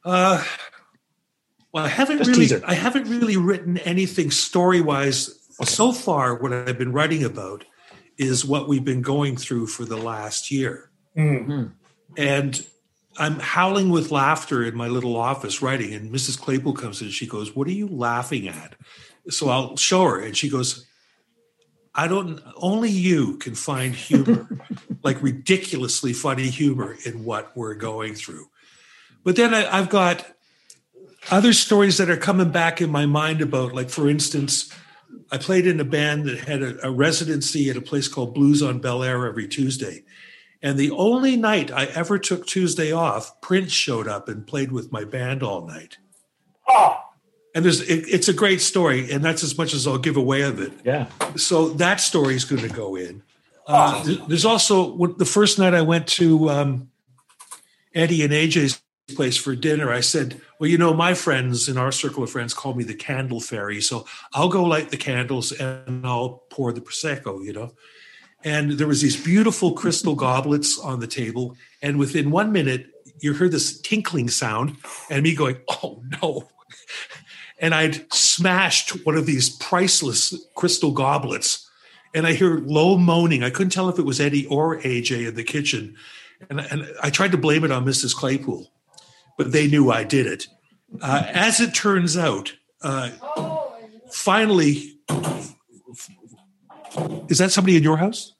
Uh, 0.04 0.42
well, 1.72 1.84
I 1.84 1.88
haven't 1.88 2.18
just 2.18 2.30
really 2.30 2.40
teaser. 2.40 2.60
I 2.66 2.74
haven't 2.74 3.08
really 3.08 3.36
written 3.36 3.78
anything 3.78 4.32
story 4.32 4.80
wise 4.80 5.30
okay. 5.60 5.70
so 5.70 5.92
far. 5.92 6.34
What 6.34 6.52
I've 6.52 6.78
been 6.78 6.92
writing 6.92 7.22
about 7.22 7.64
is 8.18 8.44
what 8.44 8.66
we've 8.66 8.84
been 8.84 9.02
going 9.02 9.36
through 9.36 9.68
for 9.68 9.84
the 9.84 9.96
last 9.96 10.50
year. 10.50 10.90
Mm-hmm. 11.16 11.66
And 12.16 12.66
I'm 13.18 13.38
howling 13.38 13.90
with 13.90 14.10
laughter 14.10 14.64
in 14.64 14.74
my 14.74 14.88
little 14.88 15.16
office 15.16 15.60
writing. 15.60 15.92
And 15.94 16.12
Mrs. 16.12 16.40
Claypool 16.40 16.74
comes 16.74 17.00
in 17.00 17.08
and 17.08 17.14
she 17.14 17.26
goes, 17.26 17.54
What 17.54 17.68
are 17.68 17.72
you 17.72 17.88
laughing 17.88 18.48
at? 18.48 18.74
So 19.28 19.48
I'll 19.48 19.76
show 19.76 20.04
her. 20.04 20.20
And 20.20 20.36
she 20.36 20.48
goes, 20.48 20.86
I 21.94 22.08
don't. 22.08 22.40
Only 22.56 22.90
you 22.90 23.36
can 23.36 23.54
find 23.54 23.94
humor, 23.94 24.48
like 25.02 25.22
ridiculously 25.22 26.12
funny 26.12 26.48
humor 26.48 26.96
in 27.04 27.24
what 27.24 27.54
we're 27.56 27.74
going 27.74 28.14
through. 28.14 28.46
But 29.24 29.36
then 29.36 29.54
I, 29.54 29.78
I've 29.78 29.90
got 29.90 30.26
other 31.30 31.52
stories 31.52 31.98
that 31.98 32.10
are 32.10 32.16
coming 32.16 32.50
back 32.50 32.80
in 32.80 32.90
my 32.90 33.06
mind 33.06 33.42
about, 33.42 33.74
like 33.74 33.90
for 33.90 34.08
instance, 34.08 34.72
I 35.30 35.38
played 35.38 35.66
in 35.66 35.80
a 35.80 35.84
band 35.84 36.24
that 36.26 36.40
had 36.40 36.62
a, 36.62 36.86
a 36.86 36.90
residency 36.90 37.68
at 37.68 37.76
a 37.76 37.82
place 37.82 38.08
called 38.08 38.34
Blues 38.34 38.62
on 38.62 38.80
Bellair 38.80 39.28
every 39.28 39.46
Tuesday. 39.46 40.02
And 40.62 40.78
the 40.78 40.92
only 40.92 41.36
night 41.36 41.72
I 41.72 41.86
ever 41.86 42.18
took 42.18 42.46
Tuesday 42.46 42.92
off, 42.92 43.40
Prince 43.40 43.72
showed 43.72 44.06
up 44.06 44.28
and 44.28 44.46
played 44.46 44.70
with 44.70 44.92
my 44.92 45.04
band 45.04 45.42
all 45.42 45.66
night. 45.66 45.98
Oh, 46.68 47.00
And 47.54 47.64
there's 47.64 47.80
it, 47.80 48.04
it's 48.08 48.28
a 48.28 48.32
great 48.32 48.60
story, 48.60 49.10
and 49.10 49.24
that's 49.24 49.42
as 49.42 49.58
much 49.58 49.74
as 49.74 49.86
I'll 49.86 49.98
give 49.98 50.16
away 50.16 50.42
of 50.42 50.60
it. 50.60 50.72
Yeah. 50.84 51.08
So 51.36 51.70
that 51.70 52.00
story 52.00 52.36
is 52.36 52.44
going 52.44 52.62
to 52.62 52.68
go 52.68 52.94
in. 52.94 53.22
Uh, 53.66 54.02
th- 54.04 54.20
there's 54.28 54.44
also 54.44 54.96
the 55.18 55.24
first 55.24 55.58
night 55.58 55.74
I 55.74 55.82
went 55.82 56.06
to 56.08 56.48
um, 56.50 56.90
Eddie 57.94 58.22
and 58.22 58.32
AJ's 58.32 58.80
place 59.14 59.36
for 59.36 59.56
dinner. 59.56 59.92
I 59.92 60.00
said, 60.00 60.40
"Well, 60.58 60.70
you 60.70 60.78
know, 60.78 60.94
my 60.94 61.14
friends 61.14 61.68
in 61.68 61.76
our 61.76 61.92
circle 61.92 62.22
of 62.22 62.30
friends 62.30 62.54
call 62.54 62.74
me 62.74 62.84
the 62.84 62.94
Candle 62.94 63.40
Fairy, 63.40 63.80
so 63.80 64.06
I'll 64.32 64.48
go 64.48 64.62
light 64.62 64.90
the 64.90 64.96
candles 64.96 65.50
and 65.52 66.06
I'll 66.06 66.44
pour 66.50 66.72
the 66.72 66.80
prosecco." 66.80 67.44
You 67.44 67.52
know. 67.52 67.72
And 68.44 68.72
there 68.72 68.88
was 68.88 69.00
these 69.00 69.22
beautiful 69.22 69.72
crystal 69.72 70.14
goblets 70.14 70.78
on 70.78 71.00
the 71.00 71.06
table, 71.06 71.56
and 71.80 71.98
within 71.98 72.30
one 72.30 72.50
minute, 72.52 72.86
you 73.20 73.34
heard 73.34 73.52
this 73.52 73.80
tinkling 73.80 74.28
sound, 74.28 74.76
and 75.10 75.22
me 75.22 75.34
going, 75.34 75.58
"Oh 75.68 76.02
no!" 76.22 76.48
And 77.58 77.76
I'd 77.76 78.12
smashed 78.12 79.06
one 79.06 79.16
of 79.16 79.24
these 79.24 79.48
priceless 79.48 80.34
crystal 80.56 80.90
goblets 80.90 81.70
and 82.14 82.26
I 82.26 82.32
hear 82.32 82.58
low 82.58 82.96
moaning. 82.96 83.42
I 83.42 83.50
couldn't 83.50 83.70
tell 83.70 83.88
if 83.88 83.98
it 83.98 84.04
was 84.04 84.20
Eddie 84.20 84.46
or 84.46 84.78
AJ 84.80 85.28
in 85.28 85.34
the 85.34 85.44
kitchen. 85.44 85.96
And, 86.50 86.60
and 86.60 86.86
I 87.02 87.10
tried 87.10 87.32
to 87.32 87.38
blame 87.38 87.64
it 87.64 87.70
on 87.70 87.84
Mrs. 87.84 88.14
Claypool, 88.14 88.70
but 89.38 89.52
they 89.52 89.68
knew 89.68 89.90
I 89.90 90.04
did 90.04 90.26
it. 90.26 90.46
Uh, 91.00 91.22
as 91.28 91.60
it 91.60 91.74
turns 91.74 92.16
out, 92.16 92.54
uh, 92.82 93.10
finally, 94.10 94.98
is 97.28 97.38
that 97.38 97.50
somebody 97.52 97.76
in 97.76 97.82
your 97.82 97.96
house? 97.96 98.34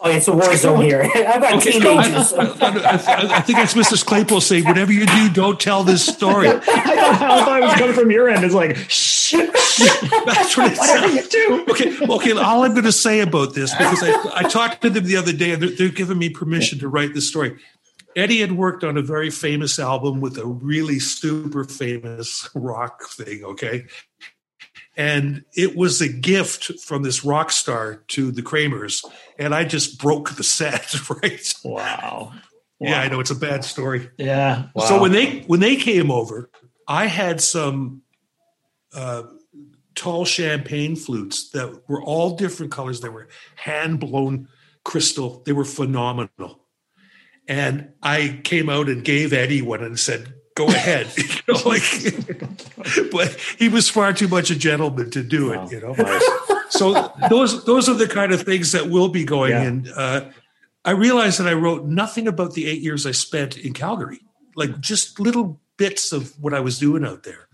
oh, 0.00 0.10
it's 0.10 0.28
a 0.28 0.32
war 0.32 0.54
zone 0.54 0.82
here. 0.82 1.02
I've 1.14 1.40
got 1.40 1.54
Okay, 1.54 1.70
I, 1.70 1.72
teenagers. 1.72 2.32
I- 2.34 2.42
I- 2.44 3.36
I 3.36 3.40
think 3.40 3.56
that's 3.58 3.72
Mrs. 3.72 4.04
Claypool 4.04 4.42
saying, 4.42 4.64
whatever 4.66 4.92
you 4.92 5.06
do, 5.06 5.30
don't 5.30 5.58
tell 5.58 5.82
this 5.82 6.04
story. 6.04 6.48
I 6.48 6.58
thought, 6.60 6.76
I 7.22 7.44
thought 7.44 7.62
it 7.62 7.64
was 7.64 7.74
coming 7.74 7.94
from 7.94 8.10
your 8.10 8.28
end. 8.28 8.44
It's 8.44 8.52
like, 8.54 8.76
shh, 8.76 9.32
That's 9.32 10.56
what 10.58 10.72
it 10.72 10.78
whatever 10.78 11.08
sounds 11.08 11.14
you 11.14 11.30
do. 11.30 11.64
okay, 11.70 11.96
okay. 12.06 12.32
All 12.32 12.64
I'm 12.64 12.72
going 12.72 12.84
to 12.84 12.92
say 12.92 13.20
about 13.20 13.54
this 13.54 13.74
because 13.74 14.02
I, 14.02 14.30
I 14.34 14.42
talked 14.42 14.82
to 14.82 14.90
them 14.90 15.04
the 15.04 15.16
other 15.16 15.32
day 15.32 15.52
and 15.52 15.62
they're, 15.62 15.70
they're 15.70 15.88
giving 15.88 16.18
me 16.18 16.28
permission 16.28 16.78
to 16.80 16.88
write 16.88 17.14
this 17.14 17.26
story. 17.26 17.56
Eddie 18.14 18.40
had 18.40 18.52
worked 18.52 18.84
on 18.84 18.98
a 18.98 19.02
very 19.02 19.30
famous 19.30 19.78
album 19.78 20.20
with 20.20 20.36
a 20.36 20.44
really 20.46 20.98
super 20.98 21.64
famous 21.64 22.46
rock 22.54 23.08
thing. 23.08 23.42
Okay, 23.42 23.86
and 24.96 25.44
it 25.56 25.76
was 25.76 26.00
a 26.00 26.08
gift 26.08 26.80
from 26.80 27.02
this 27.02 27.24
rock 27.24 27.50
star 27.50 27.96
to 28.08 28.30
the 28.30 28.42
Kramers, 28.42 29.04
and 29.38 29.54
I 29.54 29.64
just 29.64 29.98
broke 30.00 30.30
the 30.36 30.44
set. 30.44 30.94
Right? 31.22 31.54
Wow. 31.64 32.32
Yeah, 32.80 33.00
I 33.00 33.08
know 33.08 33.20
it's 33.20 33.30
a 33.30 33.36
bad 33.36 33.64
story. 33.64 34.10
Yeah. 34.18 34.66
So 34.78 35.00
when 35.00 35.12
they 35.12 35.40
when 35.42 35.60
they 35.60 35.76
came 35.76 36.10
over, 36.10 36.50
I 36.86 37.06
had 37.06 37.40
some 37.40 38.02
uh, 38.92 39.24
tall 39.94 40.24
champagne 40.24 40.96
flutes 40.96 41.50
that 41.50 41.88
were 41.88 42.02
all 42.02 42.36
different 42.36 42.72
colors. 42.72 43.00
They 43.00 43.08
were 43.08 43.28
hand 43.56 44.00
blown 44.00 44.48
crystal. 44.84 45.42
They 45.46 45.52
were 45.52 45.64
phenomenal. 45.64 46.60
And 47.46 47.90
I 48.02 48.40
came 48.44 48.68
out 48.68 48.88
and 48.88 49.04
gave 49.04 49.32
Eddie 49.32 49.62
one 49.62 49.82
and 49.82 49.98
said, 49.98 50.34
"Go 50.54 50.66
ahead." 50.66 51.08
you 51.16 51.24
know, 51.48 51.60
like, 51.64 51.82
but 53.10 53.36
he 53.58 53.68
was 53.68 53.88
far 53.88 54.12
too 54.12 54.28
much 54.28 54.50
a 54.50 54.56
gentleman 54.56 55.10
to 55.10 55.22
do 55.22 55.52
it. 55.52 55.56
Wow. 55.58 55.68
You 55.70 55.80
know 55.80 55.92
Nice. 55.94 56.24
so 56.70 57.12
those 57.30 57.64
those 57.64 57.88
are 57.88 57.94
the 57.94 58.08
kind 58.08 58.32
of 58.32 58.42
things 58.42 58.72
that 58.72 58.88
will 58.90 59.08
be 59.08 59.24
going 59.24 59.50
Yeah. 59.52 59.62
in. 59.64 59.88
Uh, 59.94 60.30
I 60.84 60.90
realized 60.90 61.40
that 61.40 61.48
I 61.48 61.54
wrote 61.54 61.86
nothing 61.86 62.28
about 62.28 62.52
the 62.54 62.66
eight 62.66 62.82
years 62.82 63.06
I 63.06 63.12
spent 63.12 63.56
in 63.56 63.72
Calgary, 63.72 64.20
like 64.54 64.80
just 64.80 65.18
little 65.18 65.60
bits 65.78 66.12
of 66.12 66.32
what 66.40 66.52
I 66.54 66.60
was 66.60 66.78
doing 66.78 67.04
out 67.04 67.22
there. 67.22 67.48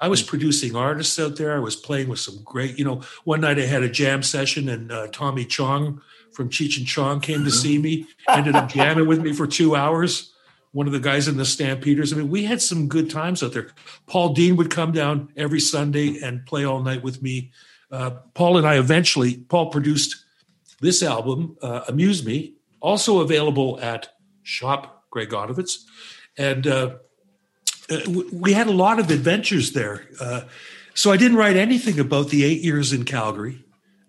I 0.00 0.08
was 0.08 0.20
producing 0.20 0.74
artists 0.74 1.16
out 1.20 1.36
there. 1.36 1.54
I 1.54 1.60
was 1.60 1.76
playing 1.76 2.08
with 2.08 2.18
some 2.18 2.40
great, 2.44 2.76
you 2.76 2.84
know. 2.84 3.02
One 3.22 3.40
night 3.42 3.60
I 3.60 3.66
had 3.66 3.84
a 3.84 3.88
jam 3.88 4.24
session, 4.24 4.68
and 4.68 4.90
uh, 4.90 5.06
Tommy 5.12 5.44
Chong 5.44 6.00
from 6.32 6.48
Cheech 6.48 6.76
and 6.76 6.86
Chong 6.86 7.20
came 7.20 7.44
to 7.44 7.52
see 7.52 7.78
me. 7.78 8.08
Ended 8.28 8.56
up 8.56 8.68
jamming 8.68 9.06
with 9.06 9.20
me 9.22 9.32
for 9.32 9.46
two 9.46 9.76
hours. 9.76 10.31
One 10.72 10.86
of 10.86 10.92
the 10.92 11.00
guys 11.00 11.28
in 11.28 11.36
the 11.36 11.44
Stampeders. 11.44 12.12
I 12.12 12.16
mean, 12.16 12.30
we 12.30 12.44
had 12.44 12.62
some 12.62 12.88
good 12.88 13.10
times 13.10 13.42
out 13.42 13.52
there. 13.52 13.68
Paul 14.06 14.32
Dean 14.32 14.56
would 14.56 14.70
come 14.70 14.92
down 14.92 15.30
every 15.36 15.60
Sunday 15.60 16.18
and 16.22 16.44
play 16.46 16.64
all 16.64 16.80
night 16.80 17.02
with 17.02 17.22
me. 17.22 17.52
Uh, 17.90 18.10
Paul 18.34 18.56
and 18.56 18.66
I 18.66 18.78
eventually, 18.78 19.36
Paul 19.36 19.70
produced 19.70 20.24
this 20.80 21.02
album, 21.02 21.56
uh, 21.62 21.82
Amuse 21.88 22.24
Me, 22.24 22.54
also 22.80 23.20
available 23.20 23.78
at 23.80 24.14
Shop 24.42 25.04
Greg 25.10 25.28
Godovitz. 25.28 25.84
And 26.38 26.66
uh, 26.66 26.96
uh, 27.90 27.98
we 28.32 28.54
had 28.54 28.66
a 28.66 28.72
lot 28.72 28.98
of 28.98 29.10
adventures 29.10 29.72
there. 29.72 30.08
Uh, 30.18 30.42
so 30.94 31.12
I 31.12 31.16
didn't 31.16 31.36
write 31.36 31.56
anything 31.56 32.00
about 32.00 32.30
the 32.30 32.44
eight 32.44 32.62
years 32.62 32.92
in 32.92 33.04
Calgary 33.04 33.64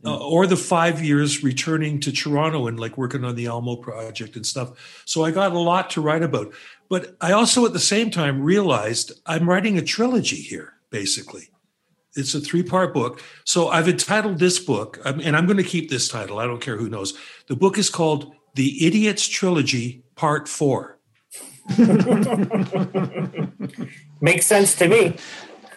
uh, 0.06 0.18
or 0.18 0.46
the 0.46 0.58
five 0.58 1.04
years 1.04 1.44
returning 1.44 2.00
to 2.02 2.12
Toronto 2.12 2.68
and 2.68 2.80
like 2.80 2.98
working 2.98 3.24
on 3.24 3.36
the 3.36 3.48
Almo 3.48 3.76
project 3.76 4.36
and 4.36 4.46
stuff. 4.46 5.04
So 5.06 5.24
I 5.24 5.32
got 5.32 5.54
a 5.54 5.60
lot 5.60 5.90
to 5.92 6.02
write 6.02 6.24
about. 6.24 6.54
But 6.90 7.16
I 7.22 7.32
also 7.32 7.66
at 7.66 7.74
the 7.74 7.80
same 7.80 8.12
time 8.12 8.42
realized 8.42 9.14
I'm 9.26 9.50
writing 9.50 9.78
a 9.78 9.82
trilogy 9.82 10.36
here, 10.36 10.74
basically. 10.90 11.50
It's 12.16 12.36
a 12.36 12.40
three 12.40 12.64
part 12.64 12.94
book. 12.94 13.22
So 13.46 13.70
I've 13.70 13.88
entitled 13.88 14.40
this 14.40 14.60
book, 14.60 15.00
and 15.04 15.36
I'm 15.36 15.46
going 15.46 15.58
to 15.58 15.64
keep 15.64 15.90
this 15.90 16.08
title. 16.08 16.38
I 16.40 16.46
don't 16.46 16.62
care 16.62 16.78
who 16.78 16.90
knows. 16.90 17.18
The 17.48 17.56
book 17.56 17.78
is 17.78 17.90
called 17.90 18.34
The 18.56 18.86
Idiot's 18.86 19.28
Trilogy, 19.28 20.04
Part 20.16 20.48
Four. 20.48 21.00
Makes 24.22 24.46
sense 24.46 24.76
to 24.76 24.88
me. 24.88 25.16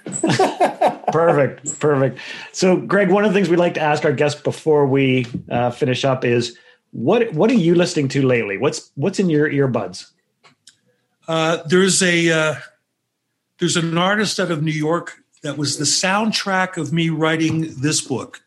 perfect. 1.12 1.78
Perfect. 1.80 2.18
So, 2.52 2.76
Greg, 2.76 3.10
one 3.10 3.24
of 3.24 3.32
the 3.32 3.34
things 3.34 3.48
we 3.48 3.56
like 3.56 3.74
to 3.74 3.80
ask 3.80 4.04
our 4.04 4.12
guests 4.12 4.40
before 4.40 4.86
we 4.86 5.26
uh, 5.50 5.70
finish 5.70 6.04
up 6.04 6.24
is 6.24 6.56
what 6.92 7.32
what 7.34 7.50
are 7.50 7.54
you 7.54 7.74
listening 7.74 8.08
to 8.08 8.26
lately? 8.26 8.56
What's 8.56 8.90
what's 8.94 9.18
in 9.18 9.28
your 9.28 9.50
earbuds? 9.50 10.10
Uh, 11.28 11.58
there's 11.66 12.02
a 12.02 12.30
uh, 12.30 12.54
there's 13.58 13.76
an 13.76 13.98
artist 13.98 14.38
out 14.38 14.50
of 14.50 14.62
New 14.62 14.70
York 14.70 15.18
that 15.42 15.58
was 15.58 15.78
the 15.78 15.84
soundtrack 15.84 16.76
of 16.76 16.92
me 16.92 17.10
writing 17.10 17.74
this 17.80 18.00
book. 18.00 18.40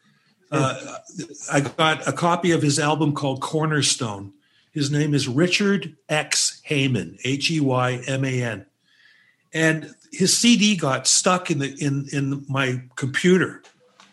Uh, 0.51 0.97
I 1.51 1.61
got 1.61 2.07
a 2.07 2.13
copy 2.13 2.51
of 2.51 2.61
his 2.61 2.79
album 2.79 3.13
called 3.13 3.41
Cornerstone. 3.41 4.33
His 4.71 4.89
name 4.89 5.13
is 5.13 5.27
Richard 5.27 5.95
X 6.07 6.61
Heyman, 6.67 7.19
H 7.23 7.51
E 7.51 7.59
Y 7.59 8.01
M 8.07 8.25
A 8.25 8.43
N, 8.43 8.65
and 9.53 9.93
his 10.11 10.35
CD 10.35 10.75
got 10.75 11.07
stuck 11.07 11.51
in 11.51 11.59
the 11.59 11.75
in 11.79 12.07
in 12.11 12.45
my 12.47 12.81
computer. 12.95 13.61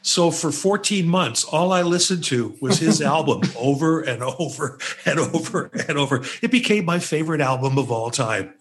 So 0.03 0.31
for 0.31 0.53
14 0.53 1.09
months, 1.09 1.43
all 1.43 1.73
I 1.73 1.83
listened 1.83 2.23
to 2.25 2.57
was 2.61 2.79
his 2.79 3.03
album 3.15 3.43
over 3.59 4.01
and 4.01 4.23
over 4.23 4.79
and 5.05 5.19
over 5.19 5.71
and 5.89 5.99
over. 5.99 6.23
It 6.43 6.53
became 6.53 6.85
my 6.85 7.01
favorite 7.01 7.41
album 7.41 7.77
of 7.77 7.91
all 7.91 8.11
time. 8.11 8.55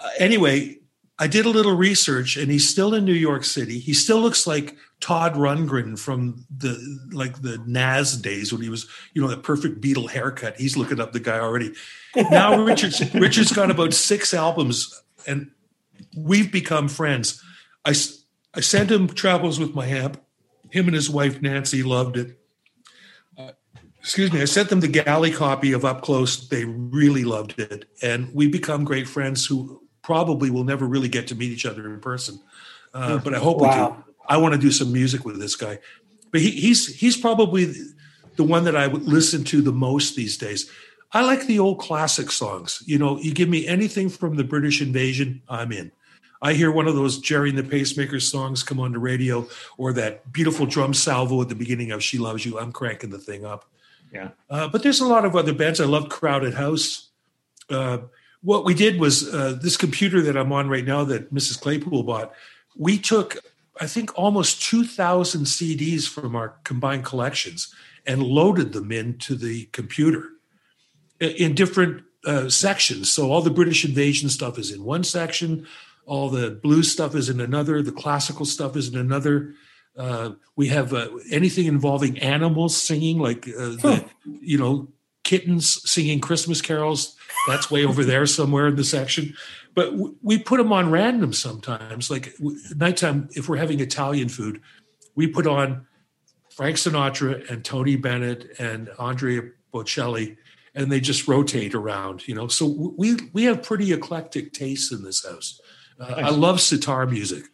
Uh, 0.00 0.08
anyway, 0.18 0.78
I 1.16 1.26
did 1.26 1.46
a 1.46 1.50
little 1.50 1.76
research, 1.76 2.36
and 2.36 2.50
he's 2.50 2.68
still 2.68 2.94
in 2.94 3.04
New 3.04 3.12
York 3.12 3.44
City. 3.44 3.78
He 3.78 3.92
still 3.92 4.20
looks 4.20 4.46
like 4.46 4.76
Todd 5.00 5.34
Rundgren 5.34 5.98
from 5.98 6.44
the 6.56 6.76
like 7.12 7.42
the 7.42 7.58
Nazz 7.66 8.16
days 8.16 8.52
when 8.52 8.62
he 8.62 8.68
was, 8.68 8.88
you 9.14 9.22
know, 9.22 9.28
the 9.28 9.36
perfect 9.36 9.80
Beatle 9.80 10.10
haircut. 10.10 10.56
He's 10.56 10.76
looking 10.76 11.00
up 11.00 11.12
the 11.12 11.20
guy 11.20 11.38
already. 11.38 11.72
Now 12.30 12.62
Richard's 12.64 13.14
Richard's 13.14 13.52
got 13.52 13.70
about 13.70 13.94
six 13.94 14.34
albums, 14.34 15.02
and 15.26 15.50
we've 16.16 16.50
become 16.50 16.88
friends. 16.88 17.42
I, 17.84 17.94
I 18.54 18.60
sent 18.60 18.90
him 18.90 19.08
Travels 19.08 19.58
with 19.58 19.74
My 19.74 19.86
Amp. 19.86 20.20
Him 20.70 20.86
and 20.86 20.94
his 20.94 21.08
wife 21.08 21.40
Nancy 21.40 21.82
loved 21.82 22.16
it. 22.16 22.38
Uh, 23.36 23.52
excuse 23.98 24.32
me. 24.32 24.42
I 24.42 24.44
sent 24.44 24.68
them 24.68 24.80
the 24.80 24.88
galley 24.88 25.30
copy 25.30 25.72
of 25.72 25.84
Up 25.84 26.02
Close. 26.02 26.48
They 26.48 26.64
really 26.64 27.24
loved 27.24 27.58
it, 27.58 27.86
and 28.02 28.34
we 28.34 28.48
become 28.48 28.84
great 28.84 29.08
friends 29.08 29.46
who 29.46 29.82
probably 30.02 30.50
will 30.50 30.64
never 30.64 30.86
really 30.86 31.08
get 31.08 31.26
to 31.28 31.34
meet 31.34 31.50
each 31.50 31.66
other 31.66 31.92
in 31.92 32.00
person. 32.00 32.40
Uh, 32.92 33.18
but 33.18 33.34
I 33.34 33.38
hope 33.38 33.60
we 33.60 33.68
do. 33.68 34.04
I 34.28 34.36
want 34.36 34.54
to 34.54 34.60
do 34.60 34.70
some 34.70 34.92
music 34.92 35.24
with 35.24 35.38
this 35.38 35.56
guy. 35.56 35.78
But 36.30 36.40
he, 36.40 36.50
he's 36.50 36.94
he's 36.94 37.16
probably 37.16 37.72
the 38.36 38.44
one 38.44 38.64
that 38.64 38.76
I 38.76 38.86
would 38.86 39.02
listen 39.02 39.44
to 39.44 39.62
the 39.62 39.72
most 39.72 40.16
these 40.16 40.36
days. 40.36 40.70
I 41.12 41.24
like 41.24 41.46
the 41.46 41.58
old 41.58 41.78
classic 41.78 42.30
songs. 42.30 42.82
You 42.86 42.98
know, 42.98 43.18
you 43.18 43.32
give 43.32 43.48
me 43.48 43.66
anything 43.66 44.10
from 44.10 44.36
the 44.36 44.44
British 44.44 44.82
invasion, 44.82 45.42
I'm 45.48 45.72
in. 45.72 45.90
I 46.40 46.54
hear 46.54 46.70
one 46.70 46.86
of 46.86 46.94
those 46.94 47.18
Gerry 47.18 47.50
and 47.50 47.58
the 47.58 47.64
Pacemaker 47.64 48.20
songs 48.20 48.62
come 48.62 48.80
on 48.80 48.92
the 48.92 48.98
radio, 48.98 49.48
or 49.76 49.92
that 49.94 50.32
beautiful 50.32 50.66
drum 50.66 50.94
salvo 50.94 51.42
at 51.42 51.48
the 51.48 51.54
beginning 51.54 51.90
of 51.90 52.02
"She 52.02 52.18
Loves 52.18 52.46
You," 52.46 52.58
I'm 52.58 52.72
cranking 52.72 53.10
the 53.10 53.18
thing 53.18 53.44
up. 53.44 53.68
Yeah. 54.12 54.30
Uh, 54.48 54.68
but 54.68 54.82
there's 54.82 55.00
a 55.00 55.06
lot 55.06 55.24
of 55.24 55.36
other 55.36 55.52
bands. 55.52 55.80
I 55.80 55.84
love 55.84 56.08
Crowded 56.08 56.54
House. 56.54 57.08
Uh, 57.68 57.98
what 58.42 58.64
we 58.64 58.74
did 58.74 59.00
was 59.00 59.32
uh, 59.34 59.58
this 59.60 59.76
computer 59.76 60.22
that 60.22 60.36
I'm 60.36 60.52
on 60.52 60.68
right 60.68 60.84
now 60.84 61.04
that 61.04 61.32
Mrs. 61.34 61.60
Claypool 61.60 62.04
bought. 62.04 62.32
We 62.76 62.98
took, 62.98 63.36
I 63.80 63.86
think, 63.86 64.16
almost 64.16 64.62
2,000 64.62 65.44
CDs 65.44 66.08
from 66.08 66.36
our 66.36 66.54
combined 66.64 67.04
collections 67.04 67.74
and 68.06 68.22
loaded 68.22 68.72
them 68.72 68.92
into 68.92 69.34
the 69.34 69.66
computer 69.66 70.30
in- 71.20 71.30
in 71.30 71.54
different 71.54 72.04
uh, 72.24 72.48
sections. 72.48 73.10
So 73.10 73.30
all 73.30 73.42
the 73.42 73.50
British 73.50 73.84
invasion 73.84 74.28
stuff 74.28 74.58
is 74.58 74.70
in 74.70 74.84
one 74.84 75.04
section, 75.04 75.66
all 76.08 76.30
the 76.30 76.50
blues 76.50 76.90
stuff 76.90 77.14
is 77.14 77.28
in 77.28 77.40
another, 77.40 77.82
the 77.82 77.92
classical 77.92 78.46
stuff 78.46 78.76
is 78.76 78.88
in 78.88 78.98
another. 78.98 79.54
Uh, 79.96 80.32
we 80.56 80.68
have 80.68 80.94
uh, 80.94 81.08
anything 81.30 81.66
involving 81.66 82.18
animals 82.18 82.80
singing, 82.80 83.18
like 83.18 83.46
uh, 83.48 83.76
the, 83.82 84.04
you 84.24 84.56
know, 84.56 84.88
kittens 85.24 85.78
singing 85.90 86.20
Christmas 86.20 86.62
carols. 86.62 87.14
That's 87.46 87.70
way 87.70 87.84
over 87.84 88.04
there 88.04 88.24
somewhere 88.24 88.68
in 88.68 88.76
the 88.76 88.84
section. 88.84 89.34
But 89.74 89.90
w- 89.90 90.16
we 90.22 90.38
put 90.38 90.56
them 90.56 90.72
on 90.72 90.90
random 90.90 91.34
sometimes. 91.34 92.10
Like 92.10 92.34
w- 92.38 92.58
nighttime, 92.74 93.28
if 93.32 93.48
we're 93.48 93.58
having 93.58 93.80
Italian 93.80 94.30
food, 94.30 94.62
we 95.14 95.26
put 95.26 95.46
on 95.46 95.86
Frank 96.56 96.76
Sinatra 96.76 97.48
and 97.50 97.64
Tony 97.64 97.96
Bennett 97.96 98.58
and 98.58 98.88
Andrea 98.98 99.42
Bocelli, 99.74 100.36
and 100.74 100.90
they 100.90 101.00
just 101.00 101.28
rotate 101.28 101.74
around. 101.74 102.26
You 102.26 102.34
know, 102.34 102.48
so 102.48 102.68
w- 102.68 102.94
we 102.96 103.16
we 103.34 103.44
have 103.44 103.62
pretty 103.62 103.92
eclectic 103.92 104.52
tastes 104.52 104.90
in 104.90 105.02
this 105.02 105.26
house. 105.26 105.60
Uh, 105.98 106.14
I 106.16 106.30
love 106.30 106.60
sitar 106.60 107.06
music. 107.06 107.44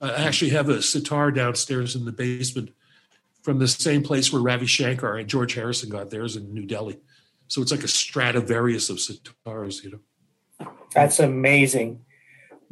I 0.00 0.26
actually 0.26 0.50
have 0.50 0.68
a 0.68 0.82
sitar 0.82 1.30
downstairs 1.30 1.96
in 1.96 2.04
the 2.04 2.12
basement 2.12 2.70
from 3.42 3.58
the 3.58 3.68
same 3.68 4.02
place 4.02 4.32
where 4.32 4.42
Ravi 4.42 4.66
Shankar 4.66 5.16
and 5.16 5.28
George 5.28 5.54
Harrison 5.54 5.88
got 5.88 6.10
theirs 6.10 6.36
in 6.36 6.52
New 6.52 6.66
Delhi. 6.66 6.98
So 7.48 7.62
it's 7.62 7.70
like 7.70 7.82
a 7.82 7.88
Stradivarius 7.88 8.90
of 8.90 8.98
sitars, 8.98 9.82
you 9.82 9.92
know. 9.92 10.70
That's 10.94 11.18
amazing. 11.18 12.04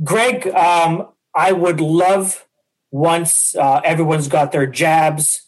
Greg, 0.04 0.46
um, 0.48 1.08
I 1.34 1.52
would 1.52 1.80
love 1.80 2.46
once 2.90 3.56
uh, 3.56 3.80
everyone's 3.84 4.28
got 4.28 4.52
their 4.52 4.66
jabs 4.66 5.42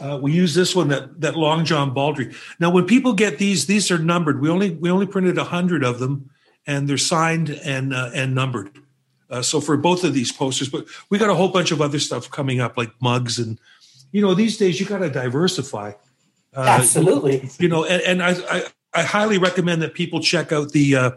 Uh, 0.00 0.18
we 0.20 0.32
use 0.32 0.54
this 0.54 0.76
one 0.76 0.88
that 0.88 1.18
that 1.20 1.34
Long 1.34 1.64
John 1.64 1.94
Baldry. 1.94 2.34
Now, 2.58 2.70
when 2.70 2.84
people 2.84 3.14
get 3.14 3.38
these, 3.38 3.66
these 3.66 3.90
are 3.90 3.98
numbered. 3.98 4.40
We 4.42 4.50
only 4.50 4.70
we 4.70 4.90
only 4.90 5.06
printed 5.06 5.38
a 5.38 5.44
hundred 5.44 5.82
of 5.82 5.98
them, 5.98 6.28
and 6.66 6.86
they're 6.88 6.98
signed 6.98 7.48
and 7.48 7.94
uh, 7.94 8.10
and 8.14 8.34
numbered. 8.34 8.70
Uh, 9.30 9.40
so 9.42 9.60
for 9.60 9.76
both 9.76 10.02
of 10.02 10.12
these 10.12 10.32
posters, 10.32 10.68
but 10.68 10.86
we 11.08 11.18
got 11.18 11.30
a 11.30 11.34
whole 11.34 11.48
bunch 11.48 11.70
of 11.70 11.80
other 11.80 12.00
stuff 12.00 12.30
coming 12.30 12.60
up, 12.60 12.76
like 12.76 12.90
mugs 13.00 13.38
and 13.38 13.58
you 14.12 14.20
know 14.20 14.34
these 14.34 14.56
days 14.56 14.80
you 14.80 14.86
got 14.86 14.98
to 14.98 15.10
diversify. 15.10 15.92
Uh, 16.54 16.62
absolutely. 16.62 17.48
you 17.60 17.68
know, 17.68 17.84
and, 17.84 18.02
and 18.02 18.22
I, 18.22 18.34
I 18.50 18.64
I 18.92 19.02
highly 19.02 19.38
recommend 19.38 19.82
that 19.82 19.94
people 19.94 20.20
check 20.20 20.52
out 20.52 20.72
the 20.72 20.96
uh, 20.96 21.10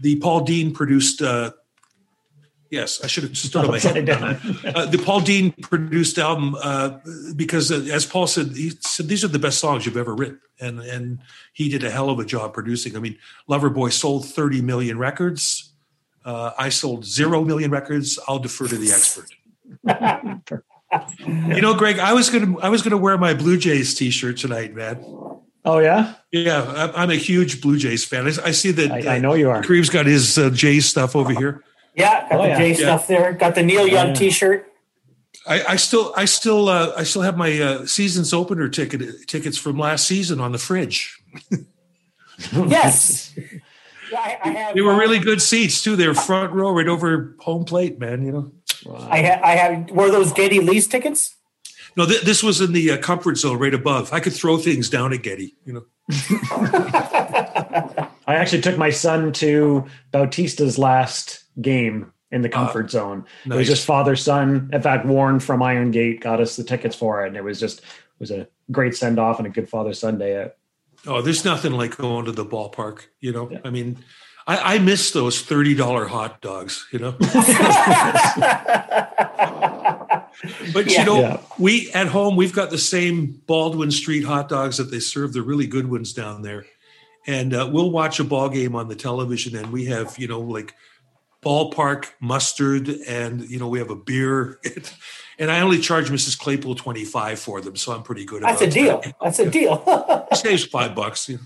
the 0.00 0.16
Paul 0.16 0.42
Dean 0.42 0.72
produced. 0.74 1.22
Uh, 1.22 1.52
yes, 2.70 3.02
I 3.02 3.06
should 3.06 3.24
have 3.24 3.36
stood 3.36 3.64
on 3.64 3.70
my 3.70 3.78
head. 3.78 4.04
down. 4.06 4.38
Uh, 4.64 4.86
the 4.86 4.98
Paul 4.98 5.20
Dean 5.20 5.52
produced 5.62 6.18
album 6.18 6.54
uh, 6.62 6.98
because, 7.34 7.72
uh, 7.72 7.86
as 7.92 8.04
Paul 8.04 8.26
said, 8.26 8.48
he 8.48 8.70
said 8.80 9.08
these 9.08 9.24
are 9.24 9.28
the 9.28 9.38
best 9.38 9.58
songs 9.58 9.86
you've 9.86 9.96
ever 9.96 10.14
written, 10.14 10.40
and 10.60 10.80
and 10.80 11.18
he 11.54 11.68
did 11.68 11.82
a 11.82 11.90
hell 11.90 12.10
of 12.10 12.18
a 12.18 12.24
job 12.24 12.52
producing. 12.52 12.96
I 12.96 13.00
mean, 13.00 13.16
Loverboy 13.48 13.92
sold 13.92 14.26
30 14.28 14.60
million 14.60 14.98
records. 14.98 15.69
Uh, 16.24 16.52
I 16.58 16.68
sold 16.68 17.04
zero 17.04 17.44
million 17.44 17.70
records. 17.70 18.18
I'll 18.28 18.38
defer 18.38 18.68
to 18.68 18.76
the 18.76 18.92
expert. 18.92 19.30
You 21.24 21.60
know, 21.62 21.74
Greg, 21.74 22.00
I 22.00 22.14
was 22.14 22.30
gonna 22.30 22.58
I 22.58 22.68
was 22.68 22.82
gonna 22.82 22.96
wear 22.96 23.16
my 23.16 23.32
Blue 23.32 23.56
Jays 23.56 23.94
T-shirt 23.94 24.38
tonight, 24.38 24.74
man. 24.74 24.96
Oh 25.64 25.78
yeah, 25.78 26.14
Yeah, 26.32 26.62
I'm- 26.64 26.90
I'm 26.96 27.10
a 27.10 27.14
huge 27.14 27.60
Blue 27.60 27.78
Jays 27.78 28.04
fan. 28.04 28.26
I, 28.26 28.30
I 28.46 28.50
see 28.50 28.72
that. 28.72 28.90
I, 28.90 29.14
I 29.14 29.18
know 29.20 29.34
you 29.34 29.50
are. 29.50 29.62
Creeve's 29.62 29.88
got 29.88 30.06
his 30.06 30.36
uh, 30.36 30.50
Jays 30.50 30.86
stuff 30.86 31.14
over 31.14 31.30
here. 31.32 31.62
Yeah, 31.94 32.28
got 32.28 32.32
Oh, 32.40 32.42
the 32.42 32.48
yeah. 32.48 32.58
J 32.58 32.68
Yeah. 32.70 32.74
stuff 32.76 33.06
there. 33.06 33.32
Got 33.34 33.54
the 33.54 33.62
Neil 33.62 33.86
Young 33.86 34.08
yeah. 34.08 34.14
T-shirt. 34.14 34.66
I, 35.46 35.62
I 35.68 35.76
still, 35.76 36.12
I 36.16 36.24
still, 36.24 36.68
uh, 36.68 36.92
I 36.96 37.04
still 37.04 37.22
have 37.22 37.36
my 37.36 37.56
uh, 37.60 37.86
season's 37.86 38.32
opener 38.32 38.68
ticket 38.68 39.28
tickets 39.28 39.56
from 39.56 39.78
last 39.78 40.08
season 40.08 40.40
on 40.40 40.50
the 40.50 40.58
fridge. 40.58 41.22
Yes. 42.52 43.32
Yeah, 44.10 44.18
I, 44.18 44.38
I 44.42 44.48
have. 44.52 44.74
They 44.74 44.80
were 44.80 44.92
uh, 44.92 44.98
really 44.98 45.18
good 45.18 45.40
seats 45.42 45.82
too. 45.82 45.96
They 45.96 46.06
were 46.06 46.14
front 46.14 46.52
row, 46.52 46.72
right 46.72 46.88
over 46.88 47.36
home 47.40 47.64
plate, 47.64 47.98
man. 47.98 48.24
You 48.24 48.32
know. 48.32 48.52
I 49.08 49.22
ha- 49.22 49.40
I 49.42 49.56
have. 49.56 49.90
Were 49.90 50.10
those 50.10 50.32
Geddy 50.32 50.60
Lee's 50.60 50.86
tickets? 50.86 51.36
No, 51.96 52.06
th- 52.06 52.22
this 52.22 52.42
was 52.42 52.60
in 52.60 52.72
the 52.72 52.92
uh, 52.92 52.98
comfort 52.98 53.36
zone 53.36 53.58
right 53.58 53.74
above. 53.74 54.12
I 54.12 54.20
could 54.20 54.32
throw 54.32 54.56
things 54.58 54.88
down 54.88 55.12
at 55.12 55.22
Geddy. 55.22 55.56
You 55.64 55.72
know. 55.74 55.84
I 58.26 58.34
actually 58.36 58.62
took 58.62 58.78
my 58.78 58.90
son 58.90 59.32
to 59.34 59.86
Bautista's 60.12 60.78
last 60.78 61.44
game 61.60 62.12
in 62.30 62.42
the 62.42 62.48
comfort 62.48 62.90
zone. 62.90 63.24
It 63.44 63.52
was 63.52 63.66
just 63.66 63.84
father 63.84 64.14
son. 64.16 64.70
In 64.72 64.82
fact, 64.82 65.04
Warren 65.04 65.40
from 65.40 65.62
Iron 65.62 65.90
Gate 65.90 66.20
got 66.20 66.40
us 66.40 66.56
the 66.56 66.64
tickets 66.64 66.94
for 66.94 67.24
it, 67.24 67.28
and 67.28 67.36
it 67.36 67.44
was 67.44 67.58
just 67.58 67.80
it 67.80 67.84
was 68.20 68.30
a 68.30 68.46
great 68.70 68.96
send 68.96 69.18
off 69.18 69.38
and 69.38 69.46
a 69.46 69.50
good 69.50 69.68
father 69.68 69.92
son 69.92 70.18
day 70.18 70.42
out. 70.42 70.54
Oh, 71.06 71.22
there's 71.22 71.44
nothing 71.44 71.72
like 71.72 71.96
going 71.96 72.26
to 72.26 72.32
the 72.32 72.44
ballpark. 72.44 73.02
You 73.20 73.32
know. 73.32 73.50
I 73.64 73.70
mean, 73.70 73.98
I, 74.46 74.74
I 74.74 74.78
miss 74.78 75.10
those 75.12 75.40
thirty 75.42 75.74
dollar 75.74 76.06
hot 76.06 76.40
dogs. 76.40 76.86
You 76.92 76.98
know. 76.98 77.16
But 80.72 80.90
Yeah. 80.90 81.00
you 81.00 81.06
know, 81.06 81.20
Yeah. 81.20 81.40
we 81.58 81.90
at 81.92 82.06
home 82.06 82.36
we've 82.36 82.52
got 82.52 82.70
the 82.70 82.78
same 82.78 83.42
Baldwin 83.46 83.90
Street 83.90 84.24
hot 84.24 84.48
dogs 84.48 84.76
that 84.78 84.90
they 84.90 85.00
serve, 85.00 85.32
the 85.32 85.42
really 85.42 85.66
good 85.66 85.90
ones 85.90 86.12
down 86.12 86.42
there. 86.42 86.64
and 87.26 87.52
uh, 87.52 87.68
we'll 87.70 87.90
watch 87.90 88.18
a 88.20 88.24
ball 88.24 88.48
game 88.48 88.74
on 88.74 88.88
the 88.88 88.94
television, 88.96 89.54
and 89.54 89.70
we 89.72 89.84
have 89.86 90.18
you 90.18 90.26
know 90.26 90.40
like 90.40 90.74
ballpark 91.44 92.06
mustard, 92.20 92.88
and 93.06 93.42
you 93.50 93.58
know 93.58 93.68
we 93.68 93.78
have 93.78 93.90
a 93.90 93.96
beer. 93.96 94.58
And 95.40 95.50
I 95.50 95.60
only 95.62 95.80
charge 95.80 96.08
Mrs. 96.10 96.38
Claypool 96.38 96.76
twenty 96.76 97.04
five 97.04 97.40
for 97.40 97.60
them, 97.60 97.74
so 97.74 97.92
I'm 97.92 98.02
pretty 98.04 98.24
good. 98.26 98.44
At 98.44 98.58
that. 98.58 98.60
That's 98.60 98.76
a 98.76 98.78
deal. 98.80 98.98
that. 99.00 99.16
That's 99.20 99.38
a 99.40 99.50
deal. 99.50 100.28
saves 100.34 100.64
five 100.66 100.94
bucks. 100.94 101.28
yeah. 101.28 101.38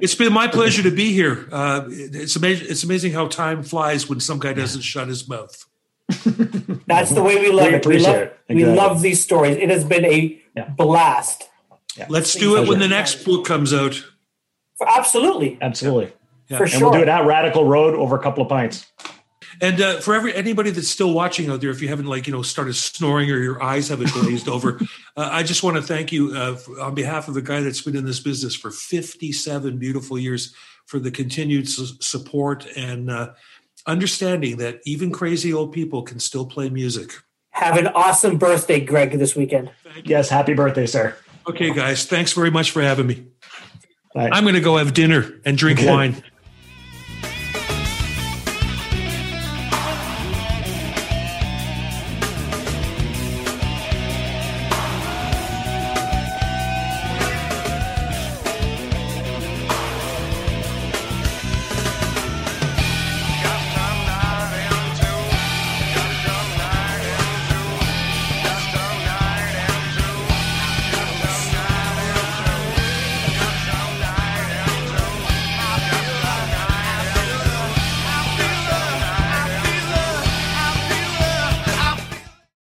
it's 0.00 0.14
been 0.14 0.32
my 0.32 0.48
pleasure 0.48 0.82
to 0.82 0.90
be 0.90 1.12
here. 1.12 1.48
Uh, 1.52 1.84
it's 1.88 2.36
amazing. 2.36 2.68
It's 2.70 2.84
amazing 2.84 3.12
how 3.12 3.26
time 3.28 3.62
flies 3.62 4.08
when 4.08 4.20
some 4.20 4.38
guy 4.38 4.52
doesn't 4.52 4.82
shut 4.82 5.08
his 5.08 5.28
mouth. 5.28 5.64
That's 6.86 7.10
the 7.10 7.22
way 7.22 7.36
we 7.40 7.50
love 7.50 7.68
We 7.68 7.74
it. 7.74 7.86
We 7.86 7.98
love, 7.98 8.14
it. 8.16 8.38
we 8.48 8.54
Exactly. 8.62 8.76
love 8.76 9.02
these 9.02 9.22
stories. 9.22 9.56
It 9.56 9.70
has 9.70 9.84
been 9.84 10.04
a 10.04 10.40
Yeah. 10.56 10.68
blast. 10.68 11.44
Let's 12.08 12.34
do 12.34 12.62
it 12.62 12.68
when 12.68 12.78
the 12.78 12.88
next 12.88 13.24
book 13.24 13.44
comes 13.46 13.72
out. 13.74 13.94
For, 14.78 14.88
absolutely. 14.88 15.58
Absolutely. 15.60 16.12
Yeah. 16.48 16.58
For 16.58 16.64
And 16.64 16.72
sure. 16.72 16.82
we'll 16.90 16.92
do 16.92 17.02
it 17.02 17.08
at 17.08 17.24
Radical 17.26 17.64
Road 17.64 17.94
over 17.94 18.14
a 18.16 18.22
couple 18.22 18.42
of 18.42 18.48
pints. 18.48 18.86
And 19.60 19.80
uh, 19.80 20.00
for 20.00 20.14
every 20.14 20.34
anybody 20.34 20.70
that's 20.70 20.88
still 20.88 21.12
watching 21.12 21.50
out 21.50 21.60
there, 21.60 21.70
if 21.70 21.80
you 21.80 21.88
haven't 21.88 22.06
like 22.06 22.26
you 22.26 22.32
know 22.32 22.42
started 22.42 22.74
snoring 22.74 23.30
or 23.30 23.38
your 23.38 23.62
eyes 23.62 23.88
haven't 23.88 24.12
glazed 24.12 24.48
over, 24.48 24.80
uh, 25.16 25.28
I 25.32 25.42
just 25.42 25.62
want 25.62 25.76
to 25.76 25.82
thank 25.82 26.12
you 26.12 26.34
uh, 26.34 26.56
for, 26.56 26.80
on 26.80 26.94
behalf 26.94 27.28
of 27.28 27.34
the 27.34 27.42
guy 27.42 27.60
that's 27.60 27.82
been 27.82 27.96
in 27.96 28.04
this 28.04 28.20
business 28.20 28.54
for 28.54 28.70
57 28.70 29.78
beautiful 29.78 30.18
years 30.18 30.54
for 30.86 30.98
the 30.98 31.10
continued 31.10 31.68
su- 31.68 31.96
support 32.00 32.66
and 32.76 33.10
uh, 33.10 33.32
understanding 33.86 34.58
that 34.58 34.80
even 34.84 35.10
crazy 35.10 35.52
old 35.52 35.72
people 35.72 36.02
can 36.02 36.18
still 36.18 36.46
play 36.46 36.68
music. 36.68 37.12
Have 37.50 37.78
an 37.78 37.88
awesome 37.88 38.36
birthday, 38.36 38.80
Greg, 38.80 39.12
this 39.12 39.34
weekend. 39.34 39.70
Yes, 40.04 40.28
happy 40.28 40.52
birthday, 40.52 40.86
sir. 40.86 41.16
Okay, 41.48 41.72
guys, 41.72 42.04
thanks 42.04 42.32
very 42.32 42.50
much 42.50 42.70
for 42.70 42.82
having 42.82 43.06
me. 43.06 43.26
Bye. 44.14 44.28
I'm 44.30 44.44
going 44.44 44.54
to 44.54 44.60
go 44.60 44.76
have 44.76 44.92
dinner 44.94 45.40
and 45.44 45.56
drink 45.56 45.80
wine. 45.82 46.22